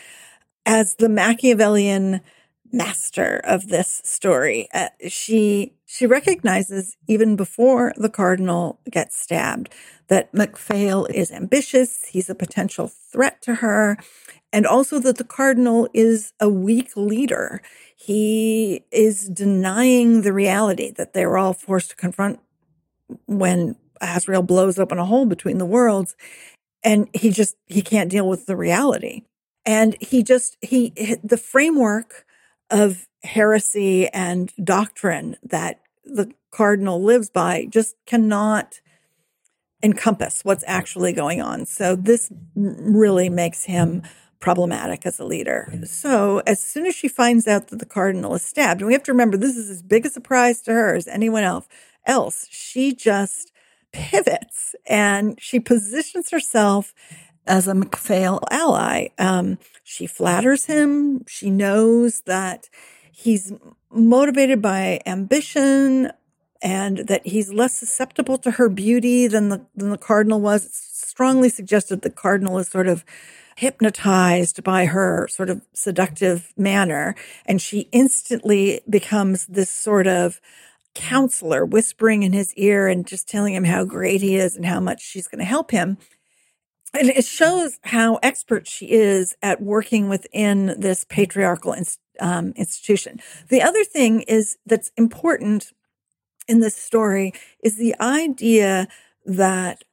as 0.65 0.97
the 0.97 1.09
Machiavellian 1.09 2.21
master 2.73 3.41
of 3.45 3.69
this 3.69 4.01
story. 4.05 4.69
Uh, 4.73 4.89
she 5.09 5.75
she 5.87 6.07
recognizes 6.07 6.97
even 7.09 7.37
before 7.37 7.93
the 7.97 8.09
cardinal 8.09 8.81
gets 8.91 9.21
stabbed 9.21 9.73
that 10.09 10.33
MacPhail 10.33 11.07
is 11.07 11.31
ambitious. 11.31 12.07
He's 12.07 12.31
a 12.31 12.35
potential 12.35 12.89
threat 12.89 13.43
to 13.43 13.57
her, 13.57 13.97
and 14.53 14.67
also 14.67 14.99
that 15.01 15.19
the 15.19 15.25
cardinal 15.25 15.89
is 15.95 16.33
a 16.41 16.49
weak 16.49 16.97
leader. 16.97 17.63
He 17.97 18.85
is 18.91 19.29
denying 19.29 20.23
the 20.23 20.33
reality 20.33 20.91
that 20.93 21.13
they're 21.13 21.39
all 21.39 21.53
forced 21.53 21.91
to 21.91 21.97
confront 21.97 22.41
when 23.27 23.77
Azrael 24.01 24.43
blows 24.43 24.79
open 24.79 24.99
a 24.99 25.05
hole 25.05 25.27
between 25.27 25.59
the 25.59 25.67
worlds 25.67 26.17
and 26.83 27.09
he 27.13 27.31
just 27.31 27.57
he 27.67 27.83
can't 27.83 28.11
deal 28.11 28.29
with 28.29 28.47
the 28.47 28.57
reality 28.57 29.23
and 29.67 29.97
he 30.01 30.23
just 30.23 30.57
he 30.61 30.93
the 31.23 31.37
framework 31.37 32.25
of 32.71 33.07
heresy 33.23 34.09
and 34.09 34.53
doctrine 34.63 35.37
that 35.43 35.81
the 36.05 36.33
cardinal 36.51 37.03
lives 37.03 37.31
by 37.31 37.67
just 37.69 37.95
cannot 38.07 38.81
encompass 39.83 40.45
what's 40.45 40.65
actually 40.67 41.13
going 41.13 41.41
on 41.41 41.65
so 41.65 41.97
this 41.97 42.31
really 42.55 43.29
makes 43.29 43.65
him 43.65 44.03
problematic 44.41 45.05
as 45.05 45.19
a 45.19 45.25
leader 45.25 45.73
so 45.85 46.43
as 46.47 46.61
soon 46.61 46.87
as 46.87 46.95
she 46.95 47.09
finds 47.09 47.47
out 47.47 47.69
that 47.69 47.79
the 47.79 47.87
cardinal 47.87 48.35
is 48.35 48.43
stabbed 48.43 48.81
and 48.81 48.87
we 48.87 48.93
have 48.93 49.03
to 49.03 49.13
remember 49.13 49.37
this 49.37 49.57
is 49.57 49.71
as 49.71 49.83
big 49.83 50.05
a 50.07 50.11
surprise 50.11 50.61
to 50.63 50.73
her 50.73 50.95
as 50.95 51.07
anyone 51.07 51.43
else 51.43 51.67
else. 52.07 52.47
She 52.51 52.95
just 52.95 53.53
pivots 53.93 54.75
and 54.87 55.41
she 55.41 55.59
positions 55.61 56.31
herself 56.31 56.95
as 57.51 57.67
a 57.67 57.75
MacPhail 57.75 58.41
ally. 58.51 59.09
Um, 59.19 59.59
she 59.83 60.07
flatters 60.07 60.67
him. 60.67 61.25
She 61.27 61.51
knows 61.51 62.23
that 62.23 62.71
he's 63.11 63.53
motivated 63.91 64.63
by 64.63 65.01
ambition 65.05 66.13
and 66.63 66.99
that 67.09 67.27
he's 67.27 67.53
less 67.53 67.77
susceptible 67.77 68.39
to 68.39 68.53
her 68.53 68.69
beauty 68.69 69.27
than 69.27 69.49
the, 69.49 69.67
than 69.75 69.91
the 69.91 69.99
cardinal 69.99 70.41
was. 70.41 70.65
It's 70.67 71.09
strongly 71.09 71.49
suggested 71.49 72.03
the 72.03 72.11
cardinal 72.11 72.59
is 72.59 72.69
sort 72.69 72.87
of 72.87 73.05
hypnotized 73.57 74.63
by 74.63 74.87
her 74.87 75.27
sort 75.29 75.51
of 75.51 75.61
seductive 75.75 76.53
manner. 76.57 77.17
And 77.47 77.61
she 77.61 77.89
instantly 77.91 78.81
becomes 78.89 79.47
this 79.47 79.71
sort 79.71 80.07
of 80.07 80.41
counselor 80.95 81.65
whispering 81.65 82.23
in 82.23 82.33
his 82.33 82.55
ear 82.55 82.87
and 82.87 83.07
just 83.07 83.29
telling 83.29 83.55
him 83.55 83.65
how 83.65 83.85
great 83.85 84.21
he 84.21 84.37
is 84.37 84.55
and 84.55 84.67
how 84.67 84.79
much 84.79 85.03
she's 85.03 85.27
going 85.27 85.41
to 85.41 85.45
help 85.45 85.73
him. 85.73 85.99
And 86.93 87.09
it 87.09 87.25
shows 87.25 87.79
how 87.85 88.17
expert 88.17 88.67
she 88.67 88.87
is 88.87 89.37
at 89.43 89.63
working 89.63 90.09
within 90.09 90.75
this 90.79 91.05
patriarchal 91.05 91.75
um, 92.19 92.53
institution. 92.57 93.21
The 93.49 93.63
other 93.63 93.85
thing 93.85 94.23
is 94.23 94.59
that's 94.67 94.91
important 94.97 95.73
in 96.49 96.61
this 96.61 96.77
story 96.77 97.33
is 97.63 97.77
the 97.77 97.95
idea 98.01 98.89
that 99.25 99.85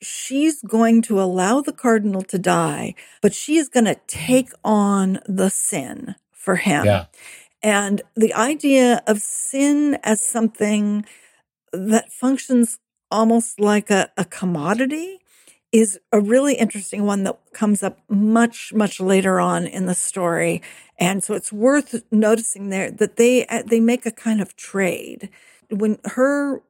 she's 0.00 0.62
going 0.62 1.02
to 1.02 1.20
allow 1.20 1.60
the 1.60 1.72
cardinal 1.72 2.22
to 2.22 2.38
die, 2.38 2.94
but 3.20 3.34
she 3.34 3.56
is 3.56 3.68
going 3.68 3.84
to 3.84 4.00
take 4.06 4.50
on 4.64 5.20
the 5.26 5.50
sin 5.50 6.14
for 6.32 6.56
him. 6.56 6.86
Yeah. 6.86 7.06
And 7.62 8.02
the 8.14 8.32
idea 8.34 9.02
of 9.06 9.20
sin 9.20 9.98
as 10.02 10.22
something 10.22 11.04
that 11.72 12.12
functions 12.12 12.78
almost 13.10 13.60
like 13.60 13.90
a, 13.90 14.10
a 14.16 14.24
commodity 14.24 15.18
is 15.72 15.98
a 16.12 16.20
really 16.20 16.54
interesting 16.54 17.04
one 17.04 17.24
that 17.24 17.38
comes 17.52 17.82
up 17.82 17.98
much, 18.08 18.72
much 18.74 19.00
later 19.00 19.38
on 19.38 19.66
in 19.66 19.86
the 19.86 19.94
story. 19.94 20.62
And 20.98 21.22
so 21.22 21.34
it's 21.34 21.52
worth 21.52 22.02
noticing 22.10 22.70
there 22.70 22.90
that 22.90 23.16
they 23.16 23.46
uh, 23.46 23.62
they 23.64 23.80
make 23.80 24.06
a 24.06 24.10
kind 24.10 24.40
of 24.40 24.56
trade. 24.56 25.28
When 25.70 25.98
her 26.04 26.62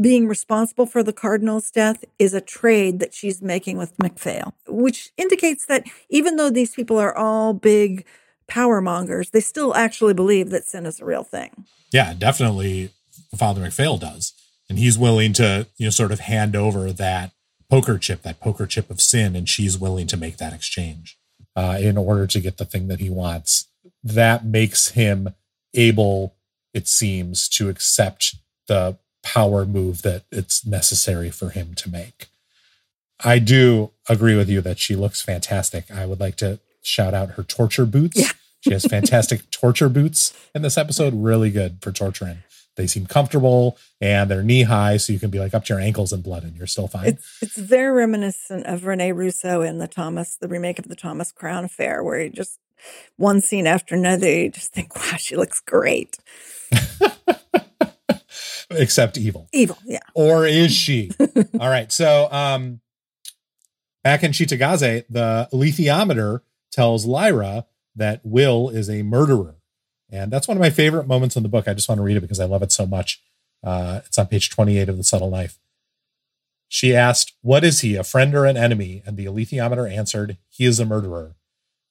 being 0.00 0.26
responsible 0.26 0.86
for 0.86 1.02
the 1.02 1.12
cardinal's 1.12 1.70
death 1.70 2.04
is 2.18 2.34
a 2.34 2.40
trade 2.40 2.98
that 2.98 3.14
she's 3.14 3.40
making 3.40 3.78
with 3.78 3.98
MacPhail, 3.98 4.54
which 4.66 5.12
indicates 5.16 5.66
that 5.66 5.84
even 6.08 6.36
though 6.36 6.50
these 6.50 6.74
people 6.74 6.98
are 6.98 7.16
all 7.16 7.54
big 7.54 8.04
power 8.46 8.80
mongers, 8.80 9.30
they 9.30 9.40
still 9.40 9.74
actually 9.74 10.14
believe 10.14 10.50
that 10.50 10.66
sin 10.66 10.84
is 10.84 11.00
a 11.00 11.04
real 11.04 11.22
thing. 11.22 11.64
Yeah, 11.92 12.12
definitely. 12.12 12.90
Father 13.36 13.60
MacPhail 13.60 13.96
does, 13.96 14.32
and 14.68 14.78
he's 14.78 14.98
willing 14.98 15.32
to 15.34 15.66
you 15.76 15.86
know 15.86 15.90
sort 15.90 16.12
of 16.12 16.20
hand 16.20 16.54
over 16.54 16.92
that 16.92 17.32
poker 17.74 17.98
chip, 17.98 18.22
that 18.22 18.38
poker 18.38 18.66
chip 18.66 18.88
of 18.88 19.00
sin, 19.00 19.34
and 19.34 19.48
she's 19.48 19.76
willing 19.76 20.06
to 20.06 20.16
make 20.16 20.36
that 20.36 20.52
exchange 20.52 21.18
uh, 21.56 21.76
in 21.80 21.98
order 21.98 22.24
to 22.24 22.38
get 22.40 22.56
the 22.56 22.64
thing 22.64 22.86
that 22.86 23.00
he 23.00 23.10
wants. 23.10 23.66
That 24.04 24.44
makes 24.44 24.90
him 24.90 25.34
able, 25.74 26.36
it 26.72 26.86
seems, 26.86 27.48
to 27.48 27.68
accept 27.68 28.36
the 28.68 28.96
power 29.24 29.64
move 29.64 30.02
that 30.02 30.22
it's 30.30 30.64
necessary 30.64 31.30
for 31.30 31.50
him 31.50 31.74
to 31.74 31.90
make. 31.90 32.28
I 33.24 33.40
do 33.40 33.90
agree 34.08 34.36
with 34.36 34.48
you 34.48 34.60
that 34.60 34.78
she 34.78 34.94
looks 34.94 35.20
fantastic. 35.20 35.90
I 35.90 36.06
would 36.06 36.20
like 36.20 36.36
to 36.36 36.60
shout 36.80 37.12
out 37.12 37.30
her 37.30 37.42
torture 37.42 37.86
boots. 37.86 38.20
Yeah. 38.20 38.30
she 38.60 38.72
has 38.72 38.84
fantastic 38.84 39.50
torture 39.50 39.88
boots 39.88 40.32
in 40.54 40.62
this 40.62 40.78
episode, 40.78 41.12
really 41.12 41.50
good 41.50 41.78
for 41.80 41.90
torturing. 41.90 42.38
They 42.76 42.86
seem 42.86 43.06
comfortable 43.06 43.78
and 44.00 44.30
they're 44.30 44.42
knee 44.42 44.62
high, 44.64 44.96
so 44.96 45.12
you 45.12 45.18
can 45.18 45.30
be 45.30 45.38
like 45.38 45.54
up 45.54 45.64
to 45.66 45.74
your 45.74 45.80
ankles 45.80 46.12
in 46.12 46.22
blood 46.22 46.42
and 46.42 46.56
you're 46.56 46.66
still 46.66 46.88
fine. 46.88 47.06
It's, 47.06 47.38
it's 47.40 47.56
very 47.56 47.92
reminiscent 47.92 48.66
of 48.66 48.84
Rene 48.84 49.12
Russo 49.12 49.62
in 49.62 49.78
the 49.78 49.86
Thomas, 49.86 50.36
the 50.36 50.48
remake 50.48 50.78
of 50.78 50.88
the 50.88 50.96
Thomas 50.96 51.30
Crown 51.30 51.64
Affair, 51.64 52.02
where 52.02 52.20
you 52.20 52.30
just 52.30 52.58
one 53.16 53.40
scene 53.40 53.66
after 53.66 53.94
another, 53.94 54.28
you 54.28 54.50
just 54.50 54.72
think, 54.72 54.94
wow, 54.96 55.16
she 55.16 55.36
looks 55.36 55.60
great. 55.60 56.18
Except 58.70 59.16
evil. 59.18 59.48
Evil, 59.52 59.78
yeah. 59.84 60.00
Or 60.14 60.46
is 60.46 60.72
she? 60.72 61.10
All 61.60 61.68
right. 61.68 61.92
So 61.92 62.28
um 62.32 62.80
back 64.02 64.22
in 64.22 64.32
Cittàgazze, 64.32 65.04
the 65.08 65.48
alethiometer 65.52 66.40
tells 66.72 67.06
Lyra 67.06 67.66
that 67.94 68.20
Will 68.24 68.68
is 68.68 68.90
a 68.90 69.02
murderer. 69.02 69.56
And 70.14 70.30
that's 70.30 70.46
one 70.46 70.56
of 70.56 70.60
my 70.60 70.70
favorite 70.70 71.08
moments 71.08 71.34
in 71.34 71.42
the 71.42 71.48
book. 71.48 71.66
I 71.66 71.74
just 71.74 71.88
want 71.88 71.98
to 71.98 72.04
read 72.04 72.16
it 72.16 72.20
because 72.20 72.38
I 72.38 72.44
love 72.44 72.62
it 72.62 72.70
so 72.70 72.86
much. 72.86 73.20
Uh, 73.64 74.00
it's 74.06 74.16
on 74.16 74.28
page 74.28 74.48
28 74.48 74.88
of 74.88 74.96
The 74.96 75.02
Subtle 75.02 75.30
Knife. 75.30 75.58
She 76.68 76.94
asked, 76.94 77.32
What 77.42 77.64
is 77.64 77.80
he, 77.80 77.96
a 77.96 78.04
friend 78.04 78.32
or 78.34 78.44
an 78.44 78.56
enemy? 78.56 79.02
And 79.04 79.16
the 79.16 79.26
alethiometer 79.26 79.92
answered, 79.92 80.38
He 80.48 80.66
is 80.66 80.78
a 80.78 80.84
murderer. 80.84 81.34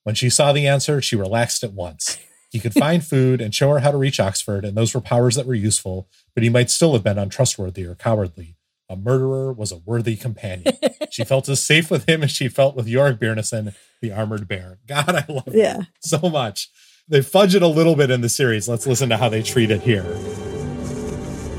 When 0.03 0.15
she 0.15 0.29
saw 0.29 0.53
the 0.53 0.67
answer, 0.67 1.01
she 1.01 1.17
relaxed 1.17 1.65
at 1.65 1.73
once. 1.73 2.17
He 2.49 2.59
could 2.59 2.73
find 2.79 3.05
food 3.05 3.41
and 3.41 3.53
show 3.53 3.69
her 3.71 3.79
how 3.79 3.91
to 3.91 3.97
reach 3.97 4.21
Oxford, 4.21 4.63
and 4.63 4.77
those 4.77 4.93
were 4.93 5.01
powers 5.01 5.35
that 5.35 5.45
were 5.45 5.53
useful, 5.53 6.07
but 6.33 6.43
he 6.43 6.49
might 6.49 6.69
still 6.69 6.93
have 6.93 7.03
been 7.03 7.17
untrustworthy 7.17 7.85
or 7.85 7.95
cowardly. 7.95 8.55
A 8.89 8.95
murderer 8.95 9.51
was 9.51 9.71
a 9.71 9.77
worthy 9.77 10.15
companion. 10.15 10.77
she 11.09 11.23
felt 11.25 11.49
as 11.49 11.61
safe 11.61 11.91
with 11.91 12.07
him 12.07 12.23
as 12.23 12.31
she 12.31 12.47
felt 12.47 12.75
with 12.75 12.87
Iorek 12.87 13.19
Byrnison, 13.19 13.73
the 14.01 14.11
armored 14.11 14.47
bear. 14.47 14.79
God, 14.87 15.09
I 15.09 15.25
love 15.27 15.49
yeah. 15.53 15.81
it 15.81 15.87
so 16.01 16.29
much. 16.29 16.69
They 17.09 17.21
fudge 17.21 17.53
it 17.53 17.61
a 17.61 17.67
little 17.67 17.97
bit 17.97 18.09
in 18.11 18.21
the 18.21 18.29
series. 18.29 18.69
Let's 18.69 18.87
listen 18.87 19.09
to 19.09 19.17
how 19.17 19.27
they 19.27 19.43
treat 19.43 19.71
it 19.71 19.81
here. 19.81 20.03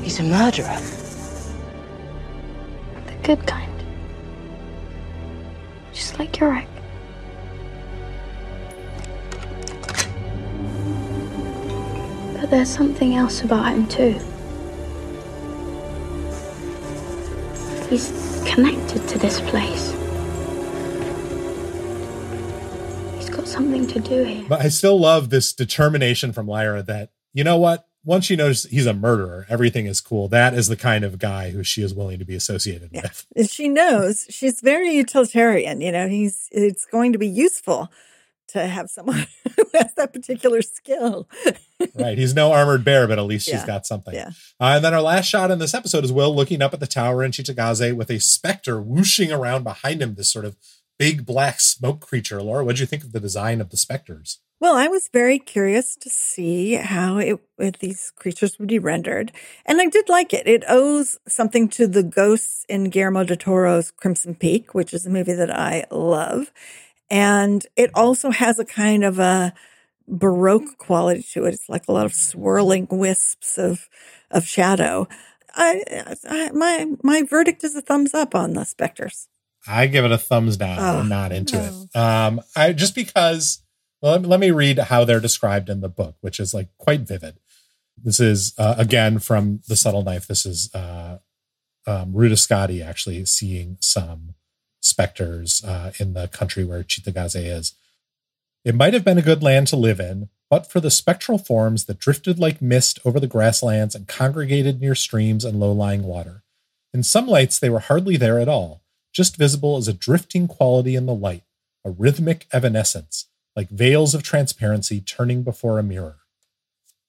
He's 0.01 0.19
a 0.19 0.23
murderer. 0.23 0.79
The 3.05 3.13
good 3.21 3.45
kind. 3.45 3.71
Just 5.93 6.17
like 6.17 6.31
Iorek. 6.31 6.65
But 12.41 12.49
there's 12.49 12.69
something 12.69 13.13
else 13.13 13.43
about 13.43 13.71
him 13.71 13.87
too. 13.87 14.19
He's 17.87 18.09
connected 18.47 19.07
to 19.09 19.19
this 19.19 19.39
place. 19.41 19.95
Something 23.55 23.87
to 23.87 23.99
do 23.99 24.23
here. 24.23 24.45
But 24.47 24.61
I 24.61 24.69
still 24.69 24.99
love 24.99 25.29
this 25.29 25.53
determination 25.53 26.33
from 26.33 26.47
Lyra 26.47 26.83
that, 26.83 27.11
you 27.33 27.43
know 27.43 27.57
what? 27.57 27.87
Once 28.03 28.25
she 28.25 28.35
knows 28.35 28.63
he's 28.65 28.85
a 28.85 28.93
murderer, 28.93 29.47
everything 29.49 29.87
is 29.87 29.99
cool. 29.99 30.27
That 30.27 30.53
is 30.53 30.67
the 30.67 30.75
kind 30.75 31.03
of 31.03 31.17
guy 31.17 31.49
who 31.49 31.63
she 31.63 31.81
is 31.81 31.93
willing 31.93 32.19
to 32.19 32.25
be 32.25 32.35
associated 32.35 32.89
Yeah. 32.91 33.09
with. 33.35 33.49
She 33.49 33.67
knows 33.67 34.25
she's 34.29 34.61
very 34.61 34.91
utilitarian. 34.91 35.81
You 35.81 35.91
know, 35.91 36.07
he's 36.07 36.47
it's 36.51 36.85
going 36.85 37.13
to 37.13 37.17
be 37.19 37.27
useful 37.27 37.91
to 38.49 38.67
have 38.67 38.91
someone 38.91 39.25
who 39.57 39.63
has 39.73 39.91
that 39.95 40.13
particular 40.13 40.61
skill. 40.61 41.27
right. 41.95 42.15
He's 42.17 42.35
no 42.35 42.51
armored 42.53 42.85
bear, 42.85 43.07
but 43.07 43.17
at 43.17 43.23
least 43.25 43.45
she's 43.45 43.55
Yeah. 43.55 43.65
got 43.65 43.87
something. 43.87 44.13
Yeah. 44.13 44.29
Uh, 44.59 44.73
and 44.75 44.85
then 44.85 44.93
our 44.93 45.01
last 45.01 45.25
shot 45.25 45.49
in 45.49 45.57
this 45.57 45.73
episode 45.73 46.03
is 46.03 46.11
Will 46.11 46.33
looking 46.35 46.61
up 46.61 46.73
at 46.75 46.79
the 46.79 46.85
tower 46.87 47.23
in 47.23 47.31
Cittàgazze 47.31 47.95
with 47.95 48.11
a 48.11 48.19
specter 48.19 48.79
whooshing 48.79 49.31
around 49.31 49.63
behind 49.63 50.01
him, 50.03 50.13
this 50.13 50.29
sort 50.29 50.45
of 50.45 50.55
big 50.97 51.25
black 51.25 51.59
smoke 51.59 52.01
creature. 52.01 52.41
Laura, 52.41 52.63
what 52.63 52.67
would 52.67 52.79
you 52.79 52.85
think 52.85 53.03
of 53.03 53.11
the 53.11 53.19
design 53.19 53.61
of 53.61 53.69
the 53.69 53.77
specters? 53.77 54.39
Well, 54.59 54.75
I 54.75 54.87
was 54.87 55.09
very 55.11 55.37
curious 55.37 55.95
to 55.97 56.09
see 56.09 56.75
how 56.75 57.17
it, 57.17 57.39
these 57.79 58.11
creatures 58.15 58.57
would 58.57 58.69
be 58.69 58.79
rendered, 58.79 59.33
and 59.65 59.81
I 59.81 59.87
did 59.87 60.07
like 60.07 60.33
it. 60.33 60.47
It 60.47 60.63
owes 60.67 61.19
something 61.27 61.67
to 61.69 61.87
the 61.87 62.03
ghosts 62.03 62.65
in 62.69 62.89
Guillermo 62.89 63.25
del 63.25 63.37
Toro's 63.37 63.91
Crimson 63.91 64.33
Peak, 64.33 64.73
which 64.73 64.93
is 64.93 65.05
a 65.05 65.09
movie 65.09 65.33
that 65.33 65.51
I 65.51 65.85
love, 65.91 66.51
and 67.09 67.65
it 67.75 67.91
also 67.93 68.31
has 68.31 68.57
a 68.57 68.65
kind 68.65 69.03
of 69.03 69.19
a 69.19 69.53
baroque 70.07 70.77
quality 70.77 71.23
to 71.33 71.45
it. 71.45 71.53
It's 71.53 71.69
like 71.69 71.87
a 71.87 71.91
lot 71.91 72.05
of 72.05 72.13
swirling 72.13 72.87
wisps 72.89 73.57
of 73.57 73.89
of 74.31 74.45
shadow. 74.45 75.07
I, 75.53 76.15
I 76.29 76.51
my 76.51 76.87
my 77.03 77.23
verdict 77.23 77.63
is 77.65 77.75
a 77.75 77.81
thumbs 77.81 78.13
up 78.13 78.33
on 78.33 78.53
the 78.53 78.63
specters. 78.63 79.27
I 79.67 79.87
give 79.87 80.05
it 80.05 80.11
a 80.11 80.17
thumbs 80.17 80.57
down. 80.57 80.79
Oh, 80.79 80.99
I'm 80.99 81.09
not 81.09 81.31
into 81.31 81.57
it. 81.57 81.97
Um, 81.97 82.41
I 82.55 82.73
just 82.73 82.95
because 82.95 83.61
well, 84.01 84.13
let, 84.13 84.21
me, 84.21 84.27
let 84.27 84.39
me 84.39 84.51
read 84.51 84.77
how 84.77 85.05
they're 85.05 85.19
described 85.19 85.69
in 85.69 85.81
the 85.81 85.89
book, 85.89 86.15
which 86.21 86.39
is 86.39 86.53
like 86.53 86.69
quite 86.77 87.01
vivid. 87.01 87.39
This 88.01 88.19
is 88.19 88.53
uh, 88.57 88.75
again 88.77 89.19
from 89.19 89.61
the 89.67 89.75
subtle 89.75 90.03
knife. 90.03 90.27
This 90.27 90.45
is 90.45 90.73
uh, 90.75 91.19
um, 91.87 92.13
Ruta 92.13 92.35
Skadi 92.35 92.85
actually 92.85 93.25
seeing 93.25 93.77
some 93.79 94.35
specters 94.81 95.63
uh, 95.65 95.91
in 95.99 96.13
the 96.13 96.27
country 96.27 96.63
where 96.63 96.83
Cittàgazze 96.83 97.43
is. 97.43 97.73
It 98.63 98.75
might 98.75 98.93
have 98.93 99.03
been 99.03 99.17
a 99.17 99.23
good 99.23 99.43
land 99.43 99.67
to 99.67 99.75
live 99.75 99.99
in, 99.99 100.29
but 100.49 100.71
for 100.71 100.79
the 100.79 100.91
spectral 100.91 101.37
forms 101.37 101.85
that 101.85 101.99
drifted 101.99 102.39
like 102.39 102.61
mist 102.61 102.99
over 103.05 103.19
the 103.19 103.27
grasslands 103.27 103.95
and 103.95 104.07
congregated 104.07 104.79
near 104.79 104.95
streams 104.95 105.45
and 105.45 105.59
low-lying 105.59 106.03
water. 106.03 106.43
In 106.93 107.03
some 107.03 107.27
lights, 107.27 107.59
they 107.59 107.69
were 107.69 107.79
hardly 107.79 108.17
there 108.17 108.39
at 108.39 108.47
all, 108.47 108.83
just 109.15 109.37
visible 109.37 109.77
as 109.77 109.87
a 109.87 109.93
drifting 109.93 110.47
quality 110.47 110.95
in 110.95 111.05
the 111.05 111.15
light, 111.15 111.43
a 111.85 111.89
rhythmic 111.89 112.45
evanescence, 112.51 113.27
like 113.55 113.69
veils 113.69 114.13
of 114.13 114.21
transparency 114.21 114.99
turning 114.99 115.41
before 115.41 115.79
a 115.79 115.83
mirror. 115.83 116.17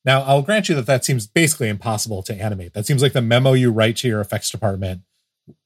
Now, 0.05 0.23
I'll 0.23 0.43
grant 0.43 0.69
you 0.69 0.77
that 0.77 0.87
that 0.87 1.05
seems 1.05 1.27
basically 1.27 1.69
impossible 1.69 2.23
to 2.23 2.35
animate. 2.41 2.75
That 2.75 2.87
seems 2.87 3.03
like 3.03 3.13
the 3.13 3.21
memo 3.21 3.55
you 3.55 3.73
write 3.73 3.97
to 3.99 4.09
your 4.09 4.21
effects 4.21 4.51
department 4.51 5.03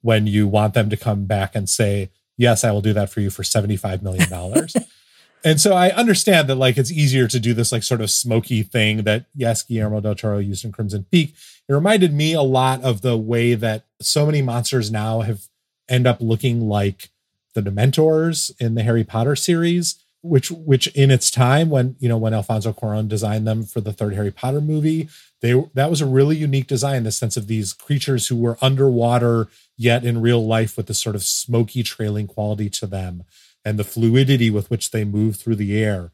when 0.01 0.27
you 0.27 0.49
want 0.49 0.73
them 0.73 0.89
to 0.89 0.97
come 0.97 1.27
back 1.27 1.55
and 1.55 1.69
say, 1.69 2.11
Yes, 2.39 2.65
I 2.65 2.71
will 2.71 2.81
do 2.81 2.95
that 2.95 3.11
for 3.11 3.21
you 3.21 3.29
for 3.29 3.43
$75 3.43 4.01
million. 4.01 4.27
and 5.45 5.61
so 5.61 5.75
I 5.75 5.91
understand 5.91 6.49
that 6.49 6.55
like 6.55 6.79
it's 6.79 6.91
easier 6.91 7.29
to 7.29 7.39
do 7.39 7.53
this 7.53 7.71
like 7.71 7.83
sort 7.83 8.01
of 8.01 8.11
smoky 8.11 8.63
thing 8.63 9.03
that 9.03 9.27
yes, 9.35 9.63
Guillermo 9.63 10.01
del 10.01 10.15
Toro 10.15 10.39
used 10.39 10.65
in 10.65 10.73
Crimson 10.73 11.05
Peak. 11.13 11.35
It 11.69 11.75
reminded 11.75 12.15
me 12.15 12.33
a 12.33 12.41
lot 12.41 12.81
of 12.81 13.03
the 13.03 13.19
way 13.19 13.53
that 13.57 13.85
so 14.01 14.25
many 14.25 14.41
monsters 14.41 14.91
now 14.91 15.21
have 15.21 15.50
end 15.91 16.07
up 16.07 16.21
looking 16.21 16.69
like 16.69 17.11
the 17.55 17.63
Dementors 17.63 18.53
in 18.61 18.77
the 18.77 18.83
Harry 18.83 19.05
Potter 19.05 19.37
series. 19.37 19.97
which 20.23 20.51
which 20.51 20.87
in 20.89 21.11
its 21.11 21.31
time 21.31 21.71
when 21.71 21.97
you 21.99 22.09
know 22.09 22.19
when 22.19 22.35
Alfonso 22.35 22.73
Cuarón 22.73 23.09
designed 23.09 23.47
them 23.47 23.63
for 23.63 23.81
the 23.81 23.93
third 23.93 24.15
Harry 24.15 24.31
Potter 24.31 24.61
movie, 24.61 25.09
they 25.41 25.55
that 25.75 25.91
was 25.91 26.01
a 26.01 26.07
really 26.07 26.37
unique 26.37 26.67
design. 26.67 27.05
The 27.05 27.13
sense 27.13 27.37
of 27.37 27.47
these 27.47 27.73
creatures 27.73 28.27
who 28.29 28.37
were 28.37 28.59
underwater 28.61 29.49
yet 29.77 30.05
in 30.05 30.21
real 30.21 30.47
life 30.47 30.77
with 30.77 30.87
this 30.87 31.01
sort 31.01 31.17
of 31.17 31.23
smoky 31.23 31.83
trailing 31.83 32.27
quality 32.27 32.69
to 32.71 32.87
them, 32.87 33.25
and 33.65 33.79
the 33.79 33.85
fluidity 33.85 34.51
with 34.51 34.71
which 34.71 34.91
they 34.91 35.05
move 35.05 35.37
through 35.37 35.57
the 35.57 35.83
air. 35.83 36.11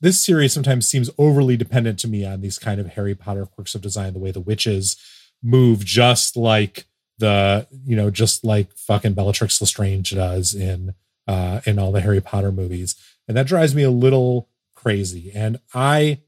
This 0.00 0.22
series 0.22 0.52
sometimes 0.52 0.88
seems 0.88 1.08
overly 1.16 1.56
dependent 1.56 1.98
to 2.00 2.08
me 2.08 2.24
on 2.24 2.40
these 2.40 2.58
kind 2.58 2.80
of 2.80 2.88
Harry 2.88 3.14
Potter 3.14 3.46
quirks 3.46 3.74
of 3.74 3.80
design, 3.80 4.12
the 4.12 4.18
way 4.18 4.30
the 4.30 4.40
witches 4.40 4.96
move 5.42 5.84
just 5.84 6.36
like 6.36 6.86
the 7.18 7.66
you 7.84 7.96
know 7.96 8.10
just 8.10 8.44
like 8.44 8.72
fucking 8.76 9.14
Bellatrix 9.14 9.60
Lestrange 9.60 10.10
does 10.10 10.54
in 10.54 10.94
uh 11.26 11.60
in 11.64 11.78
all 11.78 11.92
the 11.92 12.00
Harry 12.00 12.20
Potter 12.20 12.52
movies. 12.52 12.94
And 13.28 13.36
that 13.36 13.46
drives 13.46 13.74
me 13.74 13.82
a 13.82 13.90
little 13.90 14.48
crazy. 14.74 15.32
And 15.34 15.58
I 15.74 16.20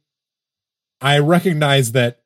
I 1.01 1.19
recognize 1.19 1.93
that 1.93 2.23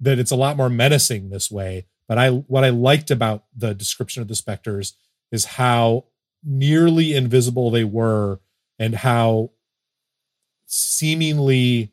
that 0.00 0.18
it's 0.18 0.30
a 0.30 0.36
lot 0.36 0.56
more 0.56 0.68
menacing 0.68 1.30
this 1.30 1.50
way 1.50 1.86
but 2.08 2.18
I 2.18 2.30
what 2.30 2.64
I 2.64 2.70
liked 2.70 3.10
about 3.10 3.44
the 3.54 3.74
description 3.74 4.22
of 4.22 4.28
the 4.28 4.34
specters 4.34 4.94
is 5.30 5.44
how 5.44 6.06
nearly 6.42 7.14
invisible 7.14 7.70
they 7.70 7.84
were 7.84 8.40
and 8.78 8.94
how 8.94 9.50
seemingly 10.66 11.92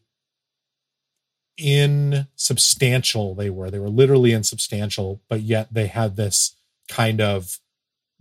insubstantial 1.57 3.35
they 3.35 3.49
were. 3.49 3.69
They 3.69 3.79
were 3.79 3.89
literally 3.89 4.33
insubstantial, 4.33 5.21
but 5.29 5.41
yet 5.41 5.73
they 5.73 5.87
had 5.87 6.15
this 6.15 6.55
kind 6.89 7.21
of 7.21 7.59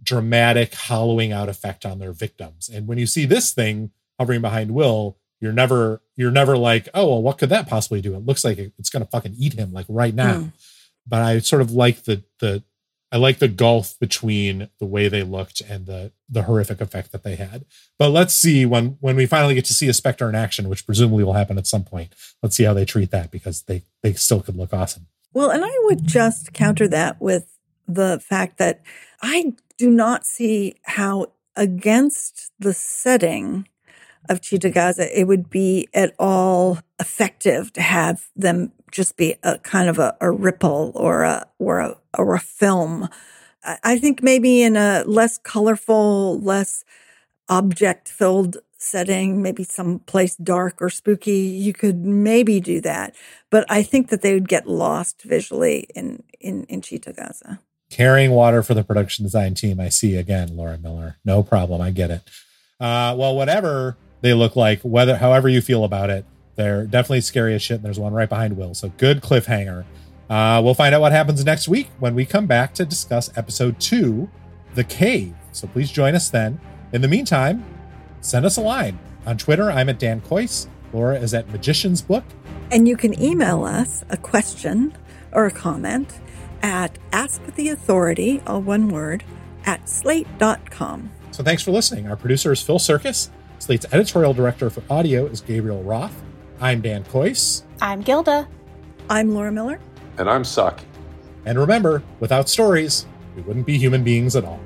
dramatic 0.02 0.74
hollowing 0.74 1.32
out 1.32 1.48
effect 1.48 1.84
on 1.84 1.98
their 1.98 2.12
victims. 2.12 2.68
And 2.68 2.86
when 2.86 2.98
you 2.98 3.06
see 3.06 3.24
this 3.24 3.52
thing 3.52 3.90
hovering 4.18 4.40
behind 4.40 4.72
Will, 4.72 5.18
you're 5.40 5.52
never 5.52 6.00
you're 6.16 6.30
never 6.30 6.56
like, 6.56 6.88
oh 6.94 7.06
well, 7.08 7.22
what 7.22 7.38
could 7.38 7.48
that 7.50 7.68
possibly 7.68 8.00
do? 8.00 8.14
It 8.14 8.24
looks 8.24 8.44
like 8.44 8.58
it's 8.58 8.90
gonna 8.90 9.06
fucking 9.06 9.34
eat 9.36 9.54
him 9.54 9.72
like 9.72 9.86
right 9.88 10.14
now. 10.14 10.34
Mm. 10.34 10.52
But 11.06 11.22
I 11.22 11.38
sort 11.40 11.62
of 11.62 11.72
like 11.72 12.04
the 12.04 12.22
the 12.40 12.62
I 13.14 13.16
like 13.16 13.38
the 13.38 13.46
gulf 13.46 13.96
between 14.00 14.70
the 14.80 14.86
way 14.86 15.06
they 15.06 15.22
looked 15.22 15.60
and 15.60 15.86
the 15.86 16.10
the 16.28 16.42
horrific 16.42 16.80
effect 16.80 17.12
that 17.12 17.22
they 17.22 17.36
had. 17.36 17.64
But 17.96 18.08
let's 18.08 18.34
see 18.34 18.66
when 18.66 18.96
when 18.98 19.14
we 19.14 19.24
finally 19.24 19.54
get 19.54 19.64
to 19.66 19.72
see 19.72 19.86
a 19.86 19.94
Spectre 19.94 20.28
in 20.28 20.34
action, 20.34 20.68
which 20.68 20.84
presumably 20.84 21.22
will 21.22 21.34
happen 21.34 21.56
at 21.56 21.68
some 21.68 21.84
point. 21.84 22.12
Let's 22.42 22.56
see 22.56 22.64
how 22.64 22.74
they 22.74 22.84
treat 22.84 23.12
that 23.12 23.30
because 23.30 23.62
they 23.62 23.82
they 24.02 24.14
still 24.14 24.40
could 24.40 24.56
look 24.56 24.74
awesome. 24.74 25.06
Well, 25.32 25.50
and 25.50 25.64
I 25.64 25.70
would 25.82 26.04
just 26.04 26.52
counter 26.52 26.88
that 26.88 27.20
with 27.20 27.56
the 27.86 28.20
fact 28.20 28.58
that 28.58 28.82
I 29.22 29.52
do 29.78 29.90
not 29.90 30.26
see 30.26 30.74
how 30.82 31.26
against 31.54 32.50
the 32.58 32.72
setting 32.72 33.68
of 34.28 34.40
Cittàgazze 34.40 35.08
it 35.12 35.26
would 35.26 35.50
be 35.50 35.88
at 35.94 36.14
all 36.18 36.78
effective 36.98 37.72
to 37.74 37.82
have 37.82 38.28
them 38.36 38.72
just 38.90 39.16
be 39.16 39.34
a 39.42 39.58
kind 39.58 39.88
of 39.88 39.98
a, 39.98 40.16
a 40.20 40.30
ripple 40.30 40.92
or 40.94 41.22
a 41.22 41.46
or 41.58 41.80
a 41.80 41.96
or 42.16 42.34
a 42.34 42.40
film. 42.40 43.08
I 43.82 43.98
think 43.98 44.22
maybe 44.22 44.62
in 44.62 44.76
a 44.76 45.04
less 45.06 45.38
colorful, 45.38 46.38
less 46.40 46.84
object 47.48 48.08
filled 48.08 48.58
setting, 48.76 49.42
maybe 49.42 49.64
someplace 49.64 50.36
dark 50.36 50.80
or 50.82 50.90
spooky, 50.90 51.32
you 51.32 51.72
could 51.72 52.04
maybe 52.04 52.60
do 52.60 52.80
that. 52.82 53.16
But 53.50 53.64
I 53.70 53.82
think 53.82 54.10
that 54.10 54.20
they 54.20 54.34
would 54.34 54.48
get 54.48 54.66
lost 54.66 55.22
visually 55.22 55.86
in 55.94 56.22
in, 56.40 56.64
in 56.64 56.80
Cittàgazze. 56.80 57.58
Carrying 57.90 58.32
water 58.32 58.62
for 58.62 58.74
the 58.74 58.84
production 58.84 59.24
design 59.24 59.54
team. 59.54 59.80
I 59.80 59.88
see 59.88 60.16
again, 60.16 60.56
Laura 60.56 60.78
Miller. 60.78 61.16
No 61.24 61.42
problem. 61.42 61.80
I 61.80 61.90
get 61.90 62.10
it. 62.10 62.22
Uh, 62.80 63.14
well, 63.16 63.34
whatever 63.34 63.96
they 64.24 64.32
look 64.32 64.56
like, 64.56 64.80
whether 64.80 65.18
however 65.18 65.50
you 65.50 65.60
feel 65.60 65.84
about 65.84 66.08
it, 66.08 66.24
they're 66.56 66.86
definitely 66.86 67.20
scary 67.20 67.54
as 67.54 67.60
shit. 67.60 67.76
And 67.76 67.84
there's 67.84 67.98
one 67.98 68.14
right 68.14 68.28
behind 68.28 68.56
Will. 68.56 68.72
So 68.72 68.88
good 68.96 69.20
cliffhanger. 69.20 69.84
Uh, 70.30 70.62
we'll 70.64 70.72
find 70.72 70.94
out 70.94 71.02
what 71.02 71.12
happens 71.12 71.44
next 71.44 71.68
week 71.68 71.90
when 71.98 72.14
we 72.14 72.24
come 72.24 72.46
back 72.46 72.72
to 72.74 72.86
discuss 72.86 73.30
episode 73.36 73.78
two, 73.78 74.30
The 74.74 74.82
Cave. 74.82 75.34
So 75.52 75.66
please 75.66 75.92
join 75.92 76.14
us 76.14 76.30
then. 76.30 76.58
In 76.94 77.02
the 77.02 77.08
meantime, 77.08 77.66
send 78.22 78.46
us 78.46 78.56
a 78.56 78.62
line. 78.62 78.98
On 79.26 79.36
Twitter, 79.36 79.70
I'm 79.70 79.90
at 79.90 79.98
Dan 79.98 80.22
Kois. 80.22 80.68
Laura 80.94 81.16
is 81.20 81.34
at 81.34 81.50
Magician's 81.50 82.00
Book. 82.00 82.24
And 82.70 82.88
you 82.88 82.96
can 82.96 83.20
email 83.20 83.64
us 83.64 84.04
a 84.08 84.16
question 84.16 84.96
or 85.32 85.44
a 85.44 85.50
comment 85.50 86.18
at 86.62 86.98
asktheauthority, 87.10 88.42
all 88.46 88.62
one 88.62 88.88
word, 88.88 89.22
at 89.66 89.86
slate.com. 89.86 91.10
So 91.30 91.42
thanks 91.42 91.62
for 91.62 91.72
listening. 91.72 92.08
Our 92.08 92.16
producer 92.16 92.52
is 92.52 92.62
Phil 92.62 92.78
Surkis. 92.78 93.28
Slate's 93.58 93.86
editorial 93.92 94.34
director 94.34 94.68
for 94.70 94.82
audio 94.90 95.26
is 95.26 95.40
Gabriel 95.40 95.82
Roth. 95.82 96.22
I'm 96.60 96.80
Dan 96.80 97.04
Kois. 97.04 97.62
I'm 97.80 98.02
Gilda. 98.02 98.46
I'm 99.08 99.34
Laura 99.34 99.52
Miller. 99.52 99.80
And 100.18 100.28
I'm 100.28 100.44
Saki. 100.44 100.84
And 101.46 101.58
remember, 101.58 102.02
without 102.20 102.48
stories, 102.48 103.06
we 103.36 103.42
wouldn't 103.42 103.66
be 103.66 103.78
human 103.78 104.04
beings 104.04 104.36
at 104.36 104.44
all. 104.44 104.60